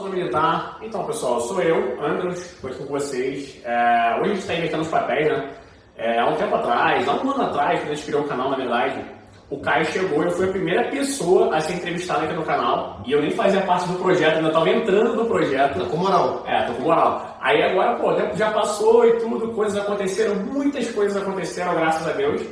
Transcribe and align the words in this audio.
Zona 0.00 0.14
Militar. 0.14 0.78
Então, 0.82 1.04
pessoal, 1.04 1.40
sou 1.40 1.60
eu, 1.60 2.02
Andros, 2.02 2.38
estou 2.38 2.70
aqui 2.70 2.78
com 2.78 2.86
vocês. 2.86 3.60
É, 3.64 4.16
hoje 4.20 4.22
a 4.22 4.34
gente 4.34 4.38
está 4.38 4.54
inventando 4.54 4.80
os 4.80 4.88
papéis, 4.88 5.28
né? 5.28 5.50
É, 5.96 6.18
há 6.18 6.26
um 6.26 6.36
tempo 6.36 6.54
atrás, 6.54 7.06
há 7.06 7.12
um 7.12 7.30
ano 7.30 7.42
atrás, 7.42 7.80
quando 7.80 7.92
a 7.92 7.94
gente 7.94 8.06
criou 8.06 8.22
o 8.22 8.28
canal, 8.28 8.50
na 8.50 8.56
verdade, 8.56 9.04
o 9.50 9.60
Caio 9.60 9.84
chegou, 9.84 10.22
eu 10.22 10.30
fui 10.30 10.48
a 10.48 10.52
primeira 10.52 10.88
pessoa 10.90 11.54
a 11.54 11.60
ser 11.60 11.74
entrevistada 11.74 12.24
aqui 12.24 12.34
no 12.34 12.44
canal. 12.44 13.02
E 13.04 13.12
eu 13.12 13.20
nem 13.20 13.32
fazia 13.32 13.60
parte 13.62 13.88
do 13.88 13.98
projeto, 13.98 14.36
ainda 14.36 14.48
estava 14.48 14.70
entrando 14.70 15.16
no 15.16 15.26
projeto. 15.26 15.78
Tá 15.78 15.84
com 15.86 15.96
moral. 15.96 16.44
É, 16.46 16.62
tô 16.62 16.72
com 16.74 16.82
moral. 16.82 17.36
Aí 17.40 17.62
agora, 17.62 17.96
pô, 17.96 18.12
o 18.12 18.14
tempo 18.14 18.36
já 18.36 18.50
passou 18.52 19.04
e 19.04 19.18
tudo, 19.18 19.52
coisas 19.52 19.76
aconteceram, 19.76 20.36
muitas 20.36 20.88
coisas 20.92 21.20
aconteceram, 21.20 21.74
graças 21.74 22.06
a 22.08 22.12
Deus. 22.12 22.42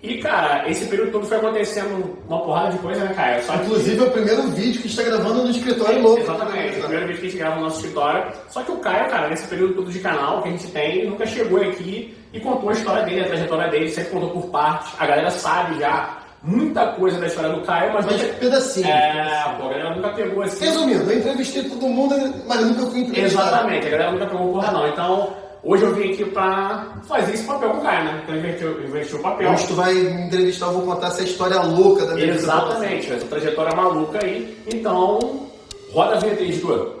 E, 0.00 0.18
cara, 0.18 0.68
esse 0.70 0.86
período 0.86 1.10
todo 1.10 1.26
foi 1.26 1.38
acontecendo 1.38 2.16
uma 2.28 2.40
porrada 2.40 2.70
de 2.70 2.78
coisa, 2.78 3.04
né, 3.04 3.12
Caio? 3.14 3.42
Só 3.42 3.52
que- 3.54 3.64
Inclusive 3.64 3.98
é 3.98 4.02
o 4.06 4.10
primeiro 4.12 4.42
vídeo 4.42 4.72
que 4.80 4.86
a 4.86 4.90
gente 4.90 5.00
está 5.00 5.02
gravando 5.02 5.42
no 5.42 5.50
escritório 5.50 6.00
novo. 6.02 6.18
Exatamente, 6.20 6.78
o 6.78 6.80
primeiro 6.82 7.06
vídeo 7.08 7.20
que 7.20 7.26
a 7.26 7.30
gente 7.30 7.38
grava 7.38 7.56
no 7.56 7.62
nosso 7.62 7.76
escritório. 7.78 8.32
Só 8.48 8.62
que 8.62 8.70
o 8.70 8.76
Caio, 8.76 9.10
cara, 9.10 9.28
nesse 9.28 9.48
período 9.48 9.74
todo 9.74 9.90
de 9.90 9.98
canal 9.98 10.40
que 10.42 10.48
a 10.48 10.52
gente 10.52 10.66
tem, 10.68 11.04
nunca 11.10 11.26
chegou 11.26 11.60
aqui 11.60 12.16
e 12.32 12.38
contou 12.38 12.70
a 12.70 12.72
história 12.74 13.02
dele, 13.04 13.22
a 13.22 13.26
trajetória 13.26 13.68
dele, 13.72 13.88
sempre 13.90 14.10
contou 14.10 14.30
por 14.30 14.46
partes. 14.50 14.92
A 15.00 15.04
galera 15.06 15.30
sabe 15.32 15.80
já 15.80 16.18
muita 16.44 16.86
coisa 16.92 17.18
da 17.18 17.26
história 17.26 17.50
do 17.50 17.62
Caio, 17.62 17.92
mas, 17.92 18.06
Mas 18.06 18.22
nunca- 18.22 18.34
pedacinho. 18.34 18.86
É, 18.86 19.54
pô, 19.58 19.64
a 19.66 19.68
galera 19.70 19.94
nunca 19.96 20.08
pegou 20.10 20.42
assim. 20.44 20.64
Resumindo, 20.64 21.10
eu 21.10 21.18
entrevistei 21.18 21.64
todo 21.64 21.88
mundo, 21.88 22.14
mas 22.46 22.60
nunca 22.64 22.86
fui 22.88 23.00
entrevistado. 23.00 23.48
Exatamente, 23.48 23.86
a 23.88 23.90
galera 23.90 24.12
nunca 24.12 24.26
pegou 24.26 24.52
porra 24.52 24.70
não. 24.70 24.86
Então, 24.86 25.32
hoje 25.68 25.84
eu 25.84 25.94
vim 25.94 26.12
aqui 26.12 26.24
pra 26.24 26.94
fazer 27.06 27.34
esse 27.34 27.44
papel 27.44 27.70
com 27.70 27.78
o 27.78 27.82
Caio, 27.82 28.04
né? 28.04 28.22
Então, 28.22 28.34
eu 28.68 28.84
investi, 28.84 29.14
o 29.16 29.18
papel. 29.18 29.52
Hoje 29.52 29.66
tu 29.66 29.74
vai 29.74 29.92
me 29.92 30.22
entrevistar, 30.22 30.66
eu 30.66 30.72
vou 30.72 30.82
contar 30.82 31.08
essa 31.08 31.22
história 31.22 31.60
louca 31.60 32.06
da 32.06 32.14
minha 32.14 32.26
vida. 32.26 32.38
Exatamente, 32.38 33.12
essa 33.12 33.26
trajetória 33.26 33.76
maluca 33.76 34.24
aí. 34.24 34.56
Então, 34.66 35.46
roda 35.92 36.16
a 36.16 36.20
vinheta 36.20 36.42
aí, 36.42 36.52
Edu. 36.52 36.98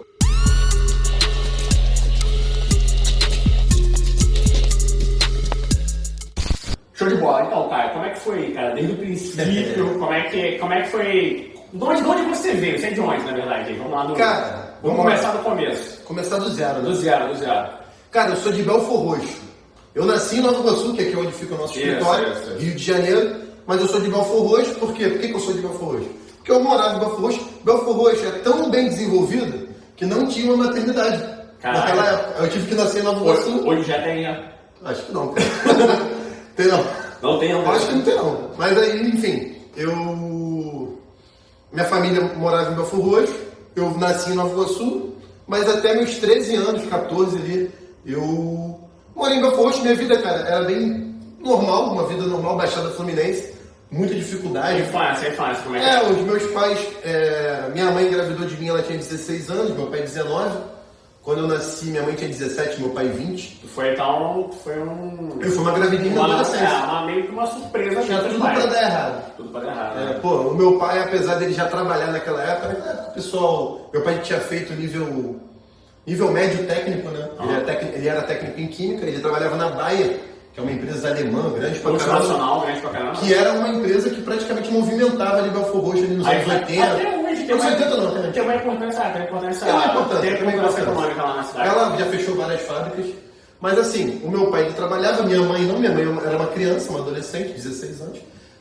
Show 6.92 7.08
de 7.08 7.14
bola. 7.14 7.44
Então, 7.46 7.68
cara, 7.70 7.88
como 7.90 8.04
é 8.04 8.10
que 8.10 8.20
foi, 8.20 8.50
cara, 8.50 8.74
desde 8.74 8.92
o 8.92 8.96
princípio? 8.96 9.96
como, 9.98 10.12
é 10.12 10.22
que, 10.28 10.58
como 10.58 10.72
é 10.74 10.82
que 10.82 10.88
foi? 10.90 11.54
De 11.72 11.84
onde, 11.84 12.02
de 12.02 12.08
onde 12.08 12.22
você 12.22 12.52
veio? 12.52 12.78
Você 12.78 12.86
é 12.88 12.90
de 12.90 13.00
onde, 13.00 13.24
na 13.24 13.32
verdade? 13.32 13.72
Vamos 13.74 13.92
lá 13.92 14.04
do. 14.04 14.14
Cara, 14.14 14.76
vamos 14.82 14.96
vamos 14.96 14.96
começar 15.02 15.32
do 15.32 15.38
começo. 15.44 16.02
Começar 16.04 16.38
do 16.38 16.50
zero, 16.50 16.78
né? 16.78 16.82
Do 16.82 16.94
zero, 16.96 17.28
do 17.28 17.34
zero. 17.36 17.87
Cara, 18.10 18.30
eu 18.30 18.36
sou 18.36 18.52
de 18.52 18.62
Belfor 18.62 19.00
Roxo. 19.00 19.38
Eu 19.94 20.06
nasci 20.06 20.36
em 20.36 20.40
Nova 20.40 20.60
Iguaçu, 20.60 20.94
que 20.94 21.02
é 21.02 21.08
aqui 21.08 21.16
onde 21.16 21.32
fica 21.32 21.54
o 21.54 21.58
nosso 21.58 21.78
Isso, 21.78 21.88
escritório, 21.88 22.32
isso, 22.32 22.42
isso. 22.42 22.58
Rio 22.58 22.74
de 22.74 22.84
Janeiro, 22.84 23.36
mas 23.66 23.80
eu 23.80 23.88
sou 23.88 24.00
de 24.00 24.08
Belfor 24.08 24.42
Roxo, 24.46 24.74
por 24.76 24.92
quê? 24.94 25.08
Por 25.08 25.18
que, 25.18 25.28
que 25.28 25.34
eu 25.34 25.40
sou 25.40 25.54
de 25.54 25.60
Belfor 25.60 25.92
Roxo? 25.94 26.08
Porque 26.36 26.52
eu 26.52 26.60
morava 26.60 26.96
em 26.96 26.98
Belfor 27.00 27.20
Roxo. 27.20 27.48
Belfor 27.64 27.96
Roxo 27.96 28.26
é 28.26 28.30
tão 28.38 28.70
bem 28.70 28.88
desenvolvido 28.88 29.68
que 29.96 30.06
não 30.06 30.26
tinha 30.26 30.52
uma 30.52 30.66
maternidade. 30.66 31.22
Caralho. 31.60 31.84
Naquela 31.84 32.08
época. 32.08 32.44
Eu 32.44 32.50
tive 32.50 32.68
que 32.68 32.74
nascer 32.74 33.00
em 33.00 33.02
Nova 33.02 33.20
Iguaçu. 33.20 33.68
Hoje, 33.68 33.82
já 33.82 34.02
tem, 34.02 34.22
né? 34.22 34.52
Acho 34.84 35.02
que 35.02 35.12
não, 35.12 35.28
cara. 35.34 35.48
tem 36.56 36.66
não. 36.68 36.84
Não 37.20 37.38
tem, 37.38 37.52
não. 37.52 37.70
Acho 37.70 37.86
que 37.88 37.94
não 37.94 38.02
tem 38.02 38.14
não. 38.14 38.50
Mas 38.56 38.78
aí, 38.78 39.08
enfim, 39.08 39.56
eu. 39.76 40.98
Minha 41.72 41.84
família 41.84 42.22
morava 42.36 42.72
em 42.72 42.76
Belfor 42.76 43.00
Roxo, 43.00 43.34
eu 43.76 43.90
nasci 43.98 44.30
em 44.30 44.34
Nova 44.34 44.52
Iguaçu, 44.52 45.14
mas 45.46 45.68
até 45.68 45.94
meus 45.94 46.16
13 46.16 46.56
anos, 46.56 46.86
14 46.86 47.36
ali, 47.36 47.70
eu 48.12 48.80
morei 49.14 49.38
em 49.38 49.42
Roxo. 49.42 49.82
Minha 49.82 49.94
vida, 49.94 50.16
cara, 50.18 50.40
era 50.48 50.64
bem 50.64 51.14
normal, 51.40 51.92
uma 51.92 52.06
vida 52.06 52.24
normal, 52.24 52.56
Baixada 52.56 52.90
Fluminense, 52.90 53.54
muita 53.90 54.14
dificuldade. 54.14 54.82
Infância, 54.82 55.28
infância, 55.28 55.62
como 55.62 55.76
é 55.76 55.80
que 55.80 55.86
É, 55.86 56.10
os 56.10 56.18
meus 56.18 56.42
pais, 56.52 56.78
é, 57.04 57.70
minha 57.72 57.90
mãe 57.90 58.06
engravidou 58.06 58.46
de 58.46 58.56
mim, 58.56 58.68
ela 58.68 58.82
tinha 58.82 58.98
16 58.98 59.50
anos, 59.50 59.76
meu 59.76 59.86
pai 59.86 60.00
19. 60.00 60.78
Quando 61.22 61.40
eu 61.40 61.48
nasci, 61.48 61.90
minha 61.90 62.02
mãe 62.02 62.14
tinha 62.14 62.30
17, 62.30 62.80
meu 62.80 62.88
pai 62.90 63.06
20. 63.08 63.66
Foi 63.66 63.92
então, 63.92 64.50
foi 64.64 64.78
um. 64.78 65.36
Eu 65.38 65.50
fui 65.50 65.60
uma 65.60 65.72
gravidinha 65.72 66.14
uma, 66.14 66.24
adolescência. 66.24 66.64
é, 66.64 66.84
uma, 66.84 67.04
meio 67.04 67.22
que 67.24 67.32
uma 67.32 67.46
surpresa 67.46 68.02
Tinha 68.02 68.20
tudo 68.20 68.40
pra 68.40 68.66
dar 68.66 68.82
errado. 68.82 69.36
Tudo 69.36 69.48
pra 69.50 69.60
dar 69.60 69.72
errado. 69.72 69.98
É, 69.98 70.04
né? 70.06 70.18
pô, 70.22 70.36
o 70.36 70.54
meu 70.54 70.78
pai, 70.78 71.02
apesar 71.02 71.34
dele 71.34 71.52
já 71.52 71.66
trabalhar 71.66 72.06
naquela 72.06 72.42
época, 72.42 72.68
naquela 72.68 72.90
época, 72.92 73.10
o 73.10 73.12
pessoal, 73.12 73.90
meu 73.92 74.02
pai 74.02 74.20
tinha 74.20 74.40
feito 74.40 74.72
nível, 74.72 75.38
nível 76.08 76.32
médio 76.32 76.66
técnico, 76.66 77.08
né? 77.10 77.28
Ele, 77.40 77.52
era 77.52 77.60
técnico, 77.64 77.96
ele 77.98 78.08
era 78.08 78.22
técnico 78.22 78.60
em 78.60 78.66
química, 78.66 79.06
ele 79.06 79.20
trabalhava 79.20 79.56
na 79.56 79.68
Bayer, 79.70 80.18
que 80.54 80.60
é 80.60 80.62
uma 80.62 80.72
empresa 80.72 81.08
alemã, 81.10 81.50
grande 81.50 81.78
pra 81.80 81.92
caramba, 81.92 82.12
Multinacional, 82.14 82.60
grande 82.62 82.80
pra 82.80 82.90
caramba. 82.90 83.12
que 83.20 83.34
era 83.34 83.52
uma 83.52 83.68
empresa 83.68 84.10
que 84.10 84.22
praticamente 84.22 84.70
movimentava 84.72 85.36
ali 85.38 85.50
Belfor 85.50 85.80
Roxo 85.82 86.04
ali 86.04 86.14
nos 86.14 86.26
Aí, 86.26 86.36
anos 86.40 86.48
80. 86.54 86.84
Até 86.84 87.18
hoje 87.18 87.44
tem 87.44 87.54
uma, 87.54 87.64
80 87.66 87.96
não, 87.96 88.22
tem. 88.22 88.32
tem 88.32 88.42
uma 88.42 88.54
importância, 88.56 89.00
tem 89.02 89.10
uma 89.12 89.24
importância, 89.28 89.66
Tem 89.66 89.74
uma 89.74 89.84
importância, 89.86 90.20
tem 90.20 90.42
uma 90.42 90.52
importância. 90.52 90.80
econômica 90.82 91.22
lá 91.22 91.36
na 91.36 91.42
cidade. 91.44 91.68
Ela 91.68 91.96
já 91.98 92.06
fechou 92.06 92.34
várias 92.36 92.60
fábricas. 92.62 93.06
Mas 93.60 93.78
assim, 93.78 94.20
o 94.24 94.30
meu 94.30 94.50
pai 94.50 94.62
ele 94.64 94.72
trabalhava, 94.74 95.22
minha 95.24 95.42
mãe 95.42 95.62
não, 95.62 95.78
minha 95.78 95.92
mãe 95.92 96.02
era 96.24 96.36
uma 96.36 96.46
criança, 96.46 96.90
uma 96.90 97.00
adolescente, 97.00 97.52
16 97.52 98.00
anos. 98.02 98.18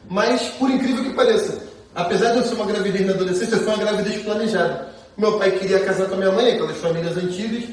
Mas, 0.10 0.42
por 0.60 0.70
incrível 0.70 1.04
que 1.04 1.14
pareça, 1.14 1.62
apesar 1.96 2.32
de 2.32 2.38
eu 2.38 2.44
ser 2.44 2.56
uma 2.56 2.66
gravidez 2.66 3.06
na 3.06 3.14
adolescência, 3.14 3.58
foi 3.58 3.68
uma 3.74 3.78
gravidez 3.78 4.22
planejada. 4.24 4.88
Meu 5.18 5.38
pai 5.40 5.52
queria 5.52 5.80
casar 5.80 6.08
com 6.08 6.14
a 6.16 6.18
minha 6.18 6.32
mãe, 6.32 6.54
aquelas 6.54 6.78
famílias 6.78 7.18
antigas. 7.18 7.64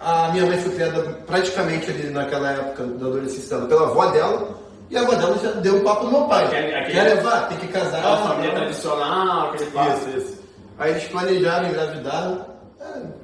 A 0.00 0.28
minha 0.32 0.46
mãe 0.46 0.58
foi 0.58 0.72
criada 0.74 1.00
praticamente 1.26 1.90
ali 1.90 2.10
naquela 2.10 2.50
época 2.52 2.84
da 2.84 3.06
adolescência 3.06 3.56
dela 3.56 3.68
pela 3.68 3.82
avó 3.88 4.06
dela. 4.06 4.48
E 4.90 4.96
a 4.96 5.00
avó 5.00 5.14
dela 5.14 5.38
já 5.42 5.50
deu 5.52 5.76
o 5.78 5.80
papo 5.82 6.04
no 6.04 6.10
meu 6.12 6.24
pai. 6.28 6.44
Aquele- 6.44 6.74
aquele- 6.74 6.92
Quer 6.92 7.02
levar? 7.14 7.48
Tem 7.48 7.58
que 7.58 7.68
casar. 7.68 7.98
Aquela 7.98 8.16
família 8.28 8.50
tal. 8.52 8.60
tradicional, 8.60 9.48
aquele 9.50 9.70
papo. 9.70 9.98
Isso, 10.10 10.18
isso. 10.18 10.38
Aí 10.78 10.90
eles 10.90 11.04
planejaram, 11.04 11.68
engravidaram. 11.68 12.46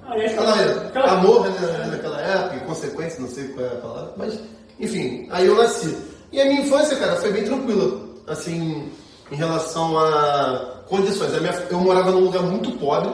Acho 0.07 0.19
que- 0.19 0.25
Aquela, 0.27 0.55
aquela- 0.87 1.13
amor 1.13 1.49
né, 1.49 1.87
naquela 1.91 2.21
época, 2.21 2.61
consequência, 2.67 3.21
não 3.21 3.29
sei 3.29 3.49
qual 3.49 3.67
é 3.67 3.69
a 3.69 3.77
palavra, 3.77 4.13
mas 4.17 4.41
enfim, 4.81 5.29
aí 5.31 5.47
eu 5.47 5.55
nasci. 5.55 5.97
E 6.33 6.41
a 6.41 6.45
minha 6.47 6.63
infância, 6.63 6.97
cara, 6.97 7.17
foi 7.17 7.31
bem 7.33 7.45
tranquila, 7.45 8.01
assim, 8.27 8.91
em 9.31 9.37
relação 9.37 9.97
a 9.99 10.81
condições. 10.89 11.33
A 11.35 11.73
eu 11.73 11.79
morava 11.79 12.11
num 12.11 12.21
lugar 12.25 12.43
muito 12.43 12.73
pobre. 12.73 13.13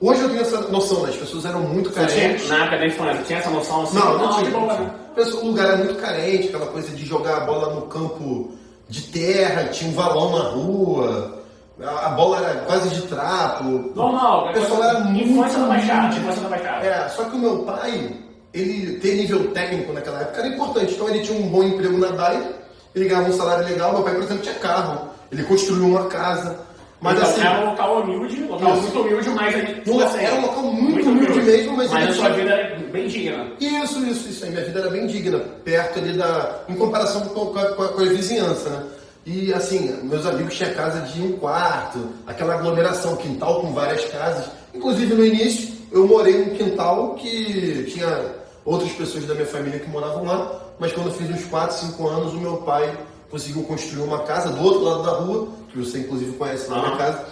Hoje 0.00 0.20
eu 0.20 0.28
tenho 0.28 0.40
essa 0.42 0.60
noção, 0.68 1.02
né? 1.02 1.10
As 1.10 1.16
pessoas 1.16 1.44
eram 1.44 1.60
muito 1.60 1.90
Você 1.90 2.06
tinha, 2.06 2.20
carentes. 2.28 2.48
na 2.48 2.56
época 2.58 2.78
da 2.78 2.86
infância, 2.86 3.22
tinha 3.24 3.38
essa 3.40 3.50
noção 3.50 3.82
assim? 3.82 3.98
Não, 3.98 4.18
não, 4.18 4.28
de 4.30 4.38
tinha. 4.38 4.50
não 4.50 4.66
né? 4.66 4.90
O 5.16 5.46
lugar 5.46 5.66
era 5.66 5.76
muito 5.78 5.96
carente, 5.96 6.48
aquela 6.48 6.66
coisa 6.66 6.94
de 6.94 7.04
jogar 7.04 7.38
a 7.38 7.40
bola 7.40 7.74
no 7.74 7.82
campo 7.82 8.52
de 8.88 9.02
terra, 9.02 9.64
tinha 9.64 9.90
um 9.90 9.94
valão 9.94 10.38
na 10.38 10.44
rua, 10.50 11.38
a 11.84 12.10
bola 12.10 12.38
era 12.38 12.60
quase 12.60 12.88
de 12.90 13.02
trapo. 13.02 13.92
Normal, 13.94 14.50
O 14.50 14.52
pessoal 14.52 14.84
era 14.84 15.00
muito. 15.00 15.30
Infância 15.30 15.58
da 15.58 15.66
Baixada, 15.66 16.16
infância 16.16 16.42
da 16.42 16.48
Baixada. 16.48 16.86
É, 16.86 17.08
só 17.08 17.24
que 17.24 17.36
o 17.36 17.38
meu 17.38 17.58
pai, 17.60 18.16
ele 18.54 18.98
ter 19.00 19.14
nível 19.16 19.50
técnico 19.52 19.92
naquela 19.92 20.20
época 20.20 20.38
era 20.38 20.48
importante. 20.48 20.94
Então 20.94 21.08
ele 21.08 21.20
tinha 21.20 21.38
um 21.38 21.48
bom 21.48 21.64
emprego 21.64 21.98
na 21.98 22.12
Baia, 22.12 22.52
ele 22.94 23.08
ganhava 23.08 23.28
um 23.28 23.36
salário 23.36 23.66
legal. 23.66 23.92
Meu 23.92 24.02
pai, 24.02 24.14
por 24.14 24.22
exemplo, 24.22 24.42
tinha 24.42 24.54
carro, 24.56 25.08
ele 25.30 25.42
construiu 25.44 25.86
uma 25.86 26.06
casa. 26.06 26.67
Mas 27.00 27.16
então, 27.16 27.30
assim, 27.30 27.40
era 27.40 27.60
um 27.60 27.70
local 27.70 28.00
humilde, 28.02 28.42
um 28.42 28.48
local 28.48 28.72
Isso. 28.72 28.82
muito 28.82 29.00
humilde, 29.00 29.28
mas 29.30 29.54
ali, 29.54 29.74
tipo 29.74 29.90
Não, 29.98 30.16
era 30.16 30.34
um 30.34 30.40
local 30.42 30.62
muito 30.64 31.08
humilde 31.08 31.40
mesmo, 31.42 31.76
mas 31.76 31.90
mas 31.92 32.08
a 32.08 32.12
sua 32.12 32.28
vida 32.30 32.50
era 32.50 32.76
bem 32.90 33.06
digna. 33.06 33.46
Isso, 33.60 34.04
isso, 34.04 34.28
isso 34.28 34.44
aí. 34.44 34.50
Minha 34.50 34.64
vida 34.64 34.80
era 34.80 34.90
bem 34.90 35.06
digna, 35.06 35.38
perto 35.38 35.98
ali 36.00 36.12
da. 36.18 36.60
em 36.68 36.74
comparação 36.74 37.20
com, 37.28 37.46
com 37.46 37.58
a, 37.58 37.64
com 37.72 37.82
a- 37.84 37.88
com 37.88 38.00
a 38.02 38.04
vizinhança, 38.06 38.68
né? 38.70 38.82
E 39.24 39.52
assim, 39.54 39.94
meus 40.04 40.24
amigos 40.26 40.56
tinham 40.56 40.72
casa 40.74 41.00
de 41.02 41.20
um 41.22 41.32
quarto, 41.38 41.98
aquela 42.26 42.54
aglomeração, 42.54 43.14
quintal 43.16 43.60
com 43.60 43.72
várias 43.72 44.04
casas. 44.06 44.46
Inclusive 44.74 45.14
no 45.14 45.24
início, 45.24 45.74
eu 45.92 46.06
morei 46.06 46.36
num 46.38 46.54
quintal 46.56 47.14
que 47.14 47.84
tinha 47.92 48.34
outras 48.64 48.90
pessoas 48.92 49.24
da 49.24 49.34
minha 49.34 49.46
família 49.46 49.78
que 49.78 49.88
moravam 49.88 50.24
lá, 50.24 50.60
mas 50.78 50.92
quando 50.92 51.08
eu 51.08 51.12
fiz 51.14 51.28
uns 51.30 51.44
4, 51.44 51.76
5 51.76 52.08
anos, 52.08 52.32
o 52.34 52.38
meu 52.38 52.56
pai 52.58 52.90
conseguiu 53.30 53.62
construir 53.64 54.02
uma 54.02 54.20
casa 54.20 54.50
do 54.50 54.62
outro 54.64 54.80
lado 54.82 55.02
da 55.02 55.10
rua, 55.12 55.48
que 55.84 55.90
você 55.90 55.98
inclusive 55.98 56.32
conhece 56.32 56.68
na 56.70 56.76
minha 56.76 56.88
Aham. 56.88 56.98
casa. 56.98 57.24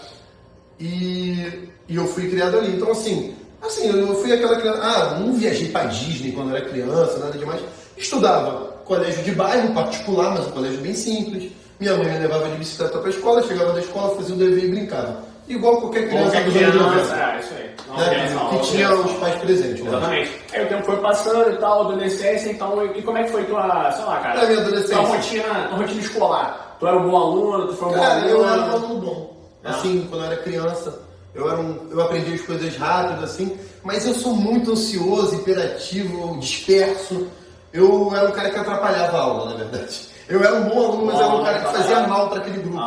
E, 0.78 1.70
e 1.88 1.96
eu 1.96 2.06
fui 2.06 2.28
criado 2.28 2.58
ali. 2.58 2.76
Então, 2.76 2.90
assim, 2.90 3.34
assim, 3.62 3.88
eu 3.88 4.14
fui 4.16 4.32
aquela 4.32 4.56
criança. 4.60 4.80
Ah, 4.82 5.18
não 5.18 5.32
viajei 5.34 5.68
pra 5.70 5.84
Disney 5.84 6.32
quando 6.32 6.54
era 6.54 6.64
criança, 6.68 7.18
nada 7.18 7.36
demais. 7.38 7.60
Estudava 7.96 8.76
colégio 8.84 9.22
de 9.24 9.32
bairro, 9.32 9.72
particular, 9.74 10.30
mas 10.32 10.46
um 10.46 10.50
colégio 10.50 10.80
bem 10.80 10.94
simples. 10.94 11.50
Minha 11.80 11.96
mãe 11.96 12.06
me 12.10 12.18
levava 12.20 12.48
de 12.48 12.56
bicicleta 12.56 12.98
pra 12.98 13.10
escola, 13.10 13.42
chegava 13.42 13.72
da 13.72 13.80
escola, 13.80 14.14
fazia 14.16 14.34
o 14.34 14.38
dever 14.38 14.64
e 14.64 14.68
brincava. 14.68 15.22
Igual 15.48 15.80
qualquer 15.80 16.08
criança 16.08 16.30
Qualquer 16.32 16.44
dos 16.44 16.56
anos 16.56 16.92
criança, 16.92 17.16
90. 17.16 17.22
é, 17.36 17.40
isso 17.40 17.54
aí. 17.54 17.70
Não, 17.86 17.96
né, 17.96 18.08
criança 18.10 18.34
não, 18.34 18.48
que 18.48 18.60
tinha 18.66 18.86
criança. 18.88 19.08
os 19.08 19.12
pais 19.18 19.34
presentes. 19.36 19.82
né? 19.82 19.88
Exatamente. 19.88 20.30
Aí 20.52 20.64
o 20.64 20.68
tempo 20.68 20.84
foi 20.84 20.96
passando 20.96 21.50
e 21.52 21.56
tal, 21.58 21.80
adolescência, 21.82 22.50
então, 22.50 22.86
e 22.96 23.02
como 23.02 23.18
é 23.18 23.22
que 23.24 23.30
foi 23.30 23.44
tua, 23.44 23.92
sei 23.92 24.04
lá, 24.04 24.20
cara? 24.20 24.42
É, 24.42 24.46
minha 24.48 24.60
adolescência. 24.60 24.96
Tua 24.96 25.06
rotina, 25.06 25.44
tua 25.68 25.78
rotina 25.78 26.00
escolar. 26.00 26.65
Tu 26.78 26.86
era 26.86 26.96
um 26.98 27.10
bom 27.10 27.16
aluno, 27.16 27.66
tu 27.68 27.74
foi 27.74 27.88
um 27.88 27.92
bom 27.92 27.98
Cara, 27.98 28.12
aluno? 28.14 28.28
eu 28.28 28.46
era 28.46 28.60
um 28.60 28.70
aluno 28.72 29.00
bom. 29.00 29.36
Assim, 29.64 30.06
quando 30.08 30.24
eu 30.24 30.30
era 30.30 30.42
criança, 30.42 31.00
eu, 31.34 31.50
era 31.50 31.58
um, 31.60 31.88
eu 31.90 32.00
aprendi 32.00 32.34
as 32.34 32.40
coisas 32.42 32.76
rápido, 32.76 33.24
assim, 33.24 33.56
mas 33.82 34.06
eu 34.06 34.14
sou 34.14 34.34
muito 34.34 34.72
ansioso, 34.72 35.34
hiperativo, 35.36 36.38
disperso. 36.38 37.26
Eu 37.72 38.14
era 38.14 38.28
um 38.28 38.32
cara 38.32 38.50
que 38.50 38.58
atrapalhava 38.58 39.16
a 39.16 39.20
aula, 39.20 39.50
na 39.50 39.56
verdade. 39.56 40.08
Eu 40.28 40.42
era 40.42 40.54
um 40.54 40.68
bom 40.68 40.84
aluno, 40.84 41.06
mas 41.06 41.20
era 41.20 41.28
um 41.28 41.44
cara 41.44 41.58
que 41.60 41.72
fazia 41.72 42.00
mal 42.06 42.28
para 42.28 42.38
aquele 42.38 42.58
grupo. 42.62 42.78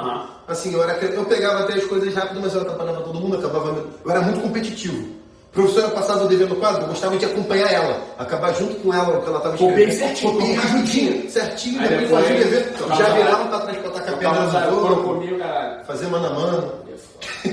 Assim, 0.47 0.73
eu, 0.73 0.81
era, 0.83 0.93
eu 1.05 1.25
pegava 1.25 1.59
até 1.59 1.73
as 1.73 1.85
coisas 1.85 2.13
rápido, 2.13 2.41
mas 2.41 2.53
eu 2.55 2.61
atrapalhava 2.61 3.01
todo 3.01 3.19
mundo, 3.19 3.37
acabava. 3.37 3.85
Eu 4.03 4.11
era 4.11 4.21
muito 4.21 4.41
competitivo. 4.41 5.18
Professora 5.51 5.89
passava 5.89 6.25
o 6.25 6.27
dever 6.27 6.47
no 6.47 6.55
quadro, 6.57 6.83
eu 6.83 6.87
gostava 6.89 7.17
de 7.17 7.25
acompanhar 7.25 7.71
ela, 7.71 7.99
acabar 8.19 8.53
junto 8.53 8.75
com 8.75 8.93
ela 8.93 9.17
o 9.17 9.21
que 9.21 9.27
ela 9.29 9.37
estava 9.37 9.55
escrevendo. 9.55 9.77
Copiei 9.79 9.91
certinho. 9.91 10.31
Copiei 10.33 10.53
rapidinho, 10.55 11.29
certinho, 11.31 11.81
Aí 11.81 11.87
depois 11.89 12.09
fazia 12.11 12.35
o 12.35 12.39
dever, 12.39 12.73
tocava 12.77 13.03
já 13.03 13.09
virava 13.15 13.45
pra 13.47 13.59
trás 13.61 13.77
pra 13.79 13.89
tacar 13.89 14.17
pedra 14.17 14.39
no 14.41 14.75
jogo, 14.75 15.83
fazer 15.87 16.07
mano 16.07 16.27
a 16.27 16.29
mano. 16.29 16.73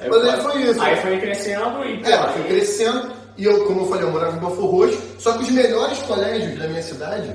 Aí 0.00 0.08
Mas 0.08 0.24
aí 0.28 0.40
foi 0.40 0.62
isso. 0.62 0.80
Aí 0.80 0.96
foi 0.96 1.18
crescendo 1.18 1.84
e. 1.84 2.02
É, 2.06 2.12
ela 2.12 2.28
foi 2.28 2.42
crescendo 2.44 3.10
e 3.36 3.44
eu, 3.44 3.64
como 3.66 3.80
eu 3.80 3.86
falei, 3.86 4.04
eu 4.04 4.12
morava 4.12 4.36
em 4.36 4.38
Belfor 4.40 4.66
Roxo, 4.70 5.02
só 5.18 5.32
que 5.32 5.42
os 5.42 5.50
melhores 5.50 5.98
colégios 6.02 6.56
da 6.56 6.68
minha 6.68 6.82
cidade, 6.82 7.32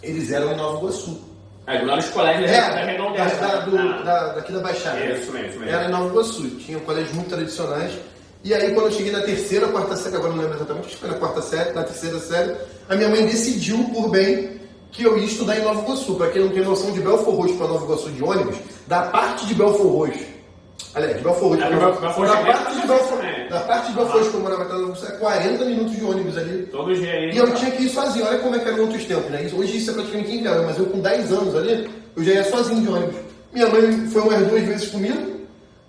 eles 0.00 0.30
eram 0.30 0.52
em 0.52 0.56
Nova 0.56 0.78
Iguaçu. 0.78 1.20
É, 1.66 1.78
do 1.80 1.86
lado 1.86 2.00
dos 2.00 2.10
colégios 2.10 2.48
É, 2.50 2.60
da 2.60 2.68
da, 2.70 2.84
redondeza. 2.84 3.34
da- 3.36 3.56
do- 3.60 3.78
Ah, 3.78 4.02
da- 4.04 4.28
daqui 4.34 4.52
da 4.52 4.60
Baixada. 4.60 4.96
Isso 5.04 5.32
mesmo, 5.32 5.48
isso 5.48 5.58
mesmo. 5.58 5.74
Era 5.74 5.84
em 5.88 5.90
Nova 5.90 6.06
Iguaçu, 6.06 6.50
tinha 6.60 6.78
colégios 6.80 7.12
muito 7.14 7.28
tradicionais. 7.28 7.92
E 8.44 8.52
aí, 8.52 8.72
quando 8.74 8.86
eu 8.86 8.92
cheguei 8.92 9.12
na 9.12 9.20
terceira, 9.20 9.68
quarta 9.68 9.96
série, 9.96 10.16
agora 10.16 10.32
não 10.32 10.42
lembro 10.42 10.56
exatamente, 10.56 10.86
acho 10.86 10.94
que 10.96 11.00
foi 11.00 11.10
na 11.10 11.14
quarta 11.16 11.40
série, 11.42 11.70
na 11.72 11.84
terceira 11.84 12.18
série, 12.18 12.54
a 12.88 12.96
minha 12.96 13.08
mãe 13.08 13.24
decidiu 13.24 13.78
por 13.94 14.10
bem 14.10 14.60
que 14.90 15.04
eu 15.04 15.16
ia 15.16 15.24
estudar 15.26 15.56
em 15.58 15.62
Nova 15.62 15.80
Iguaçu. 15.82 16.14
Para 16.16 16.28
quem 16.30 16.42
não 16.42 16.50
tem 16.50 16.62
noção 16.64 16.90
de 16.90 17.00
Belfor 17.00 17.34
Roxo 17.34 17.54
para 17.54 17.68
Nova 17.68 17.84
Iguaçu 17.84 18.10
de 18.10 18.22
ônibus, 18.22 18.56
da 18.88 19.02
parte 19.02 19.46
de 19.46 19.54
Belfor 19.54 19.86
Roxo, 19.86 20.24
aliás, 20.94 21.16
de 21.16 21.22
Belfor 21.22 21.48
Roxo, 21.50 21.62
É, 21.64 21.70
da 21.70 21.76
Roxo 21.86 22.00
parte 22.00 22.76
é 22.76 22.80
de 22.80 22.86
Belfor, 22.88 23.18
também. 23.18 23.48
da 23.48 23.60
parte 23.60 23.86
de 23.88 23.92
Belfor 23.94 24.16
Roxo 24.16 24.30
que 24.30 24.36
eu 24.36 24.40
morava 24.40 24.62
até 24.64 24.72
Nova 24.72 24.84
Iguaçu, 24.86 25.06
é 25.06 25.10
40 25.18 25.64
minutos 25.64 25.96
de 25.96 26.04
ônibus 26.04 26.36
ali. 26.36 26.68
Todo 26.72 26.94
dia 26.94 27.12
aí. 27.12 27.30
E 27.30 27.38
eu 27.38 27.54
tinha 27.54 27.70
que 27.70 27.84
ir 27.84 27.88
sozinho, 27.90 28.26
olha 28.26 28.38
como 28.40 28.56
é 28.56 28.58
que 28.58 28.68
eram 28.68 28.80
outros 28.80 29.04
tempos, 29.04 29.30
né? 29.30 29.48
Hoje 29.56 29.76
isso 29.78 29.90
é 29.92 29.94
praticamente 29.94 30.32
inviável, 30.36 30.64
mas 30.64 30.78
eu 30.78 30.86
com 30.86 30.98
10 31.00 31.32
anos 31.32 31.54
ali, 31.54 31.88
eu 32.16 32.24
já 32.24 32.32
ia 32.32 32.44
sozinho 32.50 32.80
de 32.82 32.88
ônibus. 32.88 33.14
Minha 33.52 33.68
mãe 33.68 34.06
foi 34.08 34.22
umas 34.22 34.46
duas 34.48 34.62
vezes 34.64 34.88
comigo, 34.88 35.30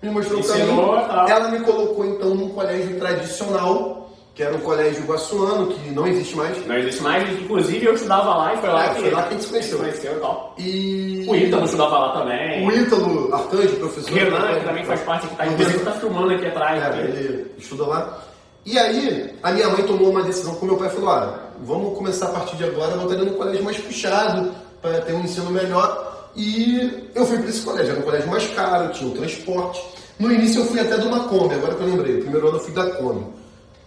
me 0.04 0.10
mostrou 0.10 0.40
o 0.40 0.44
caminho. 0.44 0.94
Ela 1.28 1.48
me 1.48 1.60
colocou 1.60 2.04
então 2.04 2.34
num 2.34 2.48
colégio 2.50 2.98
tradicional, 2.98 4.10
que 4.34 4.42
era 4.42 4.54
um 4.54 4.60
colégio 4.60 5.04
guaçuano, 5.04 5.68
que 5.68 5.90
não 5.90 6.06
existe 6.06 6.36
mais. 6.36 6.66
Não 6.66 6.76
existe 6.76 7.02
mais, 7.02 7.40
inclusive 7.40 7.86
eu 7.86 7.94
estudava 7.94 8.34
lá 8.34 8.54
e 8.54 8.56
foi 8.58 8.68
lá 8.68 8.84
É, 8.84 8.88
que. 8.88 9.00
foi 9.00 9.10
lá 9.10 9.22
que 9.22 9.28
a 9.28 9.32
gente 9.32 9.42
se 9.44 9.50
conheceu. 9.50 9.78
conheceu 9.78 10.16
e 10.16 10.20
tal. 10.20 10.54
E 10.58 11.26
O 11.28 11.34
Ítalo 11.36 11.64
estudava 11.64 11.98
lá 11.98 12.12
também. 12.20 12.66
o 12.66 12.72
Ítalo 12.72 13.34
Arcanjo, 13.34 13.76
professor. 13.76 14.12
Renan, 14.12 14.58
que 14.58 14.64
também 14.66 14.84
faz 14.84 15.00
parte 15.02 15.26
aqui, 15.26 15.36
tá, 15.36 15.46
inclusive 15.46 15.78
tá 15.80 15.92
filmando 15.92 16.32
aqui 16.34 16.46
atrás. 16.46 16.82
É, 16.82 16.86
aqui. 16.86 16.98
ele 16.98 17.54
estuda 17.58 17.86
lá. 17.86 18.18
E 18.66 18.78
aí, 18.78 19.34
a 19.42 19.52
minha 19.52 19.68
mãe 19.68 19.82
tomou 19.82 20.10
uma 20.10 20.22
decisão 20.22 20.54
com 20.56 20.66
meu 20.66 20.76
pai 20.76 20.88
falou: 20.88 21.10
ah, 21.10 21.38
vamos 21.62 21.96
começar 21.96 22.26
a 22.26 22.30
partir 22.30 22.56
de 22.56 22.64
agora, 22.64 22.96
botar 22.96 23.14
ele 23.14 23.26
no 23.26 23.36
colégio 23.36 23.62
mais 23.62 23.76
puxado, 23.78 24.50
para 24.82 25.00
ter 25.02 25.12
um 25.12 25.20
ensino 25.20 25.50
melhor. 25.50 26.12
E 26.36 27.10
eu 27.14 27.24
fui 27.26 27.38
para 27.38 27.48
esse 27.48 27.60
colégio, 27.60 27.92
era 27.92 28.00
um 28.00 28.02
colégio 28.04 28.28
mais 28.28 28.46
caro, 28.54 28.92
tinha 28.92 29.08
um 29.08 29.14
transporte. 29.14 29.80
No 30.18 30.32
início 30.32 30.60
eu 30.62 30.66
fui 30.66 30.80
até 30.80 30.96
de 30.96 31.06
uma 31.06 31.24
Kombi, 31.28 31.54
agora 31.54 31.74
que 31.74 31.82
eu 31.82 31.86
lembrei, 31.88 32.16
o 32.18 32.20
primeiro 32.22 32.48
ano 32.48 32.56
eu 32.58 32.60
fui 32.62 32.72
da 32.72 32.86
Kombi. 32.90 33.24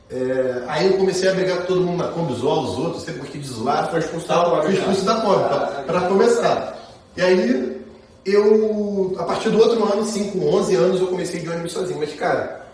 É, 0.09 0.63
aí 0.68 0.88
eu 0.88 0.94
comecei 0.97 1.29
a 1.29 1.33
brigar 1.33 1.57
com 1.59 1.65
todo 1.65 1.81
mundo 1.81 1.97
na 2.03 2.09
Kombi, 2.09 2.33
zoar 2.35 2.59
os 2.59 2.77
outros, 2.77 3.03
sempre 3.03 3.21
gostei 3.21 3.41
de 3.41 3.47
zoar. 3.47 3.89
Foi 3.89 4.01
Tal, 4.21 4.50
Kombi, 4.51 4.65
Fui 4.65 4.74
já. 4.75 4.79
expulso 4.81 5.06
da 5.06 5.15
Kombi, 5.21 5.83
para 5.85 6.01
começar. 6.01 6.77
E 7.15 7.21
aí, 7.21 7.81
eu, 8.25 9.15
a 9.19 9.24
partir 9.24 9.50
do 9.50 9.57
outro 9.59 9.83
ano, 9.91 10.06
sim, 10.06 10.29
com 10.31 10.45
11 10.56 10.75
anos, 10.75 11.01
eu 11.01 11.07
comecei 11.07 11.39
de 11.39 11.50
ônibus 11.50 11.71
sozinho. 11.71 12.00
Mas, 12.00 12.13
cara, 12.13 12.65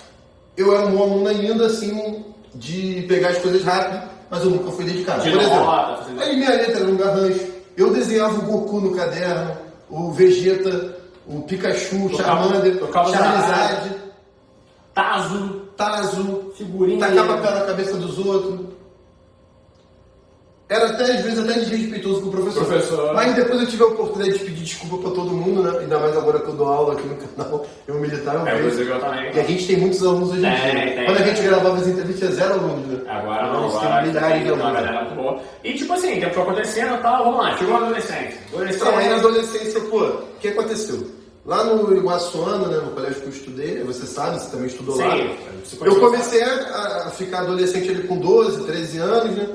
eu 0.58 0.76
era 0.76 0.86
um 0.88 0.92
bom 0.96 1.04
aluno 1.04 1.28
ainda, 1.28 1.68
assim, 1.68 2.24
de 2.56 3.06
pegar 3.08 3.30
as 3.30 3.38
coisas 3.38 3.64
rápido, 3.64 4.02
mas 4.30 4.44
eu 4.44 4.50
nunca 4.50 4.72
fui 4.72 4.86
dedicado. 4.86 5.24
De 5.24 5.32
Por 5.32 5.42
exemplo, 5.42 5.66
fazendo- 5.98 6.22
aí 6.22 6.36
minha 6.36 6.50
letra 6.50 6.80
era 6.82 6.86
um 6.90 6.98
garrancho, 6.98 7.48
eu 7.78 7.92
desenhava 7.94 8.38
o 8.38 8.42
Goku 8.42 8.80
no 8.82 8.96
caderno, 8.96 9.56
o 9.90 10.12
Vegeta, 10.12 10.98
o 11.28 11.42
Pikachu, 11.44 12.06
o 12.06 12.18
Charmander, 12.18 12.80
Charizard, 12.92 13.96
Tazo, 14.94 15.62
Tazo, 15.78 16.54
figurinha. 16.56 17.00
tacava 17.00 17.38
pé 17.38 17.52
na 17.52 17.66
cabeça 17.66 17.98
dos 17.98 18.18
outros. 18.20 18.74
Era 20.74 20.88
até, 20.88 21.04
às 21.04 21.22
vezes, 21.22 21.38
até 21.40 21.54
desrespeitoso 21.60 22.22
com 22.22 22.28
o 22.30 22.32
professor. 22.32 22.66
Professor. 22.66 23.14
Mas 23.14 23.36
depois 23.36 23.62
eu 23.62 23.68
tive 23.68 23.84
a 23.84 23.88
oportunidade 23.88 24.40
de 24.40 24.46
pedir 24.46 24.64
desculpa 24.64 24.98
pra 24.98 25.12
todo 25.12 25.30
mundo, 25.32 25.62
né? 25.62 25.80
Ainda 25.80 26.00
mais 26.00 26.18
agora 26.18 26.40
que 26.40 26.48
eu 26.48 26.54
dou 26.56 26.68
aula 26.68 26.94
aqui 26.94 27.08
no 27.08 27.16
canal, 27.16 27.66
eu 27.88 27.96
militar 27.96 28.36
É, 28.48 28.60
eu 28.60 29.00
também. 29.00 29.32
E 29.36 29.40
a 29.40 29.44
gente 29.44 29.68
tem 29.68 29.78
muitos 29.78 30.02
alunos 30.04 30.30
hoje 30.32 30.40
em 30.40 30.50
Tem, 30.52 30.72
dia. 30.72 30.96
tem. 30.96 31.06
Quando 31.06 31.18
a 31.18 31.24
gente 31.24 31.42
gravava 31.44 31.78
as 31.78 31.88
entrevistas, 31.88 32.18
tinha 32.20 32.32
zero 32.32 32.54
alunos, 32.60 32.88
né? 32.88 33.00
Agora 33.08 33.44
não, 33.54 33.68
agora 33.68 34.02
temos 34.02 34.08
milhares 34.14 34.44
de 34.44 34.52
tem 34.52 34.62
alunos. 34.62 35.42
E 35.64 35.74
tipo 35.74 35.94
assim, 35.94 36.18
o 36.18 36.22
tempo 36.22 36.34
foi 36.34 36.44
acontecendo 36.44 36.96
e 36.96 36.98
tal, 36.98 37.24
vamos 37.26 37.40
lá, 37.40 37.58
chegou 37.58 37.76
a 37.76 37.78
adolescência. 37.78 38.38
Adolescência. 38.54 38.86
Então, 38.88 38.98
aí 38.98 39.10
na 39.10 39.16
adolescência, 39.18 39.82
pô, 39.82 40.00
o 40.00 40.22
que 40.40 40.48
aconteceu? 40.48 41.08
Lá 41.46 41.64
no 41.66 41.94
Iguaçuano, 41.96 42.68
né, 42.68 42.78
no 42.78 42.92
colégio 42.92 43.20
que 43.22 43.28
eu 43.28 43.34
estudei, 43.34 43.84
você 43.84 44.06
sabe, 44.06 44.40
você 44.40 44.50
também 44.50 44.68
estudou 44.68 44.96
lá. 44.98 45.12
Sim, 45.12 45.30
você 45.64 45.76
Eu 45.76 45.80
conheceu- 45.80 46.02
comecei 46.02 46.42
a, 46.42 47.04
a 47.08 47.12
ficar 47.12 47.40
adolescente 47.42 47.90
ali 47.90 48.04
com 48.08 48.18
12, 48.18 48.64
13 48.64 48.98
anos, 49.00 49.36
né? 49.36 49.48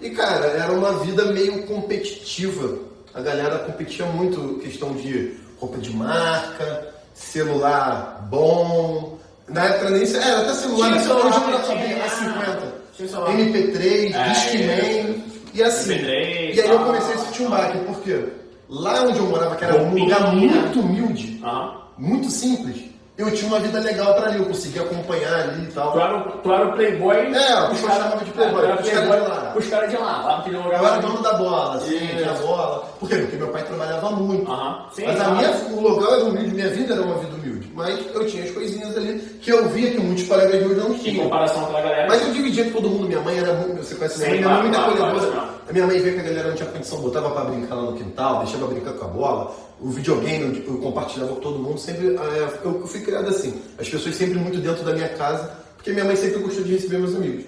E, 0.00 0.10
cara, 0.10 0.46
era 0.46 0.72
uma 0.72 0.92
vida 1.04 1.24
meio 1.26 1.62
competitiva. 1.66 2.78
A 3.14 3.20
galera 3.20 3.58
competia 3.60 4.04
muito 4.06 4.58
questão 4.60 4.92
de 4.94 5.34
roupa 5.58 5.78
de 5.78 5.90
marca, 5.94 6.88
celular 7.14 8.26
bom. 8.30 9.18
Na 9.48 9.64
época 9.64 9.90
nem 9.90 10.04
sei, 10.04 10.20
era 10.20 10.40
até 10.42 10.54
celular, 10.54 10.88
Tinha 10.88 10.96
né? 11.00 11.02
celular, 11.06 11.26
hoje 11.26 11.38
não 11.38 11.62
tinha, 11.62 11.62
sabia, 11.64 12.04
a 12.04 12.08
50. 12.10 12.72
tinha 12.96 13.08
celular. 13.08 13.32
MP3, 13.32 14.14
É, 14.14 14.28
Discman, 14.28 15.24
e 15.54 15.62
assim. 15.62 15.90
MP3, 15.94 16.54
e 16.54 16.60
aí 16.60 16.68
eu 16.68 16.78
comecei 16.80 17.14
a 17.14 17.18
sentir 17.18 17.42
um 17.44 17.50
baque, 17.50 17.78
por 17.78 18.00
quê? 18.02 18.24
Lá 18.68 19.02
onde 19.02 19.18
eu 19.18 19.26
morava, 19.26 19.54
que 19.56 19.64
era 19.64 19.80
um 19.80 19.94
lugar 19.94 20.34
muito 20.34 20.80
humilde, 20.80 21.40
Aham. 21.44 21.76
muito 21.96 22.28
simples, 22.28 22.84
eu 23.18 23.30
tinha 23.34 23.48
uma 23.48 23.60
vida 23.60 23.80
legal 23.80 24.14
pra 24.14 24.26
ali, 24.26 24.38
eu 24.38 24.44
conseguia 24.44 24.82
acompanhar 24.82 25.32
ali 25.34 25.64
e 25.64 25.72
tal. 25.72 25.92
Tu 25.92 26.00
era, 26.00 26.16
o- 26.18 26.30
tu 26.38 26.52
era 26.52 26.66
o 26.68 26.72
playboy. 26.72 27.16
É, 27.16 27.28
o 27.60 27.72
os 27.72 27.80
caras- 27.80 27.96
chamava 27.96 28.24
de 28.24 28.30
playboy, 28.32 28.64
era 28.64 28.80
os 28.82 28.88
caras 28.90 29.04
de 29.10 29.28
lá. 29.28 29.54
Os 29.56 29.66
caras 29.68 29.90
de 29.90 29.96
lá, 29.96 30.22
lá 30.22 30.36
naquele 30.38 30.56
lugar. 30.58 30.80
Eu 30.82 30.86
era 30.88 30.98
dono 30.98 31.22
da 31.22 31.32
bola, 31.34 31.74
assim, 31.76 31.94
Isso. 31.96 32.16
tinha 32.16 32.32
bola. 32.34 32.78
Por 33.00 33.08
quê? 33.08 33.16
Porque 33.16 33.36
meu 33.36 33.48
pai 33.48 33.62
trabalhava 33.62 34.10
muito. 34.10 34.50
Sim, 34.92 35.04
Mas 35.06 35.20
a 35.20 35.28
minha, 35.30 35.50
o 35.72 35.80
local 35.80 36.14
era 36.14 36.24
humilde, 36.24 36.54
minha 36.54 36.68
vida 36.68 36.92
era 36.94 37.02
uma 37.02 37.14
vida 37.18 37.34
humilde. 37.36 37.72
Mas 37.74 37.98
eu 38.14 38.26
tinha 38.26 38.44
as 38.44 38.50
coisinhas 38.50 38.96
ali 38.96 39.18
que 39.40 39.50
eu 39.50 39.68
via 39.68 39.90
que 39.90 39.98
muitos 40.00 40.26
colegas 40.26 40.60
meus 40.66 40.76
não 40.78 40.90
Em 40.94 40.98
tinham. 40.98 41.24
comparação 41.24 41.64
com 41.66 41.76
a 41.76 41.80
galera. 41.80 42.06
Mas 42.08 42.22
eu 42.26 42.32
dividia 42.32 42.64
com 42.64 42.70
todo 42.72 42.88
mundo. 42.88 43.06
Minha 43.08 43.20
mãe 43.20 43.38
era 43.38 43.52
muito. 43.54 43.82
Você 43.84 43.94
conhece 43.94 44.18
minha 44.18 44.30
Sim, 44.30 44.42
mãe? 44.42 44.60
Minha 44.60 44.80
mãe 44.80 44.90
muito 44.92 45.02
acolhedora. 45.12 45.56
A 45.68 45.72
minha 45.72 45.86
mãe 45.86 45.98
via 46.00 46.12
que 46.12 46.20
a 46.20 46.22
galera 46.22 46.48
não 46.48 46.54
tinha 46.56 46.68
condição, 46.70 46.98
botava 47.00 47.30
pra 47.30 47.44
brincar 47.44 47.74
lá 47.74 47.82
no 47.82 47.92
quintal, 47.94 48.38
deixava 48.38 48.66
brincar 48.68 48.92
com 48.92 49.04
a 49.04 49.08
bola. 49.08 49.52
O 49.80 49.90
videogame 49.90 50.64
eu, 50.66 50.74
eu 50.74 50.80
compartilhava 50.80 51.34
com 51.34 51.40
todo 51.40 51.58
mundo. 51.58 51.78
Sempre. 51.78 52.08
eh, 52.16 52.48
eu, 52.64 52.80
eu 52.80 52.86
fui 52.86 53.00
criado 53.00 53.28
assim. 53.28 53.60
As 53.78 53.88
pessoas 53.88 54.14
sempre 54.16 54.38
muito 54.38 54.58
dentro 54.58 54.82
da 54.84 54.92
minha 54.92 55.08
casa, 55.10 55.50
porque 55.76 55.92
minha 55.92 56.04
mãe 56.04 56.16
sempre 56.16 56.38
gostou 56.40 56.64
de 56.64 56.72
receber 56.72 56.98
meus 56.98 57.14
amigos. 57.14 57.44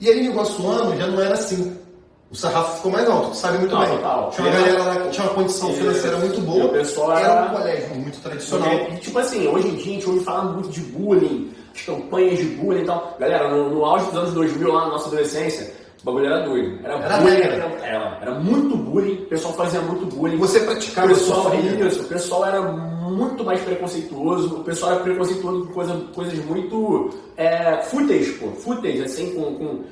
E 0.00 0.08
aí, 0.08 0.26
Iguaçuano 0.26 0.96
já 0.96 1.06
não 1.06 1.20
era 1.20 1.34
assim. 1.34 1.76
O 2.30 2.36
sarrafo 2.36 2.76
ficou 2.76 2.92
mais 2.92 3.08
alto, 3.08 3.34
sabe 3.34 3.58
muito 3.58 3.74
Não, 3.74 3.80
bem. 3.80 3.96
total. 3.96 4.30
Tinha 4.34 4.46
uma 4.48 4.56
galera 4.60 4.82
lá 4.84 4.96
que 4.96 5.10
tinha 5.10 5.26
uma 5.26 5.34
condição 5.34 5.70
Isso. 5.70 5.78
financeira 5.78 6.16
muito 6.18 6.40
boa. 6.42 6.64
o 6.66 6.68
pessoal 6.68 7.16
era 7.16 7.26
era- 7.32 7.46
um 7.46 7.56
colégio 7.56 7.94
muito 7.94 8.20
tradicional. 8.20 8.78
Porque, 8.80 8.96
tipo 8.96 9.18
assim, 9.18 9.48
hoje 9.48 9.68
em 9.68 9.74
dia 9.76 9.92
a 9.92 9.94
gente 9.94 10.08
ouve 10.10 10.24
falar 10.24 10.44
muito 10.44 10.68
de 10.68 10.80
bullying, 10.80 11.50
as 11.74 11.80
campanhas 11.82 12.38
de 12.38 12.44
bullying 12.44 12.82
e 12.82 12.84
tal. 12.84 13.16
Galera, 13.18 13.48
no, 13.48 13.70
no 13.70 13.84
auge 13.84 14.04
dos 14.06 14.14
anos 14.16 14.34
2000, 14.34 14.70
lá 14.72 14.80
na 14.82 14.88
nossa 14.88 15.06
adolescência, 15.06 15.72
bagulho 16.12 16.26
era 16.26 16.40
doido. 16.44 16.78
Era, 16.84 16.94
Era 16.98 17.16
bullying, 17.18 17.36
era, 17.40 17.64
era, 17.82 18.18
era 18.20 18.34
muito 18.40 18.76
bullying, 18.76 19.22
o 19.22 19.26
pessoal 19.26 19.54
fazia 19.54 19.80
muito 19.80 20.06
bullying. 20.14 20.36
Você 20.38 20.58
o 20.58 20.64
praticava 20.64 21.08
pessoal, 21.08 21.42
sofria. 21.44 21.86
isso, 21.86 22.02
o 22.02 22.04
pessoal 22.08 22.44
era 22.46 22.60
muito 22.62 23.44
mais 23.44 23.60
preconceituoso, 23.62 24.56
o 24.56 24.64
pessoal 24.64 24.92
era 24.92 25.00
preconceituoso 25.02 25.66
com 25.66 25.72
coisa, 25.72 25.94
coisas 26.14 26.44
muito 26.44 27.10
é, 27.36 27.78
fúteis, 27.82 28.30
pô, 28.38 28.48
fúteis, 28.48 29.00
assim, 29.02 29.34
com, 29.34 29.54
com 29.54 29.84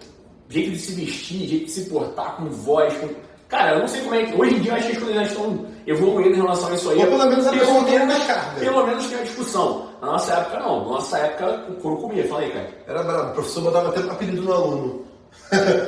jeito 0.49 0.70
de 0.73 0.78
se 0.78 0.92
vestir, 0.92 1.46
jeito 1.49 1.64
de 1.66 1.70
se 1.70 1.88
portar, 1.90 2.37
com 2.37 2.44
voz, 2.46 2.92
com... 2.99 3.08
Cara, 3.49 3.75
eu 3.75 3.78
não 3.78 3.87
sei 3.87 4.00
como 4.02 4.14
é 4.16 4.25
que. 4.25 4.35
Hoje 4.40 4.56
em 4.56 4.61
dia 4.61 4.73
eu 4.73 4.76
acho 4.76 4.87
que 4.88 4.96
as 4.96 5.02
coisas 5.04 5.28
estão 5.28 5.66
evoluindo 5.87 6.30
em 6.30 6.40
relação 6.42 6.68
a 6.68 6.75
isso 6.75 6.90
aí. 6.90 6.99
Ou 6.99 7.06
pelo 7.06 7.26
menos 7.26 7.46
a 7.46 7.50
Pelo 7.52 7.82
menos- 7.82 8.25
carga. 8.25 8.58
Pelo 8.58 8.87
menos 8.88 9.06
tem 9.06 9.16
uma 9.18 9.25
discussão. 9.25 9.87
Na 10.02 10.08
nossa 10.08 10.32
época, 10.35 10.58
não. 10.58 10.80
Na 10.85 10.90
nossa 10.94 11.16
época, 11.18 11.64
o 11.70 11.75
couro 11.75 11.96
comia. 11.99 12.26
Fala 12.26 12.40
aí, 12.40 12.50
cara. 12.50 12.68
Era 12.88 13.02
brabo. 13.04 13.30
O 13.30 13.35
professor 13.35 13.62
botava 13.62 13.88
até 13.90 14.00
apelido 14.00 14.42
no 14.42 14.52
aluno. 14.52 15.05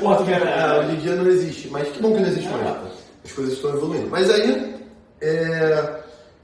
Porra, 0.00 0.16
tu 0.16 0.24
quer 0.24 0.42
Ah, 0.42 0.78
hoje 0.80 0.92
em 0.92 1.00
dia 1.00 1.14
não 1.16 1.26
existe, 1.26 1.68
mas 1.68 1.88
que 1.88 2.00
bom 2.00 2.12
que 2.14 2.20
não 2.20 2.28
existe 2.28 2.48
mais. 2.48 2.76
As 3.24 3.32
coisas 3.32 3.54
estão 3.54 3.70
evoluindo. 3.74 4.08
Mas 4.08 4.30
aí, 4.30 4.74
é, 5.20 5.94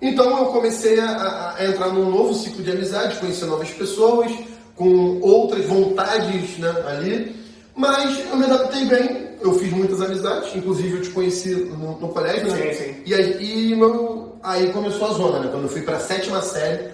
então 0.03 0.39
eu 0.39 0.47
comecei 0.47 0.99
a, 1.01 1.55
a- 1.59 1.65
entrar 1.65 1.89
num 1.89 2.11
novo 2.11 2.35
ciclo 2.35 2.63
de 2.63 2.71
amizade, 2.73 3.17
conhecer 3.19 3.47
novas 3.47 3.71
pessoas, 3.71 4.31
com 4.77 5.21
outras 5.21 5.65
vontades 5.67 6.59
né, 6.59 6.75
ali, 6.89 7.37
mas 7.77 8.19
eu 8.29 8.37
me 8.37 8.45
adaptei 8.45 8.85
bem, 8.87 9.29
eu 9.41 9.53
fiz 9.55 9.73
muitas 9.73 10.01
amizades, 10.03 10.55
inclusive 10.57 10.97
eu 10.97 11.03
te 11.03 11.11
conheci 11.11 11.51
no, 11.55 11.99
no 12.01 12.09
colégio, 12.09 12.49
né? 12.51 12.73
Sim, 12.73 12.85
sim. 12.85 12.95
E 13.07 13.15
aí, 13.15 13.71
e 13.71 13.77
meu- 13.77 14.37
aí 14.43 14.73
começou 14.73 15.09
a 15.09 15.13
zona, 15.13 15.39
né? 15.39 15.49
Quando 15.51 15.65
eu 15.65 15.69
fui 15.69 15.83
para 15.83 15.97
a 15.97 16.01
sétima 16.01 16.43
série, 16.43 16.89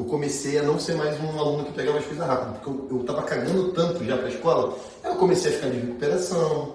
eu 0.00 0.06
comecei 0.06 0.58
a 0.58 0.62
não 0.62 0.78
ser 0.78 0.94
mais 0.94 1.14
um 1.20 1.38
aluno 1.38 1.64
que 1.64 1.72
pegava 1.72 1.98
as 1.98 2.06
coisas 2.06 2.26
rápido, 2.26 2.54
porque 2.54 2.70
eu, 2.70 2.98
eu 2.98 3.04
tava 3.04 3.22
cagando 3.22 3.68
tanto 3.72 4.02
já 4.02 4.16
pra 4.16 4.30
escola, 4.30 4.74
eu 5.04 5.14
comecei 5.16 5.52
a 5.52 5.54
ficar 5.54 5.68
de 5.68 5.76
recuperação, 5.76 6.74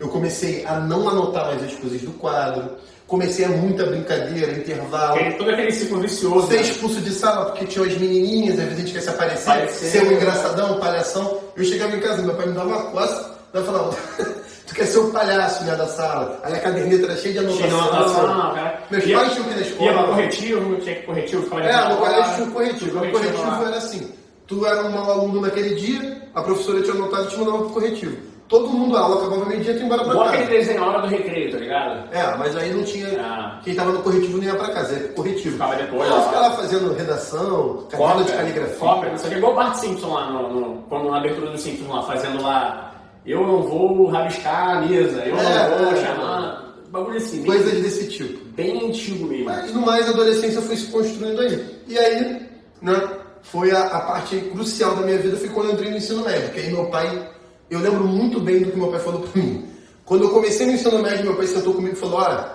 eu 0.00 0.08
comecei 0.08 0.64
a 0.64 0.80
não 0.80 1.06
anotar 1.06 1.44
mais 1.44 1.62
as 1.62 1.74
coisas 1.74 2.00
do 2.00 2.12
quadro, 2.12 2.70
comecei 3.06 3.44
a 3.44 3.50
muita 3.50 3.84
brincadeira, 3.84 4.52
intervalo. 4.52 5.18
Todo 5.36 5.50
aquele 5.50 5.72
ciclo 5.72 6.00
vicioso. 6.00 6.48
Ser 6.48 6.56
né? 6.56 6.62
expulso 6.62 7.00
de 7.02 7.12
sala 7.12 7.46
porque 7.46 7.66
tinha 7.66 7.84
as 7.84 7.98
menininhas, 7.98 8.58
às 8.58 8.64
vezes 8.64 8.78
a 8.78 8.80
gente 8.80 8.92
quer 8.94 9.00
se 9.02 9.10
aparecer, 9.10 9.44
Parecer. 9.44 9.90
ser 9.90 10.08
um 10.08 10.12
engraçadão, 10.12 10.76
um 10.76 10.80
palhação. 10.80 11.40
Eu 11.54 11.64
chegava 11.64 11.94
em 11.94 12.00
casa, 12.00 12.22
meu 12.22 12.34
pai 12.34 12.46
me 12.46 12.54
dava 12.54 12.68
uma 12.68 12.82
coça, 12.84 13.30
eu 13.52 13.62
falava, 13.62 13.94
tu 14.66 14.74
quer 14.74 14.86
ser 14.86 14.98
o 15.00 15.10
palhaço 15.10 15.64
né, 15.64 15.76
da 15.76 15.86
sala. 15.86 16.40
Aí 16.42 16.54
a 16.54 16.60
caderneta 16.60 17.04
era 17.04 17.16
cheia 17.18 17.42
de 17.42 17.52
Cheio 17.52 17.68
de 17.68 17.74
anotação. 17.74 18.54
Meus 18.90 19.04
Ia- 19.06 19.18
pais 19.18 19.32
tinham 19.32 19.44
que 19.46 19.50
ir 19.52 19.56
na 19.56 19.62
escola. 19.62 19.90
Ia 19.90 19.96
pra 19.98 20.02
corretivo, 20.04 20.76
tinha 20.76 20.94
que 20.96 21.02
corretivo, 21.02 21.42
ficava 21.42 21.62
É, 21.62 21.88
no 21.88 21.96
colégio 21.96 22.34
tinha 22.34 22.46
um 22.46 22.50
corretivo. 22.50 22.98
O 23.04 23.10
corretivo 23.12 23.64
era 23.66 23.76
assim: 23.76 24.12
tu 24.46 24.66
era 24.66 24.84
um 24.84 24.90
mau 24.90 25.10
aluno 25.10 25.40
naquele 25.40 25.74
dia, 25.74 26.22
a 26.34 26.42
professora 26.42 26.82
tinha 26.82 26.94
anotado 26.94 27.24
e 27.24 27.28
te 27.28 27.36
mandava 27.38 27.58
pro 27.58 27.68
corretivo. 27.70 28.16
Todo 28.46 28.68
mundo, 28.68 28.94
a 28.94 29.00
aula 29.00 29.16
acabava 29.16 29.46
meio-dia 29.46 29.72
e 29.72 29.74
tu 29.74 29.80
ia 29.80 29.86
embora 29.86 30.04
pra 30.04 30.12
aquele 30.26 30.42
casa. 30.42 30.50
desenho 30.50 30.84
a 30.84 30.86
hora 30.86 31.00
do 31.00 31.06
recreio, 31.08 31.50
tá 31.50 31.56
ligado? 31.58 32.14
É, 32.14 32.36
mas 32.36 32.54
aí 32.54 32.74
não 32.74 32.84
tinha. 32.84 33.08
Ah. 33.18 33.58
Quem 33.64 33.74
tava 33.74 33.90
no 33.92 34.02
corretivo 34.02 34.36
não 34.36 34.44
ia 34.44 34.54
pra 34.54 34.68
casa, 34.68 34.94
pro 34.96 35.14
corretivo. 35.14 35.52
Ficava 35.52 35.74
depois, 35.76 36.10
ó. 36.10 36.20
ficava 36.20 36.40
lá 36.48 36.50
fazendo 36.52 36.92
redação, 36.94 37.86
caderno 37.90 38.24
de 38.24 38.32
caligrafia. 38.32 38.76
Cópia, 38.76 39.10
não 39.10 39.16
sei 39.18 39.26
o 39.28 39.32
que. 39.32 39.38
Igual 39.38 39.52
o 39.52 39.56
Bart 39.56 39.74
Simpson 39.76 40.12
lá, 40.12 40.30
no, 40.30 40.60
no- 40.60 40.82
quando 40.90 41.10
na 41.10 41.16
abertura 41.16 41.50
do 41.50 41.58
Simpsons 41.58 41.88
lá, 41.88 42.02
fazendo 42.02 42.42
lá. 42.42 42.90
Eu 43.26 43.40
não 43.46 43.62
vou 43.62 44.06
rabiscar 44.08 44.76
a 44.76 44.80
mesa, 44.82 45.22
eu 45.24 45.38
É, 45.38 45.68
não 45.70 45.78
vou 45.78 45.92
é, 45.94 45.96
chamar. 46.04 46.63
Bagulho 46.94 47.16
assim, 47.16 47.38
bem, 47.38 47.46
Coisas 47.46 47.82
desse 47.82 48.06
tipo. 48.06 48.44
bem 48.50 48.88
antigo 48.88 49.26
mesmo. 49.26 49.46
Mas 49.46 49.74
no 49.74 49.80
mais 49.82 50.06
a 50.06 50.10
adolescência 50.10 50.62
foi 50.62 50.76
se 50.76 50.86
construindo 50.86 51.40
aí. 51.40 51.80
E 51.88 51.98
aí, 51.98 52.40
né, 52.80 53.08
foi 53.42 53.72
a, 53.72 53.82
a 53.82 54.00
parte 54.02 54.38
crucial 54.52 54.94
da 54.94 55.02
minha 55.02 55.18
vida 55.18 55.36
foi 55.36 55.48
quando 55.48 55.70
eu 55.70 55.72
entrei 55.72 55.90
no 55.90 55.96
ensino 55.96 56.22
médio. 56.24 56.50
Que 56.52 56.60
aí 56.60 56.70
meu 56.72 56.86
pai, 56.86 57.28
eu 57.68 57.80
lembro 57.80 58.04
muito 58.06 58.38
bem 58.38 58.60
do 58.62 58.70
que 58.70 58.76
meu 58.78 58.92
pai 58.92 59.00
falou 59.00 59.22
pra 59.22 59.42
mim. 59.42 59.68
Quando 60.04 60.22
eu 60.22 60.30
comecei 60.30 60.66
no 60.66 60.72
ensino 60.72 61.02
médio, 61.02 61.24
meu 61.24 61.34
pai 61.34 61.48
sentou 61.48 61.74
comigo 61.74 61.94
e 61.96 61.98
falou: 61.98 62.20
Olha, 62.20 62.48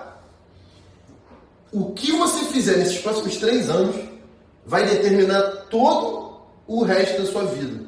o 1.74 1.92
que 1.92 2.14
você 2.14 2.46
fizer 2.46 2.78
nesses 2.78 3.00
próximos 3.00 3.36
três 3.38 3.70
anos 3.70 3.96
vai 4.66 4.86
determinar 4.86 5.42
todo 5.70 6.40
o 6.66 6.84
resto 6.84 7.22
da 7.24 7.28
sua 7.30 7.44
vida. 7.44 7.84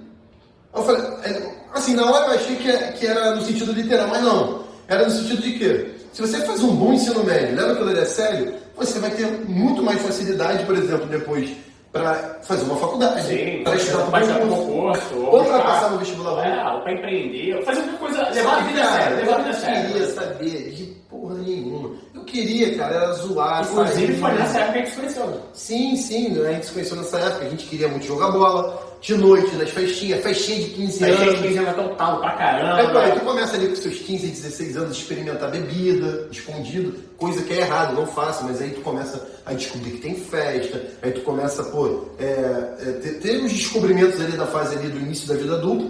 Eu 0.75 0.83
falei, 0.83 1.01
é, 1.23 1.55
assim, 1.73 1.93
na 1.95 2.09
hora 2.11 2.25
eu 2.33 2.39
achei 2.39 2.55
que, 2.57 2.69
é- 2.69 2.91
que 2.91 3.07
era 3.07 3.35
no 3.35 3.41
sentido 3.45 3.71
literal, 3.71 4.07
mas 4.09 4.21
não. 4.23 4.63
Era 4.87 5.05
no 5.05 5.11
sentido 5.11 5.41
de 5.41 5.53
que, 5.53 5.90
se 6.11 6.21
você 6.21 6.41
faz 6.45 6.61
um 6.63 6.75
bom 6.75 6.93
ensino 6.93 7.23
médio, 7.23 7.55
leva 7.55 7.73
aquilo 7.73 7.89
ali 7.89 7.99
a 7.99 8.05
sério, 8.05 8.53
você 8.75 8.99
vai 8.99 9.11
ter 9.11 9.27
muito 9.47 9.81
mais 9.81 10.01
facilidade, 10.01 10.65
por 10.65 10.75
exemplo, 10.75 11.05
depois, 11.07 11.51
para 11.91 12.39
fazer 12.43 12.63
uma 12.63 12.75
faculdade, 12.77 13.61
para 13.63 13.75
estudar 13.75 14.05
para 14.05 14.45
um 14.45 14.49
concurso, 14.49 15.17
ou 15.17 15.43
para 15.45 15.59
passar 15.59 15.91
no 15.91 15.99
vestibular. 15.99 16.45
É, 16.45 16.73
ou 16.73 16.81
pra 16.81 16.93
empreender, 16.93 17.63
fazer 17.63 17.81
alguma 17.81 17.97
coisa, 17.97 18.29
levar 18.29 18.57
a 18.57 18.61
vida 18.61 18.81
a 18.81 18.91
sério, 18.91 19.17
levar 19.17 19.33
a 19.33 19.37
vida 19.37 19.49
a 19.49 19.53
eu 19.53 19.59
sério. 19.59 19.91
queria 19.91 20.07
saber 20.07 20.71
de 20.71 20.83
porra 21.09 21.35
nenhuma. 21.35 21.91
Queria, 22.31 22.77
cara, 22.77 22.95
era 22.95 23.13
zoar. 23.13 23.63
Inclusive 23.69 24.15
foi 24.15 24.31
nessa 24.31 24.57
época 24.59 24.71
que 24.71 24.77
a 24.77 24.81
gente 24.83 24.89
se 24.91 24.95
conheceu. 25.01 25.27
né? 25.27 25.37
Sim, 25.53 25.95
sim, 25.97 26.41
a 26.47 26.51
gente 26.53 26.65
se 26.65 26.71
conheceu 26.71 26.95
nessa 26.95 27.19
época, 27.19 27.45
a 27.45 27.49
gente 27.49 27.65
queria 27.65 27.87
muito 27.89 28.05
jogar 28.05 28.31
bola, 28.31 28.81
de 29.01 29.15
noite, 29.15 29.53
nas 29.57 29.69
festinhas, 29.69 30.21
festinha 30.23 30.59
de 30.59 30.69
15 30.69 31.03
A 31.03 31.07
anos. 31.07 31.19
gente 31.19 31.41
15 31.41 31.57
anos 31.57 31.75
total 31.75 32.19
pra 32.21 32.31
caramba. 32.31 32.75
Aí, 32.77 32.93
pai, 32.93 33.19
tu 33.19 33.25
começa 33.25 33.55
ali 33.57 33.67
com 33.67 33.75
seus 33.75 33.97
15, 33.99 34.27
16 34.27 34.77
anos 34.77 34.97
experimentar 34.97 35.51
bebida, 35.51 36.27
escondido, 36.31 36.93
coisa 37.17 37.41
que 37.43 37.51
é 37.53 37.57
errado, 37.61 37.95
não 37.95 38.07
faça, 38.07 38.43
mas 38.45 38.61
aí 38.61 38.69
tu 38.69 38.79
começa 38.81 39.27
a 39.45 39.53
descobrir 39.53 39.91
que 39.91 39.97
tem 39.97 40.15
festa, 40.15 40.81
aí 41.01 41.11
tu 41.11 41.21
começa, 41.21 41.63
pô, 41.65 42.05
é, 42.17 42.23
é, 42.25 42.91
ter, 43.01 43.13
ter 43.19 43.43
os 43.43 43.51
descobrimentos 43.51 44.21
ali 44.21 44.37
da 44.37 44.45
fase 44.47 44.77
ali 44.77 44.87
do 44.87 44.99
início 44.99 45.27
da 45.27 45.33
vida 45.35 45.55
adulta, 45.55 45.85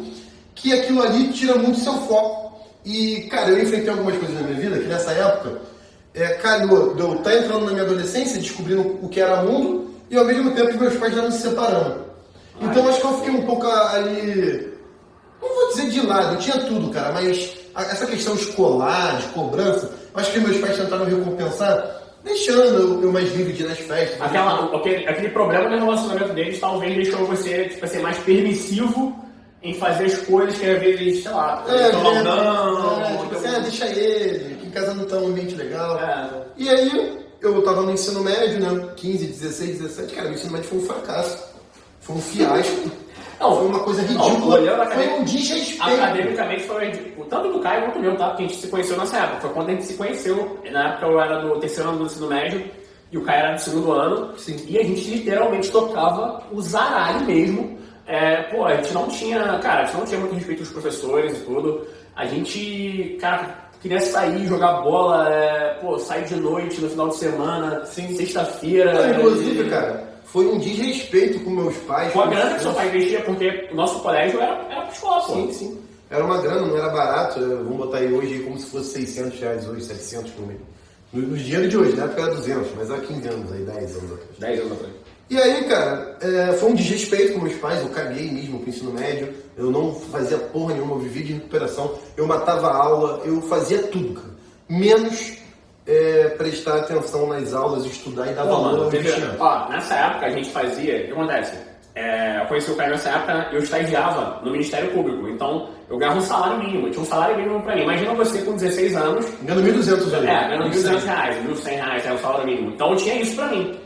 que 0.55 0.73
aquilo 0.73 1.03
ali 1.03 1.31
tira 1.33 1.55
muito 1.55 1.79
seu 1.79 1.93
foco. 2.07 2.41
E, 2.83 3.27
cara, 3.29 3.49
eu 3.51 3.61
enfrentei 3.61 3.89
algumas 3.89 4.17
coisas 4.17 4.35
na 4.35 4.41
minha 4.41 4.59
vida 4.59 4.79
que 4.79 4.87
nessa 4.87 5.11
época 5.11 5.59
é, 6.13 6.27
calhou 6.35 6.93
de 6.93 7.01
eu 7.01 7.15
estar 7.15 7.35
entrando 7.35 7.65
na 7.65 7.71
minha 7.71 7.83
adolescência, 7.83 8.39
descobrindo 8.39 8.99
o 9.01 9.09
que 9.09 9.19
era 9.19 9.43
mundo, 9.43 9.91
e 10.09 10.17
ao 10.17 10.25
mesmo 10.25 10.51
tempo 10.51 10.77
meus 10.77 10.95
pais 10.97 11.15
já 11.15 11.21
não 11.21 11.31
se 11.31 11.41
separando. 11.41 12.05
Então 12.59 12.87
acho 12.87 12.99
que 12.99 13.07
eu 13.07 13.17
fiquei 13.17 13.31
um 13.31 13.45
pouco 13.45 13.65
ali 13.65 14.71
não 15.41 15.49
vou 15.55 15.69
dizer 15.69 15.89
de 15.89 16.05
lado, 16.05 16.35
eu 16.35 16.39
tinha 16.39 16.59
tudo, 16.59 16.89
cara, 16.89 17.11
mas 17.13 17.57
essa 17.75 18.05
questão 18.05 18.35
escolar, 18.35 19.17
de 19.17 19.27
cobrança, 19.29 19.91
acho 20.13 20.31
que 20.31 20.39
meus 20.39 20.57
pais 20.57 20.77
tentaram 20.77 21.05
recompensar, 21.05 22.01
deixando 22.23 23.01
eu, 23.01 23.11
mais 23.11 23.33
livre 23.35 23.53
de 23.53 23.63
ir 23.63 23.67
nas 23.67 23.79
festas. 23.79 24.21
Aquela, 24.21 24.75
aquele, 24.75 25.07
aquele 25.07 25.29
problema 25.29 25.69
no 25.69 25.85
relacionamento 25.85 26.33
deles 26.33 26.59
talvez 26.59 26.95
deixou 26.95 27.25
você 27.25 27.69
tipo 27.69 27.83
assim, 27.83 27.99
mais 27.99 28.17
permissivo 28.19 29.19
em 29.63 29.73
fazer 29.73 30.05
as 30.05 30.17
coisas 30.19 30.57
que 30.57 30.65
às 30.69 30.79
vezes, 30.79 31.23
sei 31.23 31.31
lá, 31.31 31.63
É, 31.67 31.95
um 31.95 32.11
é, 32.11 32.23
não, 32.23 33.01
é, 33.01 33.17
tipo 33.17 33.35
assim, 33.35 33.47
ah, 33.47 33.59
deixa 33.59 33.85
ele, 33.87 34.60
em 34.71 34.73
casa 34.73 34.93
não 34.93 35.05
tá 35.05 35.17
um 35.17 35.27
ambiente 35.27 35.55
legal. 35.55 35.99
É. 35.99 36.29
E 36.55 36.69
aí, 36.69 37.19
eu 37.41 37.61
tava 37.61 37.81
no 37.81 37.91
ensino 37.91 38.23
médio, 38.23 38.59
né, 38.59 38.93
15, 38.95 39.27
16, 39.27 39.79
17, 39.79 40.15
cara, 40.15 40.29
o 40.29 40.33
ensino 40.33 40.53
médio 40.53 40.69
foi 40.69 40.79
um 40.79 40.85
fracasso. 40.85 41.51
Foi 41.99 42.15
um 42.15 42.21
fiasco. 42.21 42.91
Não, 43.39 43.57
foi 43.57 43.67
uma 43.67 43.79
coisa 43.79 44.01
não, 44.03 44.29
ridícula. 44.29 44.83
a 44.83 44.91
foi 44.91 45.07
um 45.09 45.23
desrespeito. 45.23 45.83
Academicamente 45.83 46.63
foi 46.63 46.85
ridículo. 46.85 47.27
Tanto 47.27 47.51
do 47.51 47.59
Caio 47.59 47.85
quanto 47.85 47.99
meu, 47.99 48.15
tá? 48.15 48.29
Porque 48.29 48.43
a 48.43 48.47
gente 48.47 48.59
se 48.59 48.67
conheceu 48.67 48.97
nessa 48.97 49.17
época. 49.17 49.41
Foi 49.41 49.49
quando 49.49 49.69
a 49.69 49.71
gente 49.71 49.85
se 49.85 49.93
conheceu. 49.95 50.59
Na 50.71 50.89
época 50.89 51.05
eu 51.07 51.19
era 51.19 51.41
do 51.41 51.59
terceiro 51.59 51.89
ano 51.89 51.99
do 51.99 52.05
ensino 52.05 52.27
médio 52.27 52.63
e 53.11 53.17
o 53.17 53.23
Caio 53.23 53.39
era 53.39 53.55
do 53.55 53.61
segundo 53.61 53.91
ano. 53.91 54.37
Sim. 54.37 54.63
E 54.67 54.77
a 54.77 54.83
gente 54.83 55.09
literalmente 55.09 55.71
tocava 55.71 56.43
o 56.51 56.61
zaralho 56.61 57.25
mesmo. 57.25 57.79
É, 58.05 58.43
pô, 58.43 58.65
a 58.65 58.75
gente 58.75 58.93
não 58.93 59.07
tinha. 59.07 59.59
Cara, 59.59 59.81
a 59.81 59.85
gente 59.85 59.97
não 59.97 60.05
tinha 60.05 60.19
muito 60.19 60.35
respeito 60.35 60.59
aos 60.59 60.69
professores 60.69 61.37
e 61.37 61.41
tudo. 61.41 61.87
A 62.15 62.25
gente, 62.27 63.17
cara, 63.19 63.60
queria 63.81 63.99
sair, 64.01 64.45
jogar 64.47 64.81
bola, 64.81 65.29
é, 65.33 65.73
pô, 65.81 65.97
sair 65.99 66.25
de 66.25 66.35
noite 66.35 66.79
no 66.81 66.89
final 66.89 67.09
de 67.09 67.15
semana, 67.17 67.85
Sim. 67.85 68.15
sexta-feira. 68.15 69.15
Inclusive, 69.17 69.63
e- 69.65 69.69
cara, 69.69 70.03
foi 70.25 70.45
um 70.47 70.57
desrespeito 70.59 71.39
com 71.41 71.49
meus 71.49 71.75
pais. 71.77 72.13
Com 72.13 72.21
a 72.21 72.27
grana 72.27 72.55
que 72.55 72.61
seu 72.61 72.73
pai 72.73 72.87
investia, 72.87 73.21
porque 73.21 73.69
o 73.71 73.75
nosso 73.75 73.99
colégio 74.01 74.39
era, 74.39 74.53
era 74.69 74.81
pra 74.81 74.91
escola, 74.93 75.21
pô. 75.23 75.33
Sim, 75.33 75.51
sim. 75.53 75.81
Era 76.09 76.25
uma 76.25 76.37
grana, 76.41 76.61
não 76.67 76.77
era 76.77 76.89
barato. 76.89 77.39
Vamos 77.39 77.77
botar 77.77 77.97
aí 77.99 78.13
hoje 78.13 78.39
como 78.39 78.59
se 78.59 78.65
fosse 78.69 78.91
600 78.93 79.39
reais 79.39 79.67
hoje, 79.67 79.83
700 79.85 80.31
por 80.31 80.45
mês. 80.47 80.59
No, 81.13 81.21
no 81.21 81.37
dinheiro 81.37 81.67
de 81.69 81.77
hoje, 81.77 81.95
na 81.95 82.03
época 82.05 82.21
era 82.21 82.35
200, 82.35 82.67
mas 82.77 82.91
há 82.91 82.97
15 82.99 83.27
anos 83.29 83.51
aí, 83.51 83.63
10 83.63 83.97
anos 83.97 84.11
atrás. 84.13 84.29
10 84.39 84.59
anos 84.59 84.71
atrás. 84.73 84.93
E 85.29 85.37
aí, 85.37 85.63
cara, 85.63 86.17
é, 86.21 86.51
foi 86.53 86.71
um 86.71 86.75
desrespeito 86.75 87.33
com 87.33 87.39
meus 87.45 87.55
pais, 87.55 87.81
eu 87.81 87.89
caguei 87.89 88.29
mesmo 88.29 88.59
pro 88.59 88.69
ensino 88.69 88.91
médio, 88.91 89.33
eu 89.57 89.71
não 89.71 89.93
fazia 89.95 90.37
porra 90.37 90.73
nenhuma, 90.73 90.95
eu 90.95 90.99
vivia 90.99 91.23
de 91.23 91.33
recuperação, 91.33 91.93
eu 92.17 92.27
matava 92.27 92.67
a 92.67 92.75
aula, 92.75 93.21
eu 93.23 93.41
fazia 93.43 93.79
tudo, 93.83 94.13
cara. 94.19 94.31
Menos 94.67 95.37
é, 95.87 96.29
prestar 96.37 96.77
atenção 96.79 97.27
nas 97.27 97.53
aulas, 97.53 97.85
estudar 97.85 98.29
e 98.29 98.33
dar 98.35 98.43
Pô, 98.43 98.49
valor 98.49 98.71
mano, 98.71 98.83
ao 98.83 98.89
teve- 98.89 99.09
ó, 99.39 99.69
nessa 99.69 99.95
época 99.95 100.25
a 100.25 100.29
gente 100.31 100.49
fazia, 100.51 100.97
o 100.97 101.05
que 101.05 101.11
acontece? 101.11 101.57
É, 101.95 102.41
eu 102.41 102.45
conheci 102.45 102.71
o 102.71 102.75
Caio 102.75 102.91
nessa 102.91 103.09
época, 103.09 103.49
eu 103.53 103.59
estagiava 103.63 104.41
no 104.45 104.51
Ministério 104.51 104.91
Público, 104.91 105.27
então 105.29 105.69
eu 105.89 105.97
ganhava 105.97 106.19
um 106.19 106.21
salário 106.21 106.57
mínimo, 106.59 106.89
tinha 106.89 107.01
um 107.01 107.05
salário 107.05 107.35
mínimo 107.37 107.61
pra 107.63 107.75
mim. 107.75 107.83
Imagina 107.83 108.13
você 108.13 108.39
com 108.43 108.53
16 108.55 108.95
anos, 108.95 109.25
Ganhando 109.43 109.61
1.200 109.63 110.13
ali. 110.13 110.27
é, 110.27 110.47
ganhando 110.47 110.69
1.200 110.69 111.03
reais, 111.05 111.35
1.100 111.45 111.69
reais, 111.75 112.05
era 112.05 112.15
o 112.15 112.19
salário 112.19 112.45
mínimo. 112.45 112.71
Então 112.71 112.91
eu 112.91 112.95
tinha 112.97 113.15
isso 113.21 113.35
pra 113.35 113.47
mim. 113.47 113.77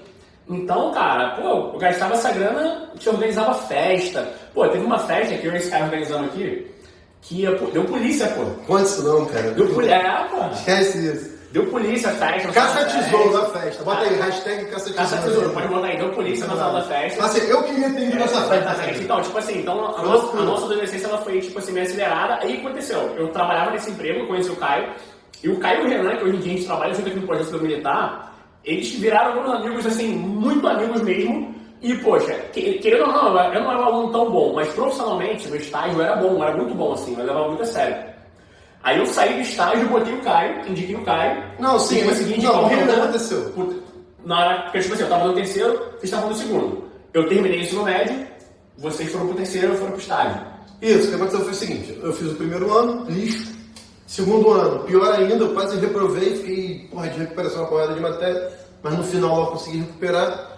Então, 0.47 0.91
cara, 0.91 1.35
pô, 1.35 1.71
eu 1.73 1.79
gastava 1.79 2.13
essa 2.13 2.31
grana, 2.31 2.89
gente 2.93 3.09
organizava 3.09 3.53
festa. 3.53 4.31
Pô, 4.53 4.67
teve 4.67 4.85
uma 4.85 4.99
festa 4.99 5.35
que 5.35 5.47
eu 5.47 5.53
e 5.53 5.57
esse 5.57 5.71
cara 5.71 5.85
organizando 5.85 6.25
aqui, 6.25 6.71
que 7.21 7.41
ia, 7.41 7.55
pô, 7.55 7.65
deu 7.67 7.83
polícia, 7.85 8.27
pô. 8.27 8.45
Conta 8.67 8.83
isso 8.83 9.03
não, 9.03 9.25
cara. 9.25 9.51
Deu 9.51 9.67
polícia, 9.67 9.95
é, 9.95 10.23
pô. 10.25 10.53
Esquece 10.53 11.13
isso. 11.13 11.35
Deu 11.51 11.65
polícia, 11.67 12.09
festa. 12.09 12.51
Caça 12.51 12.85
tesouro 12.85 13.31
na 13.31 13.45
festa. 13.45 13.83
Bota 13.83 14.01
aí, 14.01 14.15
hashtag 14.15 14.65
caça 14.65 14.85
tesouro. 14.85 14.95
Caça 14.95 15.17
tesouro, 15.21 15.49
pode 15.51 15.67
botar 15.69 15.87
aí, 15.87 15.97
deu 15.97 16.09
polícia 16.09 16.47
na 16.47 16.57
sala 16.57 16.81
da 16.81 16.87
festa. 16.87 17.23
Assim, 17.23 17.47
eu 17.47 17.63
queria 17.63 17.89
ter 17.91 18.07
ido 18.07 18.15
nessa 18.17 18.41
festa. 18.41 18.71
Exatamente. 18.71 19.03
Então, 19.03 19.21
tipo 19.21 19.37
assim, 19.37 19.59
então 19.59 19.95
a 19.95 20.01
nossa, 20.03 20.37
a 20.37 20.41
nossa 20.41 20.65
adolescência 20.65 21.07
ela 21.07 21.17
foi 21.19 21.39
tipo 21.39 21.57
assim, 21.57 21.71
meio 21.71 21.85
acelerada. 21.85 22.39
Aí 22.41 22.57
o 22.57 22.59
que 22.59 22.67
aconteceu? 22.67 22.99
Eu 23.17 23.29
trabalhava 23.29 23.71
nesse 23.71 23.89
emprego, 23.89 24.27
conheci 24.27 24.51
o 24.51 24.55
Caio, 24.57 24.93
e 25.41 25.49
o 25.49 25.57
Caio 25.57 25.83
e 25.83 25.85
o 25.85 25.89
Renan, 25.89 26.17
que 26.17 26.23
hoje 26.25 26.35
em 26.35 26.39
dia 26.39 26.51
a 26.51 26.55
gente 26.57 26.65
trabalha 26.67 26.93
junto 26.93 27.07
aqui 27.07 27.19
no 27.19 27.25
Projeto 27.27 27.45
Civil 27.45 27.61
Militar, 27.61 28.34
eles 28.65 28.89
viraram 28.95 29.41
meus 29.43 29.55
amigos, 29.55 29.85
assim, 29.85 30.09
muito 30.15 30.67
amigos 30.67 31.01
mesmo. 31.01 31.53
E, 31.81 31.93
poxa, 31.95 32.33
que- 32.51 32.73
querendo 32.79 33.01
ou 33.07 33.11
não, 33.13 33.27
eu 33.27 33.61
não 33.61 33.71
era 33.71 33.79
um 33.79 33.83
aluno 33.85 34.11
tão 34.11 34.31
bom, 34.31 34.53
mas 34.55 34.67
profissionalmente, 34.69 35.47
no 35.47 35.55
estágio 35.55 36.01
era 36.01 36.15
bom, 36.15 36.43
era 36.43 36.55
muito 36.57 36.73
bom, 36.73 36.93
assim, 36.93 37.13
eu 37.17 37.25
levava 37.25 37.47
muito 37.49 37.61
a 37.61 37.65
sério. 37.65 37.95
Aí 38.83 38.97
eu 38.99 39.05
saí 39.05 39.33
do 39.35 39.41
estágio, 39.41 39.87
botei 39.89 40.13
o 40.13 40.21
Caio, 40.21 40.67
indiquei 40.69 40.95
o 40.95 41.03
Caio. 41.03 41.43
Não, 41.59 41.77
sim, 41.79 42.03
mas- 42.05 42.19
consegui 42.19 42.41
não, 42.43 42.65
o 42.65 42.69
que 42.69 42.75
aconteceu? 42.75 43.53
Na 44.25 44.39
hora, 44.39 44.61
porque 44.63 44.79
tipo 44.79 44.93
assim, 44.93 45.03
eu 45.03 45.09
tava 45.09 45.27
no 45.27 45.33
terceiro, 45.33 45.73
vocês 45.73 46.03
estavam 46.05 46.29
no 46.29 46.35
segundo. 46.35 46.83
Eu 47.13 47.27
terminei 47.27 47.59
o 47.59 47.61
ensino 47.63 47.83
médio, 47.83 48.25
vocês 48.77 49.11
foram 49.11 49.27
pro 49.27 49.35
terceiro, 49.35 49.67
eu 49.67 49.75
foram 49.75 49.91
pro 49.91 50.01
estágio. 50.01 50.41
Isso, 50.81 51.05
o 51.05 51.09
que 51.09 51.15
aconteceu 51.15 51.39
foi 51.41 51.51
o 51.51 51.55
seguinte, 51.55 51.99
eu 52.01 52.13
fiz 52.13 52.31
o 52.31 52.35
primeiro 52.35 52.71
ano, 52.75 53.05
lixo. 53.09 53.53
Segundo 54.07 54.51
ano, 54.51 54.83
pior 54.83 55.13
ainda, 55.13 55.43
eu 55.43 55.53
quase 55.53 55.77
reprovei, 55.77 56.35
fiquei, 56.35 56.87
porra, 56.91 57.09
de 57.09 57.19
recuperação 57.19 57.61
uma 57.61 57.67
porrada 57.67 57.93
de 57.93 57.99
matéria, 57.99 58.51
mas 58.83 58.97
no 58.97 59.03
final 59.03 59.39
eu 59.39 59.47
consegui 59.47 59.79
recuperar. 59.79 60.57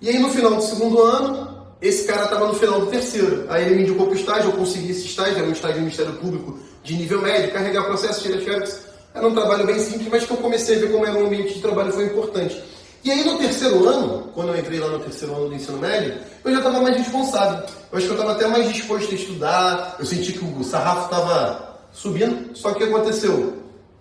E 0.00 0.08
aí 0.08 0.18
no 0.18 0.30
final 0.30 0.54
do 0.54 0.62
segundo 0.62 1.00
ano, 1.02 1.58
esse 1.80 2.06
cara 2.06 2.24
estava 2.24 2.48
no 2.48 2.54
final 2.54 2.80
do 2.80 2.86
terceiro. 2.86 3.46
Aí 3.48 3.66
ele 3.66 3.76
me 3.76 3.82
indicou 3.82 4.06
pro 4.06 4.16
estágio, 4.16 4.50
eu 4.50 4.56
consegui 4.56 4.90
esse 4.90 5.06
estágio, 5.06 5.38
era 5.38 5.46
um 5.46 5.52
estágio 5.52 5.76
do 5.76 5.82
Ministério 5.82 6.12
Público 6.14 6.58
de 6.82 6.94
nível 6.94 7.22
médio, 7.22 7.52
carregar 7.52 7.84
processo, 7.84 8.22
tirar 8.22 8.40
xerox. 8.40 8.88
Era 9.14 9.26
um 9.26 9.34
trabalho 9.34 9.64
bem 9.64 9.78
simples, 9.78 10.08
mas 10.10 10.24
que 10.24 10.30
eu 10.32 10.36
comecei 10.36 10.76
a 10.76 10.80
ver 10.80 10.92
como 10.92 11.06
era 11.06 11.16
um 11.16 11.26
ambiente 11.26 11.54
de 11.54 11.60
trabalho 11.60 11.92
foi 11.92 12.06
importante. 12.06 12.62
E 13.04 13.12
aí 13.12 13.24
no 13.24 13.38
terceiro 13.38 13.88
ano, 13.88 14.28
quando 14.34 14.48
eu 14.48 14.58
entrei 14.58 14.80
lá 14.80 14.88
no 14.88 14.98
terceiro 14.98 15.34
ano 15.34 15.48
do 15.48 15.54
ensino 15.54 15.78
médio, 15.78 16.14
eu 16.44 16.50
já 16.50 16.58
estava 16.58 16.80
mais 16.80 16.96
responsável. 16.96 17.64
Eu 17.92 17.98
acho 17.98 18.06
que 18.06 18.12
eu 18.12 18.16
estava 18.16 18.32
até 18.32 18.46
mais 18.48 18.72
disposto 18.72 19.12
a 19.12 19.14
estudar, 19.14 19.96
eu 19.98 20.04
senti 20.04 20.32
que 20.32 20.44
o 20.44 20.64
sarrafo 20.64 21.04
estava 21.04 21.67
subindo, 21.98 22.56
só 22.56 22.70
que 22.70 22.84
o 22.84 22.86
que 22.86 22.94
aconteceu? 22.94 23.54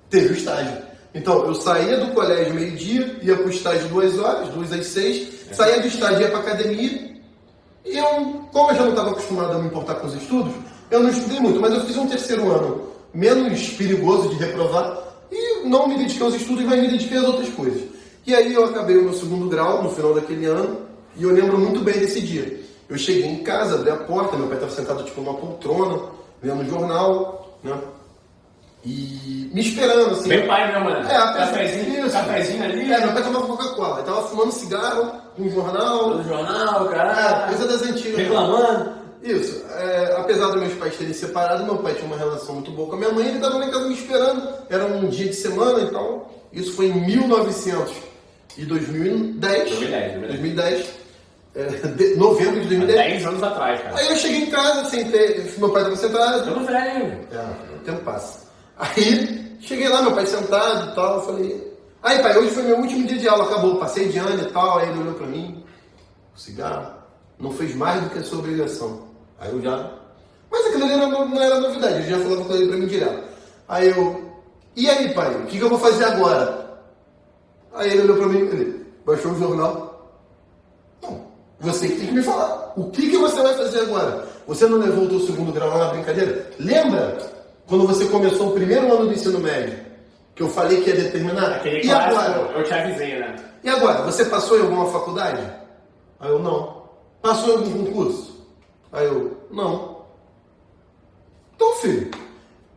Teve 0.07 0.27
o 0.27 0.37
estágio. 0.37 0.77
Então, 1.15 1.45
eu 1.45 1.55
saía 1.55 1.97
do 1.97 2.13
colégio 2.13 2.53
meio-dia, 2.53 3.19
ia 3.23 3.35
para 3.35 3.47
o 3.47 3.49
estágio 3.49 3.89
duas 3.89 4.19
horas, 4.19 4.49
duas 4.49 4.71
às 4.71 4.85
seis, 4.85 5.29
saía 5.51 5.81
do 5.81 5.87
estágio, 5.87 6.21
ia 6.21 6.29
para 6.29 6.39
academia, 6.39 7.17
e 7.83 7.97
eu, 7.97 8.05
como 8.53 8.69
eu 8.69 8.75
já 8.75 8.83
não 8.83 8.89
estava 8.91 9.11
acostumado 9.11 9.53
a 9.53 9.59
me 9.59 9.67
importar 9.67 9.95
com 9.95 10.05
os 10.05 10.13
estudos, 10.13 10.53
eu 10.91 11.01
não 11.01 11.09
estudei 11.09 11.39
muito, 11.39 11.59
mas 11.59 11.73
eu 11.73 11.81
fiz 11.85 11.97
um 11.97 12.07
terceiro 12.07 12.51
ano 12.51 12.87
menos 13.13 13.69
perigoso 13.69 14.29
de 14.29 14.35
reprovar, 14.35 14.99
e 15.31 15.67
não 15.67 15.87
me 15.87 15.97
dediquei 15.97 16.23
aos 16.23 16.35
estudos, 16.35 16.65
mas 16.65 16.79
me 16.79 16.89
dediquei 16.89 17.17
às 17.17 17.25
outras 17.25 17.49
coisas. 17.49 17.81
E 18.27 18.35
aí 18.35 18.53
eu 18.53 18.65
acabei 18.65 18.97
o 18.97 19.05
meu 19.05 19.13
segundo 19.13 19.49
grau 19.49 19.81
no 19.81 19.89
final 19.89 20.13
daquele 20.13 20.45
ano, 20.45 20.81
e 21.15 21.23
eu 21.23 21.31
lembro 21.31 21.57
muito 21.57 21.79
bem 21.79 21.97
desse 21.97 22.21
dia. 22.21 22.61
Eu 22.87 22.97
cheguei 22.97 23.25
em 23.25 23.37
casa, 23.43 23.75
abri 23.75 23.89
a 23.89 23.95
porta, 23.95 24.37
meu 24.37 24.45
pai 24.45 24.57
estava 24.57 24.71
sentado 24.71 25.03
tipo 25.03 25.19
numa 25.19 25.33
poltrona, 25.33 26.03
lendo 26.43 26.61
um 26.61 26.69
jornal, 26.69 27.46
né? 27.63 27.77
E 28.85 29.49
me 29.53 29.61
esperando, 29.61 30.11
assim. 30.11 30.29
Bem 30.29 30.47
pai, 30.47 30.71
meu 30.71 30.81
mano. 30.81 31.07
É, 31.09 31.15
a 31.15 31.33
cafezinho, 31.33 32.05
isso. 32.05 32.15
cafezinho 32.15 32.63
ali. 32.63 32.93
É, 32.93 32.99
meu 32.99 33.11
pai 33.11 33.23
tomava 33.23 33.47
Coca-Cola. 33.47 33.97
Ele 33.97 34.05
tava 34.05 34.27
fumando 34.27 34.51
cigarro, 34.51 35.11
um 35.37 35.49
jornal. 35.49 36.09
No 36.11 36.23
jornal, 36.23 36.87
cara. 36.87 37.43
É, 37.43 37.47
coisa 37.47 37.67
das 37.67 37.81
antigas. 37.81 38.17
Reclamando. 38.17 38.91
Isso. 39.23 39.65
É, 39.77 40.15
apesar 40.17 40.47
dos 40.47 40.61
meus 40.61 40.73
pais 40.75 40.95
terem 40.95 41.13
separado, 41.13 41.65
meu 41.65 41.77
pai 41.77 41.95
tinha 41.95 42.05
uma 42.05 42.17
relação 42.17 42.55
muito 42.55 42.71
boa 42.71 42.87
com 42.87 42.95
a 42.95 42.99
minha 42.99 43.11
mãe. 43.11 43.27
Ele 43.27 43.37
estava 43.37 43.57
lá 43.57 43.65
em 43.65 43.71
casa 43.71 43.87
me 43.87 43.93
esperando. 43.93 44.47
Era 44.69 44.85
um 44.85 45.07
dia 45.09 45.27
de 45.27 45.35
semana 45.35 45.81
e 45.81 45.91
tal. 45.91 46.31
Isso 46.53 46.73
foi 46.73 46.87
em 46.87 46.93
1900 46.93 47.93
e 48.57 48.65
2010. 48.65 49.69
2010, 49.69 50.27
2010. 50.27 50.79
É, 50.79 50.85
de, 51.95 52.15
novembro 52.15 52.61
de 52.61 52.67
2010. 52.67 52.97
10 52.97 53.25
anos 53.25 53.43
atrás, 53.43 53.81
cara. 53.81 53.97
Aí 53.97 54.09
eu 54.09 54.15
cheguei 54.15 54.43
em 54.43 54.49
casa, 54.51 54.89
sentei. 54.89 55.51
Meu 55.57 55.69
pai 55.69 55.81
estava 55.81 55.95
sentado. 55.95 56.53
Tudo 56.53 56.65
velho. 56.65 57.27
É, 57.31 57.75
o 57.75 57.79
tempo 57.79 58.03
passa. 58.03 58.47
Aí, 58.77 59.57
cheguei 59.59 59.89
lá, 59.89 60.03
meu 60.03 60.13
pai 60.13 60.25
sentado 60.25 60.91
e 60.91 60.95
tal, 60.95 61.15
eu 61.15 61.21
falei, 61.21 61.77
aí 62.03 62.19
pai, 62.19 62.37
hoje 62.37 62.51
foi 62.51 62.63
meu 62.63 62.77
último 62.77 63.07
dia 63.07 63.17
de 63.17 63.27
aula, 63.27 63.45
acabou, 63.45 63.77
passei 63.77 64.07
de 64.07 64.19
ano 64.19 64.41
e 64.41 64.51
tal, 64.51 64.77
aí 64.77 64.89
ele 64.89 64.99
olhou 64.99 65.15
pra 65.15 65.25
mim, 65.25 65.63
o 66.35 66.39
cigarro, 66.39 66.93
não 67.39 67.51
fez 67.51 67.75
mais 67.75 68.03
do 68.03 68.09
que 68.11 68.19
a 68.19 68.23
sua 68.23 68.39
obrigação. 68.39 69.07
Aí 69.39 69.51
eu 69.51 69.61
já. 69.61 69.91
Mas 70.51 70.67
aquilo 70.67 70.85
ali 70.85 70.95
não, 70.95 71.27
não 71.27 71.41
era 71.41 71.59
novidade, 71.59 71.95
ele 71.95 72.09
já 72.09 72.19
falava 72.19 72.45
com 72.45 72.53
ele 72.53 72.67
pra 72.67 72.77
mim 72.77 72.87
direto. 72.87 73.23
Aí 73.67 73.89
eu, 73.89 74.31
e 74.75 74.87
aí 74.87 75.13
pai, 75.13 75.35
o 75.35 75.45
que, 75.47 75.57
que 75.57 75.63
eu 75.63 75.69
vou 75.69 75.79
fazer 75.79 76.05
agora? 76.05 76.79
Aí 77.73 77.91
ele 77.91 78.03
olhou 78.03 78.17
pra 78.17 78.27
mim, 78.27 78.39
ele 78.39 78.85
baixou 79.05 79.31
o 79.31 79.39
jornal. 79.39 79.86
Você 81.59 81.87
que 81.87 81.95
tem 81.95 82.07
que 82.07 82.13
me 82.13 82.23
falar. 82.23 82.73
O 82.75 82.89
que, 82.91 83.09
que 83.09 83.17
você 83.17 83.41
vai 83.41 83.53
fazer 83.55 83.79
agora? 83.81 84.27
Você 84.47 84.67
não 84.67 84.77
levou 84.77 85.05
o 85.05 85.09
teu 85.09 85.19
segundo 85.21 85.51
grau 85.51 85.69
lá 85.69 85.85
na 85.85 85.93
brincadeira? 85.93 86.49
Lembra 86.59 87.17
quando 87.67 87.87
você 87.87 88.05
começou 88.05 88.49
o 88.49 88.53
primeiro 88.53 88.91
ano 88.93 89.07
do 89.07 89.13
ensino 89.13 89.39
médio, 89.39 89.77
que 90.35 90.43
eu 90.43 90.49
falei 90.49 90.81
que 90.81 90.89
ia 90.89 90.95
determinar? 90.95 91.55
Aquele 91.55 91.79
e 91.79 91.81
clássico, 91.81 92.19
agora? 92.19 92.57
eu 92.57 92.63
te 92.63 92.73
avisei, 92.73 93.19
né? 93.19 93.35
E 93.63 93.69
agora? 93.69 94.03
Você 94.03 94.25
passou 94.25 94.57
em 94.57 94.61
alguma 94.61 94.85
faculdade? 94.91 95.41
Aí 96.19 96.29
eu, 96.29 96.39
não. 96.39 96.83
Passou 97.21 97.49
em 97.49 97.57
algum 97.57 97.85
concurso? 97.85 98.45
Aí 98.91 99.05
eu, 99.05 99.37
não. 99.51 99.97
Então, 101.55 101.73
filho, 101.77 102.11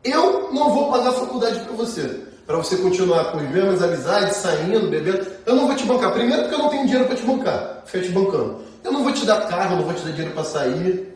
eu 0.02 0.50
não 0.52 0.72
vou 0.74 0.90
pagar 0.90 1.10
a 1.10 1.12
faculdade 1.12 1.60
para 1.60 1.72
você. 1.74 2.30
Para 2.46 2.56
você 2.56 2.76
continuar 2.78 3.30
com 3.30 3.38
as 3.38 3.48
mesmas 3.50 3.82
amizades, 3.82 4.36
saindo, 4.36 4.88
bebendo. 4.88 5.24
Eu 5.46 5.54
não 5.54 5.66
vou 5.66 5.76
te 5.76 5.84
bancar. 5.84 6.12
Primeiro 6.12 6.42
porque 6.42 6.54
eu 6.54 6.58
não 6.58 6.68
tenho 6.68 6.84
dinheiro 6.84 7.06
para 7.06 7.16
te 7.16 7.22
bancar. 7.22 7.82
Ficar 7.84 8.04
te 8.04 8.10
bancando. 8.10 8.69
Eu 8.82 8.92
não 8.92 9.02
vou 9.04 9.12
te 9.12 9.24
dar 9.26 9.46
carro, 9.48 9.76
não 9.76 9.84
vou 9.84 9.94
te 9.94 10.02
dar 10.02 10.10
dinheiro 10.10 10.34
para 10.34 10.44
sair. 10.44 11.14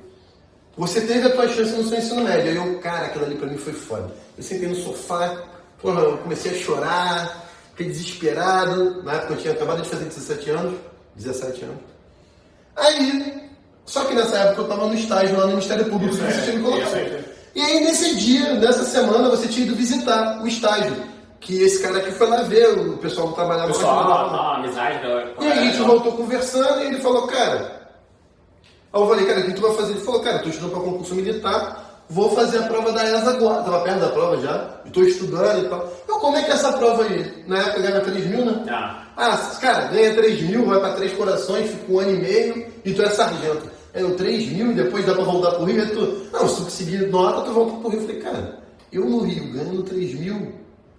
Você 0.76 1.00
teve 1.02 1.26
a 1.26 1.30
tua 1.30 1.48
chance 1.48 1.72
no 1.72 1.88
seu 1.88 1.98
ensino 1.98 2.22
médio. 2.24 2.50
Aí 2.50 2.56
eu, 2.56 2.78
cara, 2.80 3.06
aquilo 3.06 3.24
ali 3.24 3.36
pra 3.36 3.46
mim 3.46 3.56
foi 3.56 3.72
foda. 3.72 4.10
Eu 4.36 4.42
sentei 4.42 4.68
no 4.68 4.74
sofá, 4.74 5.42
porra, 5.80 6.00
eu 6.02 6.18
comecei 6.18 6.50
a 6.52 6.54
chorar, 6.54 7.48
fiquei 7.70 7.86
desesperado. 7.92 9.02
Na 9.04 9.14
época 9.14 9.34
eu 9.34 9.38
tinha 9.38 9.54
acabado 9.54 9.82
de 9.82 9.88
fazer 9.88 10.04
17 10.06 10.50
anos, 10.50 10.74
17 11.16 11.64
anos. 11.64 11.76
Aí, 12.76 13.50
só 13.84 14.04
que 14.04 14.14
nessa 14.14 14.36
época 14.36 14.62
eu 14.62 14.68
tava 14.68 14.86
no 14.86 14.94
estágio 14.94 15.36
lá 15.36 15.44
no 15.44 15.50
Ministério 15.52 15.84
Público, 15.86 16.14
Isso 16.14 16.24
você 16.24 16.40
é, 16.40 16.42
tinha 16.44 16.56
me 16.56 16.62
colocado. 16.64 16.86
isso 16.86 16.96
é. 16.96 17.24
E 17.54 17.60
aí 17.60 17.80
nesse 17.84 18.16
dia, 18.16 18.54
nessa 18.54 18.84
semana, 18.84 19.30
você 19.30 19.46
tinha 19.46 19.64
ido 19.64 19.76
visitar 19.76 20.42
o 20.42 20.48
estágio. 20.48 20.96
Que 21.44 21.62
esse 21.62 21.82
cara 21.82 21.98
aqui 21.98 22.10
foi 22.10 22.26
lá 22.26 22.40
ver, 22.42 22.70
o 22.78 22.96
pessoal 22.96 23.28
que 23.28 23.34
trabalhava 23.34 23.66
Pessoal, 23.68 24.04
com 24.06 24.12
a 24.12 24.24
gente. 24.24 24.34
ó, 24.34 24.54
amizade. 24.54 25.06
E 25.40 25.44
aí 25.44 25.58
a 25.58 25.62
gente 25.62 25.78
voltou 25.82 26.12
conversando 26.12 26.80
e 26.80 26.86
ele 26.86 27.00
falou, 27.00 27.26
cara. 27.26 27.82
Aí 28.92 29.00
eu 29.02 29.06
falei, 29.08 29.26
cara, 29.26 29.40
o 29.40 29.44
que 29.44 29.52
tu 29.52 29.60
vai 29.60 29.74
fazer? 29.74 29.92
Ele 29.92 30.00
falou, 30.00 30.20
cara, 30.22 30.38
tô 30.38 30.48
estudando 30.48 30.70
para 30.70 30.80
concurso 30.80 31.14
militar, 31.14 32.04
vou 32.08 32.30
fazer 32.34 32.58
a 32.58 32.62
prova 32.62 32.92
da 32.92 33.04
ESA 33.04 33.30
agora. 33.30 33.62
Tava 33.62 33.80
perto 33.80 34.00
da 34.00 34.08
prova 34.08 34.38
já, 34.40 34.70
estou 34.86 35.02
estudando 35.04 35.66
e 35.66 35.68
tal. 35.68 35.92
Eu, 36.08 36.14
como 36.16 36.36
é 36.38 36.42
que 36.44 36.50
é 36.50 36.54
essa 36.54 36.72
prova 36.72 37.02
aí? 37.02 37.44
Na 37.46 37.58
época 37.58 37.80
ganhava 37.82 38.00
3 38.00 38.26
mil, 38.26 38.44
né? 38.46 38.64
Ah, 38.70 39.04
Ah, 39.16 39.36
cara, 39.60 39.88
ganha 39.88 40.14
3 40.14 40.42
mil, 40.44 40.64
vai 40.64 40.80
para 40.80 40.94
Três 40.94 41.12
Corações, 41.12 41.70
fica 41.70 41.92
um 41.92 41.98
ano 42.00 42.10
e 42.12 42.16
meio 42.20 42.66
e 42.86 42.94
tu 42.94 43.02
é 43.02 43.10
sargento. 43.10 43.70
É, 43.92 44.00
eu 44.00 44.16
3 44.16 44.48
mil 44.48 44.72
e 44.72 44.74
depois 44.74 45.04
dá 45.04 45.12
para 45.14 45.24
voltar 45.24 45.50
pro 45.52 45.64
Rio. 45.66 45.82
Aí 45.82 45.90
tu, 45.90 46.26
não, 46.32 46.48
se 46.48 46.56
tu 46.56 46.62
conseguir 46.64 47.06
nota, 47.08 47.42
tu 47.42 47.52
volta 47.52 47.76
pro 47.80 47.90
Rio. 47.90 48.00
Eu 48.00 48.06
falei, 48.06 48.22
cara, 48.22 48.58
eu 48.90 49.04
no 49.04 49.20
Rio 49.20 49.52
ganhando 49.52 49.82
3 49.82 50.14
mil, 50.18 50.52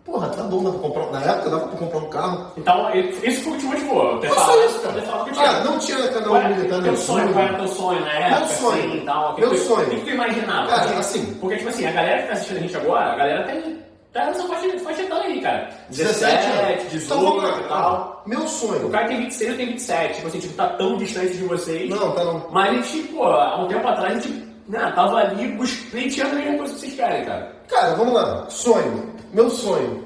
porra, 0.06 0.30
tá 0.30 0.44
bom, 0.44 0.64
dá 0.64 0.70
pra 0.72 0.80
comprar. 0.80 1.12
Na 1.12 1.22
época 1.22 1.50
dava 1.50 1.68
pra 1.68 1.78
comprar 1.78 1.98
um 2.00 2.10
carro. 2.10 2.52
então, 2.58 2.90
isso 2.94 3.42
foi 3.44 3.52
o 3.54 3.56
que 3.56 3.62
te 3.62 3.66
motivou. 3.66 4.22
Falado 4.22 4.52
foi 4.52 4.66
isso, 4.66 4.80
que 4.80 4.88
cara. 4.88 5.02
tinha. 5.34 5.50
Ah, 5.50 5.64
não 5.64 5.80
tinha 5.80 6.08
canal 6.10 6.36
era 6.38 6.50
militar 6.50 6.84
teu 6.84 6.98
sonho? 6.98 7.34
Qual 7.34 7.46
era 7.46 7.58
teu 7.58 7.68
sonho 7.68 8.00
na 8.02 8.12
época? 8.14 8.48
sonho. 8.54 8.84
Assim, 8.88 8.98
e 8.98 9.02
tal? 9.06 9.32
O 9.32 9.36
que 9.36 9.42
Meu 9.42 9.50
tu- 9.50 9.58
sonho. 9.58 9.88
O 9.88 9.90
que 9.90 10.02
tu 10.02 10.10
imaginava? 10.12 10.68
Cara, 10.70 10.82
porque, 10.84 11.00
assim- 11.00 11.34
Porque, 11.42 11.58
tipo 11.58 11.70
assim, 11.70 11.86
a 11.88 11.92
galera 11.92 12.22
que 12.22 12.28
tá 12.28 12.34
assistindo 12.34 12.58
a 12.58 12.62
gente 12.62 12.78
agora, 12.78 13.12
a 13.12 13.16
galera 13.16 13.44
tem. 13.44 13.86
Tá 14.14 14.26
nessa 14.28 14.48
faixa, 14.48 14.80
faixa 14.80 15.02
etária 15.02 15.26
aí, 15.26 15.42
cara. 15.42 15.70
17 15.90 16.48
17, 16.48 16.48
anos. 16.80 16.92
18 16.92 17.38
Então 17.38 17.60
e 17.60 17.64
tal. 17.68 18.24
Meu 18.26 18.40
O 18.40 18.48
sonho. 18.48 18.90
cara 18.90 19.08
tem 19.10 19.18
26 19.18 19.50
eu 19.52 19.58
tenho 19.58 19.70
27. 19.72 20.16
Tipo 20.16 20.28
assim, 20.30 20.40
tipo, 20.40 20.54
tá 20.54 20.68
tão 20.70 20.96
distante 20.96 21.34
de 21.36 21.44
vocês. 21.44 21.90
Não, 21.90 22.12
tá 22.14 22.24
não. 22.24 22.46
Mas 22.50 22.70
a 22.70 22.74
gente, 22.82 23.08
pô, 23.10 23.26
há 23.26 23.62
um 23.62 23.68
tempo 23.68 23.86
atrás 23.86 24.12
a 24.16 24.20
gente 24.22 24.46
né, 24.70 24.92
tava 24.96 25.18
ali 25.18 25.50
bus- 25.50 25.76
pleiteando 25.92 26.32
a 26.34 26.40
mesma 26.40 26.58
coisa 26.60 26.74
que 26.76 26.80
vocês 26.80 26.94
querem, 26.96 27.26
cara. 27.26 27.56
Cara, 27.68 27.96
vamos 27.96 28.14
lá. 28.14 28.46
Sonho. 28.50 29.15
Meu 29.36 29.50
sonho. 29.50 30.02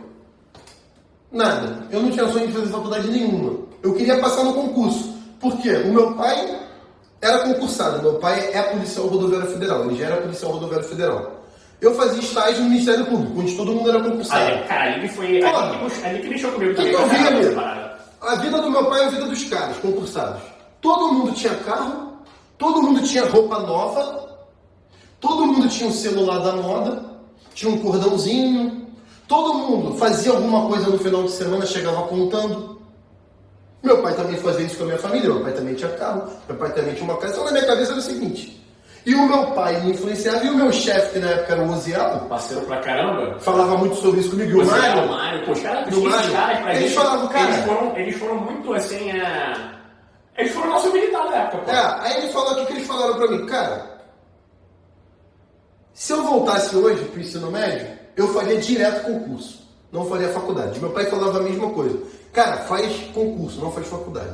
Nada. 1.32 1.88
Eu 1.92 2.02
não 2.02 2.10
tinha 2.10 2.28
sonho 2.30 2.48
de 2.48 2.54
fazer 2.54 2.66
faculdade 2.66 3.12
nenhuma. 3.12 3.60
Eu 3.84 3.94
queria 3.94 4.18
passar 4.18 4.44
no 4.44 4.56
concurso. 4.56 5.16
Por 5.40 5.56
quê? 5.58 5.70
O 5.86 5.94
meu 5.94 6.16
pai 6.16 6.60
era 7.22 7.38
concursado. 7.44 8.02
Meu 8.02 8.16
pai 8.16 8.50
é 8.52 8.64
policial 8.64 9.06
rodoviário 9.06 9.52
federal. 9.52 9.86
Ele 9.86 9.96
já 9.96 10.08
era 10.08 10.18
policial 10.18 10.54
rodoviário 10.54 10.88
federal. 10.88 11.44
Eu 11.80 11.94
fazia 11.94 12.20
estágio 12.20 12.64
no 12.64 12.72
Ministério 12.72 13.06
Público, 13.06 13.40
onde 13.40 13.56
todo 13.56 13.72
mundo 13.72 13.90
era 13.92 14.02
concursado. 14.02 14.46
Aí, 14.46 14.68
cara, 14.68 14.96
ali 14.96 15.08
foi. 15.08 15.40
Pô. 15.40 15.48
Ali 15.48 15.92
que, 15.92 16.06
ali 16.06 16.22
que 16.22 16.30
mexeu 16.30 16.52
comigo 16.52 16.74
também. 16.74 16.92
Então, 16.92 17.54
parada. 17.54 18.00
A 18.22 18.36
vida 18.36 18.62
do 18.64 18.72
meu 18.72 18.86
pai 18.86 19.02
é 19.02 19.06
a 19.06 19.10
vida 19.10 19.26
dos 19.26 19.44
caras, 19.44 19.78
concursados. 19.78 20.42
Todo 20.82 21.14
mundo 21.14 21.34
tinha 21.34 21.54
carro, 21.54 22.14
todo 22.58 22.82
mundo 22.82 23.04
tinha 23.04 23.26
roupa 23.26 23.60
nova, 23.60 24.28
todo 25.22 25.46
mundo 25.46 25.70
tinha 25.70 25.88
um 25.88 25.94
celular 25.94 26.40
da 26.40 26.54
moda, 26.54 27.06
tinha 27.54 27.72
um 27.72 27.78
cordãozinho, 27.78 28.79
todo 29.30 29.54
mundo 29.54 29.96
fazia 29.98 30.32
alguma 30.34 30.68
coisa 30.68 30.90
no 30.90 30.98
final 30.98 31.24
de 31.24 31.32
semana, 31.32 31.66
chegava 31.66 32.02
contando. 32.08 32.78
Meu 33.82 34.02
pai 34.02 34.14
também 34.16 34.36
fazia 34.36 34.66
isso 34.66 34.76
com 34.76 34.84
a 34.84 34.88
minha 34.88 34.98
família, 34.98 35.30
meu 35.34 35.42
pai 35.42 35.54
também 35.54 35.74
tinha 35.76 35.90
carro, 35.92 36.30
meu 36.50 36.58
pai 36.58 36.74
também 36.74 36.94
tinha 36.96 37.06
uma 37.06 37.16
casa. 37.18 37.34
Então 37.34 37.46
na 37.46 37.52
minha 37.54 37.66
cabeça 37.66 37.92
era 37.92 38.00
o 38.00 38.04
seguinte, 38.04 38.62
e 39.06 39.16
o 39.16 39.26
meu 39.26 39.46
pai 39.52 39.80
me 39.82 39.92
influenciava, 39.92 40.44
e 40.44 40.50
o 40.50 40.56
meu 40.56 40.70
chefe, 40.74 41.14
que 41.14 41.20
na 41.20 41.30
época 41.30 41.54
era 41.54 41.62
o 41.64 41.72
Oziel, 41.72 42.26
Parceiro 42.28 42.66
pra 42.66 42.78
caramba. 42.82 43.40
falava 43.40 43.78
muito 43.78 43.96
sobre 43.96 44.20
isso 44.20 44.32
comigo, 44.32 44.52
e 44.52 44.62
o 44.64 44.66
Mário, 44.66 45.04
o 45.06 45.08
Mário, 45.10 45.46
pô, 45.46 45.52
os 45.54 45.60
caras, 45.62 45.86
pra 45.86 46.74
Eles 46.76 46.84
gente, 46.90 46.94
falavam, 46.96 47.28
cara- 47.30 47.50
eles 47.54 47.66
foram, 47.66 47.98
eles 47.98 48.18
foram 48.18 48.36
muito 48.36 48.74
assim, 48.74 49.12
é... 49.12 49.54
eles 50.38 50.52
foram 50.54 50.70
nosso 50.72 50.92
militar 50.92 51.30
da 51.30 51.36
época, 51.38 51.58
pô. 51.64 51.72
É, 51.72 51.96
aí 52.02 52.18
ele 52.24 52.34
falou 52.34 52.52
o 52.62 52.66
que 52.66 52.74
eles 52.74 52.86
falaram 52.88 53.14
pra 53.16 53.28
mim, 53.28 53.46
cara. 53.46 54.00
Se 55.94 56.12
eu 56.14 56.24
voltasse 56.24 56.76
hoje 56.76 57.04
pro 57.06 57.22
ensino 57.22 57.50
médio, 57.52 57.99
eu 58.20 58.28
faria 58.34 58.58
direto 58.58 59.04
concurso, 59.06 59.60
não 59.92 60.06
faria 60.06 60.30
faculdade. 60.30 60.80
Meu 60.80 60.90
pai 60.92 61.06
falava 61.06 61.40
a 61.40 61.44
mesma 61.44 61.70
coisa. 61.72 61.98
Cara, 62.34 62.58
faz 62.64 62.92
concurso, 63.14 63.60
não 63.60 63.72
faz 63.72 63.88
faculdade. 63.88 64.34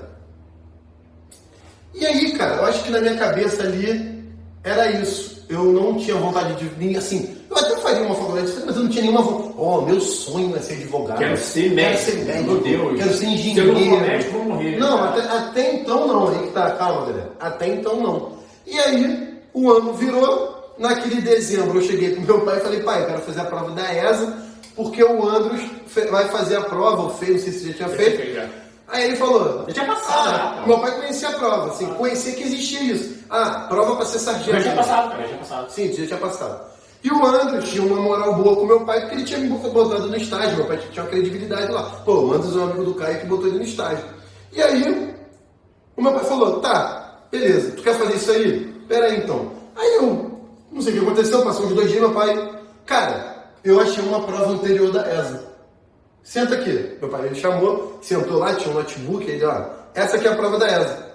E 1.94 2.06
aí, 2.06 2.34
cara, 2.34 2.56
eu 2.56 2.66
acho 2.66 2.84
que 2.84 2.92
na 2.92 3.00
minha 3.00 3.16
cabeça 3.16 3.64
ali 3.64 4.24
era 4.64 4.90
isso. 4.92 5.36
Eu 5.48 5.64
não 5.66 5.96
tinha 5.98 6.16
vontade 6.16 6.56
de 6.56 6.66
vir 6.76 6.98
assim. 6.98 7.36
Eu 7.50 7.56
até 7.58 7.78
faria 7.78 8.02
uma 8.02 8.16
faculdade, 8.16 8.52
mas 8.66 8.76
eu 8.76 8.84
não 8.84 8.90
tinha 8.90 9.04
nenhuma 9.04 9.22
vontade. 9.22 9.54
Oh, 9.58 9.82
meu 9.82 10.02
sonho 10.02 10.56
é 10.56 10.60
ser 10.60 10.74
advogado. 10.74 11.20
Quero 11.20 11.38
ser 11.38 11.62
Quero 11.64 11.76
médico. 11.76 12.04
ser 12.04 12.26
médico. 12.26 12.52
Meu 12.52 12.62
Deus. 12.62 12.98
Quero 12.98 13.10
ser 13.14 13.18
Se 13.20 13.26
eu 13.26 13.32
engenheiro. 13.32 13.74
não 13.74 13.90
for 13.90 14.02
médico, 14.02 14.32
vou 14.34 14.44
morrer. 14.46 14.78
Não, 14.78 15.04
até, 15.04 15.22
até 15.22 15.74
então 15.76 16.08
não. 16.08 16.28
Aí 16.30 16.40
que 16.48 16.52
tá, 16.52 16.72
calma, 16.72 17.06
galera. 17.06 17.32
Até 17.40 17.68
então 17.68 18.02
não. 18.02 18.32
E 18.66 18.78
aí, 18.80 19.40
o 19.54 19.72
ano 19.72 19.94
virou, 19.94 20.55
naquele 20.78 21.22
dezembro, 21.22 21.80
eu 21.80 21.84
cheguei 21.84 22.12
pro 22.12 22.22
meu 22.22 22.42
pai 22.42 22.58
e 22.58 22.62
falei, 22.62 22.80
pai, 22.82 23.02
eu 23.04 23.08
quero 23.08 23.22
fazer 23.22 23.42
a 23.42 23.46
prova 23.46 23.72
da 23.72 23.94
ESA, 23.94 24.38
porque 24.76 25.04
o 25.04 25.28
Andros 25.28 25.62
vai 26.12 26.28
fazer 26.30 26.58
a 26.58 26.62
prova, 26.62 27.04
ou 27.04 27.10
fez, 27.12 27.32
não 27.32 27.40
sei 27.40 27.54
se 27.54 27.68
já 27.70 27.74
tinha 27.74 27.90
Já 27.90 27.96
feito. 27.96 28.16
tinha 28.22 28.26
feito, 28.26 28.36
já. 28.36 28.66
Aí 28.88 29.06
ele 29.06 29.16
falou, 29.16 29.66
Já 29.68 29.74
tinha 29.74 29.86
passado, 29.88 30.30
ah, 30.30 30.62
pô. 30.62 30.68
meu 30.68 30.80
pai 30.80 30.92
conhecia 31.00 31.30
a 31.30 31.34
prova, 31.34 31.72
assim, 31.72 31.86
conhecia 31.96 32.34
que 32.34 32.44
existia 32.44 32.84
isso. 32.84 33.16
Ah, 33.30 33.66
prova 33.68 33.96
pra 33.96 34.06
ser 34.06 34.20
sargento. 34.20 34.52
Já 34.58 34.62
tinha 34.62 34.76
passado, 34.76 35.10
cara, 35.10 35.22
já 35.24 35.28
tinha 35.28 35.40
passado. 35.40 35.70
Sim, 35.72 35.94
já 35.94 36.06
tinha 36.06 36.20
passado. 36.20 36.76
E 37.04 37.12
o 37.12 37.26
Andros 37.26 37.70
tinha 37.70 37.84
uma 37.84 38.00
moral 38.02 38.34
boa 38.36 38.56
com 38.56 38.66
meu 38.66 38.82
pai, 38.86 39.02
porque 39.02 39.16
ele 39.16 39.24
tinha 39.26 39.40
me 39.40 39.48
botado 39.50 40.08
no 40.08 40.16
estágio. 40.16 40.58
Meu 40.58 40.66
pai 40.66 40.78
tinha 40.92 41.04
uma 41.04 41.10
credibilidade 41.10 41.72
lá. 41.72 41.84
Pô, 42.04 42.14
o 42.26 42.34
Andros 42.34 42.56
é 42.56 42.60
um 42.60 42.64
amigo 42.64 42.84
do 42.84 42.94
Caio 42.96 43.20
que 43.20 43.26
botou 43.28 43.48
ele 43.48 43.58
no 43.60 43.64
estágio. 43.64 44.04
E 44.52 44.62
aí, 44.62 45.14
o 45.96 46.02
meu 46.02 46.14
pai 46.14 46.24
falou: 46.24 46.60
tá, 46.62 47.20
beleza, 47.32 47.72
tu 47.72 47.82
quer 47.84 47.96
fazer 47.96 48.16
isso 48.16 48.32
aí? 48.32 48.74
Pera 48.88 49.06
aí 49.08 49.18
então. 49.18 49.52
Aí 49.76 49.96
eu, 49.96 50.35
não 50.76 50.82
sei 50.82 50.92
o 50.92 50.98
que 50.98 51.06
aconteceu, 51.06 51.42
passou 51.42 51.68
uns 51.68 51.74
dois 51.74 51.90
dias, 51.90 52.02
meu 52.02 52.12
pai, 52.12 52.60
cara, 52.86 53.46
eu 53.64 53.80
achei 53.80 54.04
uma 54.04 54.22
prova 54.22 54.52
anterior 54.52 54.92
da 54.92 55.10
ESA. 55.10 55.56
Senta 56.22 56.56
aqui. 56.56 56.98
Meu 57.00 57.10
pai 57.10 57.30
me 57.30 57.36
chamou, 57.36 57.98
sentou 58.02 58.40
lá, 58.40 58.54
tinha 58.56 58.72
um 58.72 58.78
notebook, 58.78 59.24
aí 59.26 59.38
ele, 59.38 59.46
ó, 59.46 59.68
essa 59.94 60.18
aqui 60.18 60.28
é 60.28 60.32
a 60.32 60.36
prova 60.36 60.60
da 60.60 60.68
ESA. 60.68 61.06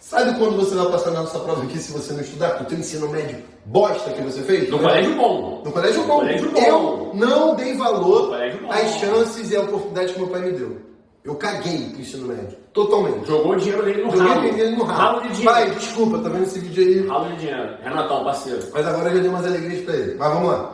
Sabe 0.00 0.36
quando 0.38 0.56
você 0.56 0.74
vai 0.74 0.90
passar 0.90 1.12
na 1.12 1.20
nossa 1.20 1.38
prova 1.38 1.62
aqui 1.62 1.78
se 1.78 1.92
você 1.92 2.12
não 2.12 2.20
estudar? 2.20 2.58
Com 2.58 2.64
o 2.64 2.66
teu 2.66 2.78
ensino 2.78 3.08
médio 3.08 3.44
bosta 3.64 4.10
que 4.10 4.22
você 4.22 4.42
fez? 4.42 4.68
No 4.70 4.78
colégio 4.78 5.14
bom. 5.14 5.62
No 5.64 5.72
colégio 5.72 6.02
bom. 6.04 6.20
colégio 6.20 6.50
bom. 6.50 6.60
Eu 6.60 7.10
não 7.14 7.54
dei 7.54 7.74
No 7.74 7.78
valor 7.84 8.34
às 8.70 8.90
chances 8.98 9.50
e 9.50 9.56
à 9.56 9.60
oportunidade 9.60 10.12
que 10.12 10.18
meu 10.18 10.28
pai 10.28 10.40
me 10.40 10.52
deu. 10.52 10.87
Eu 11.28 11.34
caguei 11.34 11.90
pro 11.90 12.00
ensino 12.00 12.26
médio. 12.26 12.56
Totalmente. 12.72 13.26
Jogou 13.26 13.52
o 13.52 13.56
dinheiro 13.56 13.84
dele 13.84 14.02
no 14.02 14.10
Joguei 14.10 14.28
ralo. 14.28 14.40
o 14.40 14.50
dinheiro 14.50 14.76
no 14.76 14.84
ralo. 14.84 14.98
Ralo 14.98 15.20
de 15.20 15.28
dinheiro. 15.28 15.52
Pai, 15.52 15.70
desculpa, 15.72 16.18
tá 16.20 16.28
vendo 16.30 16.44
esse 16.44 16.58
vídeo 16.58 16.82
aí? 16.82 17.06
Ralo 17.06 17.28
de 17.28 17.36
dinheiro. 17.36 17.76
Renatão, 17.82 18.24
parceiro. 18.24 18.66
Mas 18.72 18.86
agora 18.86 19.10
eu 19.10 19.16
já 19.16 19.20
dei 19.20 19.28
umas 19.28 19.44
alegrias 19.46 19.84
pra 19.84 19.94
ele. 19.94 20.14
Mas 20.14 20.32
vamos 20.32 20.48
lá. 20.48 20.72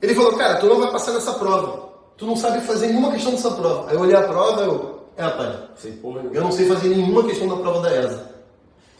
Ele 0.00 0.14
falou, 0.14 0.32
cara, 0.38 0.54
tu 0.56 0.66
não 0.66 0.80
vai 0.80 0.90
passar 0.90 1.12
nessa 1.12 1.34
prova. 1.34 1.90
Tu 2.16 2.24
não 2.24 2.34
sabe 2.34 2.62
fazer 2.62 2.86
nenhuma 2.86 3.12
questão 3.12 3.32
dessa 3.32 3.50
prova. 3.50 3.90
Aí 3.90 3.94
eu 3.94 4.00
olhei 4.00 4.16
a 4.16 4.22
prova 4.22 4.62
eu. 4.62 5.00
É, 5.18 5.28
pai. 5.28 5.68
Sei 5.76 5.92
porra. 5.92 6.22
Eu 6.32 6.42
não 6.44 6.50
sei 6.52 6.66
fazer 6.66 6.88
nenhuma 6.88 7.22
questão 7.24 7.46
da 7.46 7.56
prova 7.56 7.80
da 7.80 7.94
ESA. 7.94 8.30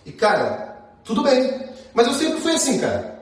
E, 0.05 0.13
cara, 0.13 0.77
tudo 1.03 1.23
bem. 1.23 1.67
Mas 1.95 2.09
eu 2.09 2.13
sempre 2.13 2.43
fui 2.43 2.53
assim, 2.53 2.79
cara. 2.79 3.19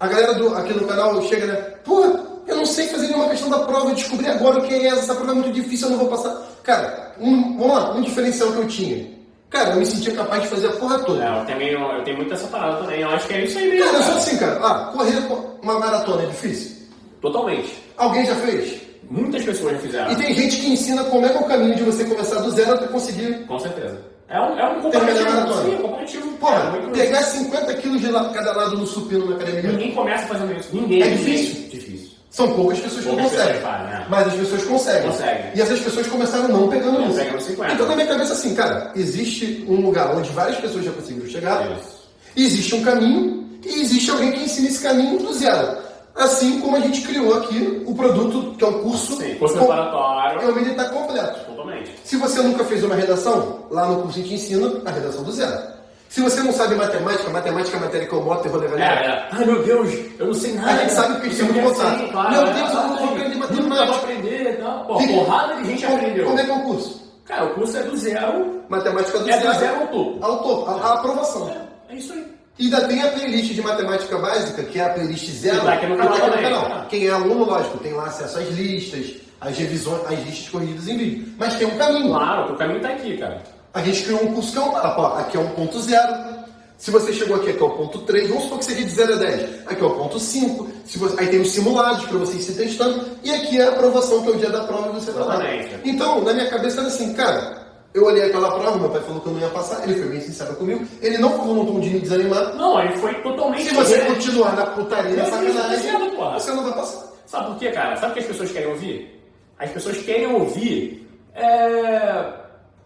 A 0.00 0.06
galera 0.06 0.32
do, 0.36 0.54
aqui 0.54 0.72
no 0.72 0.86
canal 0.86 1.20
chega, 1.24 1.44
né? 1.44 1.54
Pô, 1.84 2.02
eu 2.46 2.56
não 2.56 2.64
sei 2.64 2.86
fazer 2.88 3.08
nenhuma 3.08 3.28
questão 3.28 3.50
da 3.50 3.58
prova. 3.58 3.90
Eu 3.90 3.94
descobri 3.94 4.26
agora 4.26 4.58
o 4.58 4.62
que 4.62 4.72
é 4.72 4.86
ESA. 4.86 5.00
Essa 5.00 5.14
prova 5.14 5.32
é 5.32 5.34
muito 5.34 5.52
difícil, 5.52 5.88
eu 5.88 5.92
não 5.92 5.98
vou 5.98 6.08
passar. 6.08 6.53
Cara, 6.64 7.12
um, 7.20 7.56
vamos 7.58 7.76
lá, 7.76 7.92
um 7.92 8.02
diferencial 8.02 8.50
que 8.52 8.58
eu 8.58 8.66
tinha. 8.68 9.14
Cara, 9.50 9.70
eu 9.70 9.76
me 9.76 9.86
sentia 9.86 10.12
capaz 10.14 10.42
de 10.42 10.48
fazer 10.48 10.66
a 10.66 10.72
porra 10.72 10.98
toda. 11.00 11.24
É, 11.24 11.40
eu, 11.40 11.46
também, 11.46 11.68
eu 11.70 12.02
tenho 12.02 12.16
muito 12.16 12.34
essa 12.34 12.48
parada 12.48 12.78
também. 12.78 13.00
Eu 13.02 13.10
acho 13.10 13.28
que 13.28 13.34
é 13.34 13.44
isso 13.44 13.56
aí 13.56 13.70
mesmo. 13.70 13.84
Cara, 13.84 13.98
eu 13.98 14.02
sou 14.02 14.08
cara. 14.12 14.18
assim, 14.18 14.38
cara. 14.38 14.60
Ah, 14.64 14.92
correr 14.92 15.18
uma 15.62 15.78
maratona 15.78 16.22
é 16.24 16.26
difícil. 16.26 16.76
Totalmente. 17.20 17.80
Alguém 17.96 18.26
já 18.26 18.34
fez? 18.34 18.80
Muitas 19.08 19.44
pessoas 19.44 19.74
já 19.74 19.78
fizeram. 19.78 20.10
E 20.10 20.16
tem 20.16 20.34
gente 20.34 20.56
que 20.56 20.72
ensina 20.72 21.04
como 21.04 21.26
é 21.26 21.28
que 21.28 21.36
é 21.36 21.40
o 21.40 21.44
caminho 21.44 21.76
de 21.76 21.84
você 21.84 22.04
começar 22.04 22.40
do 22.40 22.50
zero 22.50 22.72
até 22.72 22.86
conseguir. 22.88 23.46
Com 23.46 23.58
certeza. 23.58 24.00
É 24.28 24.40
um, 24.40 24.58
é 24.58 24.68
um 24.68 24.80
comparativo. 24.80 25.30
maratona. 25.30 25.62
Sim, 25.62 25.72
é 25.72 25.78
um 25.78 25.82
comparativo. 25.82 26.28
Porra, 26.38 26.72
É 26.76 26.90
pegar 26.90 27.22
50 27.22 27.74
quilos 27.74 28.00
de 28.00 28.08
cada 28.10 28.56
lado 28.56 28.76
no 28.76 28.86
supino 28.86 29.26
na 29.26 29.36
academia. 29.36 29.70
Ninguém 29.70 29.94
começa 29.94 30.26
fazendo 30.26 30.52
isso. 30.58 30.74
Ninguém. 30.74 31.02
É 31.02 31.10
difícil? 31.10 31.68
Difícil. 31.68 32.03
São 32.34 32.52
poucas 32.52 32.80
pessoas 32.80 33.04
que 33.04 33.08
Poucas 33.10 33.26
conseguem. 33.30 33.46
pessoas 33.54 33.62
fazem, 33.72 33.86
né? 33.92 34.06
Mas 34.10 34.26
as 34.26 34.34
pessoas 34.34 34.64
conseguem. 34.64 35.10
Conseguem. 35.12 35.44
E 35.54 35.60
essas 35.62 35.78
pessoas 35.80 36.06
começaram 36.08 36.48
não 36.48 36.68
pegando 36.68 36.98
Não 36.98 37.08
isso. 37.10 37.18
pegando 37.20 37.40
50. 37.40 37.72
Então 37.74 37.86
na 37.86 37.94
minha 37.94 38.08
cabeça 38.08 38.32
assim, 38.32 38.54
cara, 38.56 38.90
existe 38.96 39.64
um 39.68 39.76
lugar 39.80 40.16
onde 40.16 40.30
várias 40.30 40.58
pessoas 40.58 40.84
já 40.84 40.90
conseguiram 40.90 41.28
chegar. 41.28 41.70
Isso. 41.78 42.08
Existe 42.36 42.74
um 42.74 42.82
caminho 42.82 43.48
e 43.64 43.80
existe 43.82 44.10
alguém 44.10 44.32
que 44.32 44.42
ensina 44.42 44.66
esse 44.66 44.82
caminho 44.82 45.16
do 45.20 45.32
zero. 45.32 45.78
Assim 46.16 46.60
como 46.60 46.76
a 46.76 46.80
gente 46.80 47.02
criou 47.02 47.34
aqui 47.38 47.82
o 47.86 47.94
produto, 47.94 48.56
que 48.58 48.64
é 48.64 48.66
um 48.68 48.82
curso, 48.82 49.16
Sim, 49.16 49.36
curso 49.36 49.54
preparatório. 49.56 50.40
é 50.42 50.46
o 50.46 50.54
militar 50.56 50.90
completo. 50.90 51.38
Totalmente. 51.46 51.90
Se 52.04 52.16
você 52.16 52.42
nunca 52.42 52.64
fez 52.64 52.82
uma 52.82 52.96
redação, 52.96 53.66
lá 53.70 53.86
no 53.86 54.02
curso 54.02 54.18
a 54.18 54.22
gente 54.22 54.34
ensina 54.34 54.80
a 54.84 54.90
redação 54.90 55.22
do 55.22 55.30
zero. 55.30 55.73
Se 56.14 56.20
você 56.20 56.40
não 56.44 56.52
sabe 56.52 56.76
matemática, 56.76 57.28
matemática 57.28 57.76
é 57.76 57.80
a 57.80 57.82
matéria 57.82 58.06
que 58.06 58.14
eu 58.14 58.22
boto 58.22 58.46
e 58.46 58.50
vou 58.52 58.60
levar 58.60 58.78
É, 58.78 58.84
é. 58.84 59.28
Ai 59.32 59.44
meu 59.44 59.64
Deus, 59.64 59.90
eu 60.16 60.26
não 60.28 60.34
sei 60.34 60.52
nada. 60.52 60.70
A 60.70 60.76
gente 60.76 60.92
sabe 60.92 61.20
que 61.28 61.34
tem 61.34 61.44
muito 61.44 61.58
Eu 61.58 61.72
contato. 61.74 61.98
sei, 61.98 62.08
claro, 62.08 62.30
Meu 62.30 62.46
é, 62.46 62.52
Deus, 62.52 62.70
eu 62.70 62.74
não 62.76 62.96
vou 62.96 63.08
aprender 63.08 63.34
matemática. 63.36 63.86
vou 63.86 63.94
aprender 63.96 64.50
e 64.50 64.52
tal. 64.62 64.84
Pô, 64.84 64.94
porrada 65.08 65.54
de 65.56 65.64
gente 65.66 65.84
Como- 65.84 65.96
aprendeu. 65.98 66.24
Como 66.26 66.38
é 66.38 66.44
que 66.44 66.50
é 66.50 66.54
o 66.54 66.60
curso? 66.60 67.02
Cara, 67.24 67.44
o 67.46 67.54
curso 67.54 67.76
é 67.76 67.82
do 67.82 67.96
zero. 67.96 68.62
Matemática 68.68 69.18
do 69.18 69.28
É 69.28 69.36
do 69.38 69.42
zero. 69.42 69.58
zero 69.58 69.80
ao 69.80 69.86
topo. 69.88 70.24
Ao 70.24 70.38
topo, 70.44 70.70
a, 70.70 70.74
a 70.74 70.94
aprovação. 70.94 71.48
É, 71.50 71.94
é 71.94 71.96
isso 71.96 72.12
aí. 72.12 72.24
E 72.60 72.64
ainda 72.66 72.86
tem 72.86 73.02
a 73.02 73.08
playlist 73.08 73.52
de 73.52 73.60
matemática 73.62 74.16
básica, 74.18 74.62
que 74.62 74.78
é 74.78 74.84
a 74.84 74.90
playlist 74.90 75.28
zero. 75.32 75.58
Que 75.62 75.66
tá 75.66 75.72
aqui 75.72 75.86
no 75.86 75.96
que 75.96 76.02
canal 76.02 76.16
tá 76.16 76.26
aqui 76.26 76.36
também, 76.36 76.52
canal. 76.52 76.86
Quem 76.88 77.06
é 77.08 77.10
aluno, 77.10 77.44
lógico, 77.44 77.78
tem 77.78 77.92
lá 77.92 78.04
acesso 78.04 78.38
às 78.38 78.48
listas, 78.50 79.14
às 79.40 79.58
revisões, 79.58 80.00
às 80.06 80.24
listas 80.24 80.48
corrigidas 80.48 80.86
em 80.86 80.96
vídeo. 80.96 81.34
Mas 81.36 81.54
tem 81.56 81.66
um 81.66 81.76
caminho. 81.76 82.10
Claro, 82.10 82.52
o 82.52 82.56
caminho 82.56 82.80
tá 82.80 82.90
aqui, 82.90 83.16
cara. 83.16 83.42
A 83.74 83.80
gente 83.82 84.04
criou 84.04 84.22
um 84.24 84.32
curso 84.34 84.52
que 84.52 84.58
é 84.58 84.62
um 84.62 84.72
mapa. 84.72 85.18
Aqui 85.20 85.36
é 85.36 85.40
um 85.40 85.48
ponto 85.50 85.80
zero. 85.80 86.34
Se 86.78 86.90
você 86.90 87.12
chegou 87.12 87.36
aqui, 87.36 87.50
aqui 87.50 87.62
é 87.62 87.64
o 87.66 87.70
ponto 87.70 87.98
3. 88.00 88.28
Vamos 88.28 88.44
supor 88.44 88.58
que 88.58 88.64
seja 88.66 88.84
de 88.84 88.90
0 88.90 89.14
a 89.14 89.16
10. 89.16 89.66
Aqui 89.66 89.82
é 89.82 89.86
o 89.86 89.90
ponto 89.90 90.18
5. 90.18 90.68
Se 90.84 90.98
você- 90.98 91.18
Aí 91.20 91.28
tem 91.28 91.40
os 91.40 91.50
simulados 91.50 92.04
para 92.04 92.18
vocês 92.18 92.42
se 92.44 92.52
testando. 92.54 93.04
E 93.22 93.32
aqui 93.32 93.58
é 93.60 93.64
a 93.64 93.68
aprovação, 93.70 94.22
que 94.22 94.28
é 94.28 94.32
o 94.32 94.36
dia 94.36 94.50
da 94.50 94.64
prova 94.64 94.88
e 94.90 94.92
você 95.00 95.10
vai 95.12 95.24
lá. 95.26 95.36
Então, 95.84 96.20
na 96.22 96.32
minha 96.34 96.50
cabeça 96.50 96.80
era 96.80 96.88
assim, 96.88 97.14
cara, 97.14 97.64
eu 97.94 98.04
olhei 98.04 98.24
aquela 98.24 98.50
prova, 98.58 98.76
meu 98.78 98.90
pai 98.90 99.00
falou 99.02 99.20
que 99.20 99.26
eu 99.28 99.32
não 99.32 99.40
ia 99.40 99.48
passar, 99.48 99.82
ele 99.88 99.94
foi 99.98 100.08
bem 100.10 100.20
sincero 100.20 100.54
comigo, 100.56 100.84
ele 101.00 101.16
não 101.18 101.30
falou 101.38 101.54
num 101.54 101.66
tom 101.66 101.80
de 101.80 101.90
me 101.90 102.00
desanimar. 102.00 102.54
Não, 102.56 102.78
ele 102.82 102.96
foi 102.98 103.14
totalmente. 103.22 103.68
Se 103.68 103.74
você 103.74 103.98
continuar 104.00 104.54
na 104.56 104.66
putaria, 104.66 105.16
na 105.16 105.24
sacanagem, 105.26 105.90
você 106.34 106.50
não 106.52 106.64
vai 106.64 106.72
passar. 106.74 107.06
Sabe 107.26 107.46
por 107.46 107.56
quê, 107.58 107.70
cara? 107.70 107.96
Sabe 107.96 108.10
o 108.10 108.14
que 108.14 108.20
as 108.20 108.26
pessoas 108.26 108.50
querem 108.52 108.68
ouvir? 108.68 109.22
As 109.58 109.70
pessoas 109.70 109.96
querem 109.98 110.26
ouvir 110.26 111.08
é, 111.34 112.24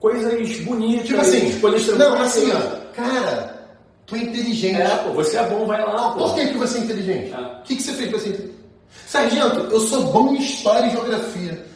coisas 0.01 0.59
bonitas, 0.61 1.07
Tipo 1.07 1.21
assim, 1.21 1.61
coisas 1.61 1.87
não, 1.89 1.97
tranquilas. 1.97 2.27
assim, 2.27 2.53
ó, 2.53 2.93
cara, 2.95 3.69
tu 4.07 4.15
é 4.17 4.19
inteligente. 4.19 4.81
É, 4.81 4.97
pô, 4.97 5.13
você 5.13 5.37
é 5.37 5.43
bom, 5.49 5.67
vai 5.67 5.81
lá, 5.85 6.11
pô. 6.13 6.19
Por 6.25 6.35
que, 6.35 6.47
que 6.49 6.59
você 6.59 6.79
é 6.79 6.81
inteligente? 6.83 7.33
É. 7.35 7.39
O 7.41 7.63
que, 7.63 7.77
que 7.77 7.83
você 7.83 7.93
fez 7.93 8.11
pra 8.11 8.19
ser 8.21 8.29
inteligente? 8.31 8.59
Sargento, 9.07 9.61
eu 9.71 9.81
sou 9.81 10.03
bom 10.13 10.35
em 10.35 10.39
história 10.39 10.87
e 10.87 10.91
geografia. 10.91 11.67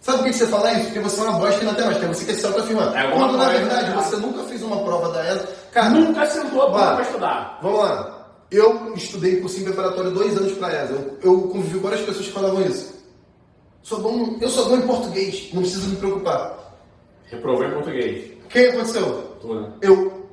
Sabe 0.00 0.18
por 0.18 0.26
que 0.28 0.32
você 0.32 0.46
fala 0.46 0.72
isso? 0.72 0.84
Porque 0.84 1.00
você 1.00 1.20
é 1.20 1.24
uma 1.24 1.38
bosta 1.38 1.62
em 1.62 1.66
matemática, 1.66 2.06
você 2.08 2.24
quer 2.24 2.34
se 2.34 2.46
autoafirmar. 2.46 2.96
É 2.96 3.10
Quando 3.12 3.36
na 3.36 3.48
verdade 3.48 3.90
né? 3.90 3.96
você 3.96 4.16
nunca 4.16 4.42
fez 4.44 4.62
uma 4.62 4.76
prova 4.78 5.08
da 5.12 5.26
ESA. 5.28 5.48
Cara, 5.72 5.90
Nunca 5.90 6.24
sentou 6.26 6.62
a 6.62 6.66
Vá. 6.70 6.78
boca 6.78 6.94
pra 6.94 7.02
estudar. 7.04 7.58
Vamos 7.62 7.78
lá. 7.80 8.14
Eu 8.50 8.94
estudei 8.94 9.40
cursinho 9.40 9.66
preparatório 9.66 10.10
dois 10.12 10.36
anos 10.36 10.52
para 10.52 10.84
ESA. 10.84 10.92
Eu, 10.94 11.18
eu 11.22 11.40
convivi 11.48 11.74
com 11.78 11.88
várias 11.88 12.00
pessoas 12.06 12.26
que 12.26 12.32
falavam 12.32 12.62
isso. 12.62 12.94
Sou 13.82 14.00
bom, 14.00 14.36
eu 14.40 14.48
sou 14.48 14.68
bom 14.68 14.76
em 14.76 14.82
português, 14.86 15.48
não 15.52 15.62
preciso 15.62 15.88
me 15.88 15.96
preocupar. 15.96 16.57
Reprovei 17.30 17.68
em 17.68 17.72
português. 17.72 18.24
O 18.44 18.48
que 18.48 18.58
aconteceu? 18.66 19.36
Tudo. 19.40 19.74
Eu. 19.82 20.28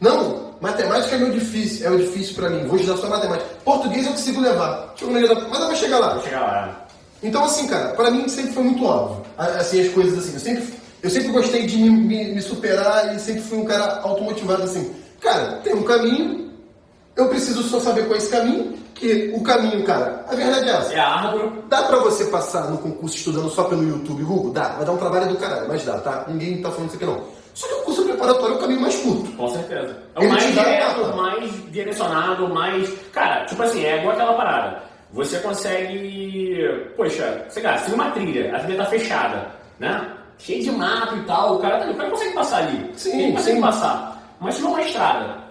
Não, 0.00 0.54
matemática 0.60 1.16
é 1.16 1.18
meu 1.18 1.30
difícil, 1.32 1.86
é 1.86 1.90
o 1.90 1.98
difícil 1.98 2.34
para 2.34 2.50
mim. 2.50 2.66
Vou 2.66 2.76
estudar 2.78 2.98
só 2.98 3.08
matemática. 3.08 3.48
Português 3.64 4.06
eu 4.06 4.12
consigo 4.12 4.40
levar. 4.40 4.94
No 5.00 5.10
meio 5.10 5.28
da... 5.28 5.34
Mas 5.48 5.60
eu 5.60 5.66
vou 5.66 5.76
chegar 5.76 5.98
lá. 5.98 6.14
Vou 6.14 6.22
chegar 6.22 6.40
lá. 6.40 6.86
Então, 7.22 7.44
assim, 7.44 7.66
cara, 7.66 7.94
pra 7.94 8.10
mim 8.10 8.28
sempre 8.28 8.52
foi 8.52 8.62
muito 8.62 8.84
óbvio. 8.84 9.24
Assim, 9.38 9.80
as 9.86 9.92
coisas 9.92 10.18
assim. 10.18 10.34
Eu 10.34 10.40
sempre, 10.40 10.74
eu 11.02 11.10
sempre 11.10 11.28
gostei 11.32 11.66
de 11.66 11.76
me, 11.78 11.90
me- 11.90 12.34
me 12.34 12.42
superar 12.42 13.14
e 13.14 13.18
sempre 13.18 13.42
fui 13.42 13.58
um 13.58 13.64
cara 13.64 14.00
automotivado 14.02 14.62
assim. 14.64 14.94
Cara, 15.20 15.56
tem 15.64 15.74
um 15.74 15.82
caminho, 15.82 16.52
eu 17.16 17.28
preciso 17.28 17.62
só 17.62 17.80
saber 17.80 18.02
qual 18.04 18.14
é 18.14 18.18
esse 18.18 18.28
caminho, 18.28 18.74
que 18.96 19.32
o 19.34 19.42
caminho, 19.42 19.84
cara, 19.84 20.24
a 20.28 20.34
verdade 20.34 20.68
é 20.68 20.72
essa. 20.72 20.92
É 20.94 20.98
árduo. 20.98 21.52
Dá 21.68 21.82
pra 21.82 21.98
você 21.98 22.24
passar 22.26 22.70
no 22.70 22.78
concurso 22.78 23.16
estudando 23.16 23.48
só 23.50 23.64
pelo 23.64 23.82
YouTube 23.86 24.24
Google? 24.24 24.52
Dá, 24.52 24.70
vai 24.70 24.84
dar 24.84 24.92
um 24.92 24.96
trabalho 24.96 25.28
do 25.28 25.36
caralho, 25.36 25.68
mas 25.68 25.84
dá, 25.84 25.98
tá? 25.98 26.24
Ninguém 26.28 26.60
tá 26.62 26.70
falando 26.70 26.88
isso 26.88 26.96
aqui 26.96 27.06
não. 27.06 27.22
Só 27.54 27.66
que 27.68 27.74
o 27.74 27.82
curso 27.84 28.04
preparatório 28.04 28.54
é 28.54 28.56
o 28.56 28.60
caminho 28.60 28.80
mais 28.80 28.96
curto. 28.96 29.32
Com 29.36 29.48
certeza. 29.48 29.96
É 30.14 30.20
Ele 30.20 30.26
o 30.28 30.32
mais 30.32 30.44
te 30.44 30.52
dá 30.52 30.62
direto, 30.64 31.00
o 31.02 31.16
mais 31.16 31.72
direcionado, 31.72 32.48
mais. 32.48 32.92
Cara, 33.12 33.44
tipo 33.46 33.62
assim, 33.62 33.84
é 33.84 33.98
igual 33.98 34.12
aquela 34.14 34.34
parada. 34.34 34.82
Você 35.12 35.38
consegue. 35.38 36.68
Poxa, 36.96 37.44
sei 37.48 37.62
lá, 37.62 37.78
se 37.78 37.92
uma 37.92 38.10
trilha, 38.10 38.54
a 38.54 38.60
trilha 38.60 38.78
tá 38.82 38.86
fechada, 38.90 39.46
né? 39.78 40.06
Cheio 40.38 40.62
de 40.64 40.70
mato 40.70 41.16
e 41.16 41.22
tal, 41.22 41.56
o 41.56 41.58
cara, 41.60 41.78
tá- 41.78 41.90
o 41.90 41.94
cara 41.94 42.10
consegue 42.10 42.34
passar 42.34 42.58
ali. 42.58 42.90
Sim, 42.94 43.22
Ele 43.22 43.32
consegue 43.32 43.56
sim. 43.56 43.60
passar. 43.62 44.22
Mas 44.40 44.54
se 44.56 44.60
não 44.62 44.70
é 44.70 44.72
uma 44.72 44.82
estrada. 44.82 45.45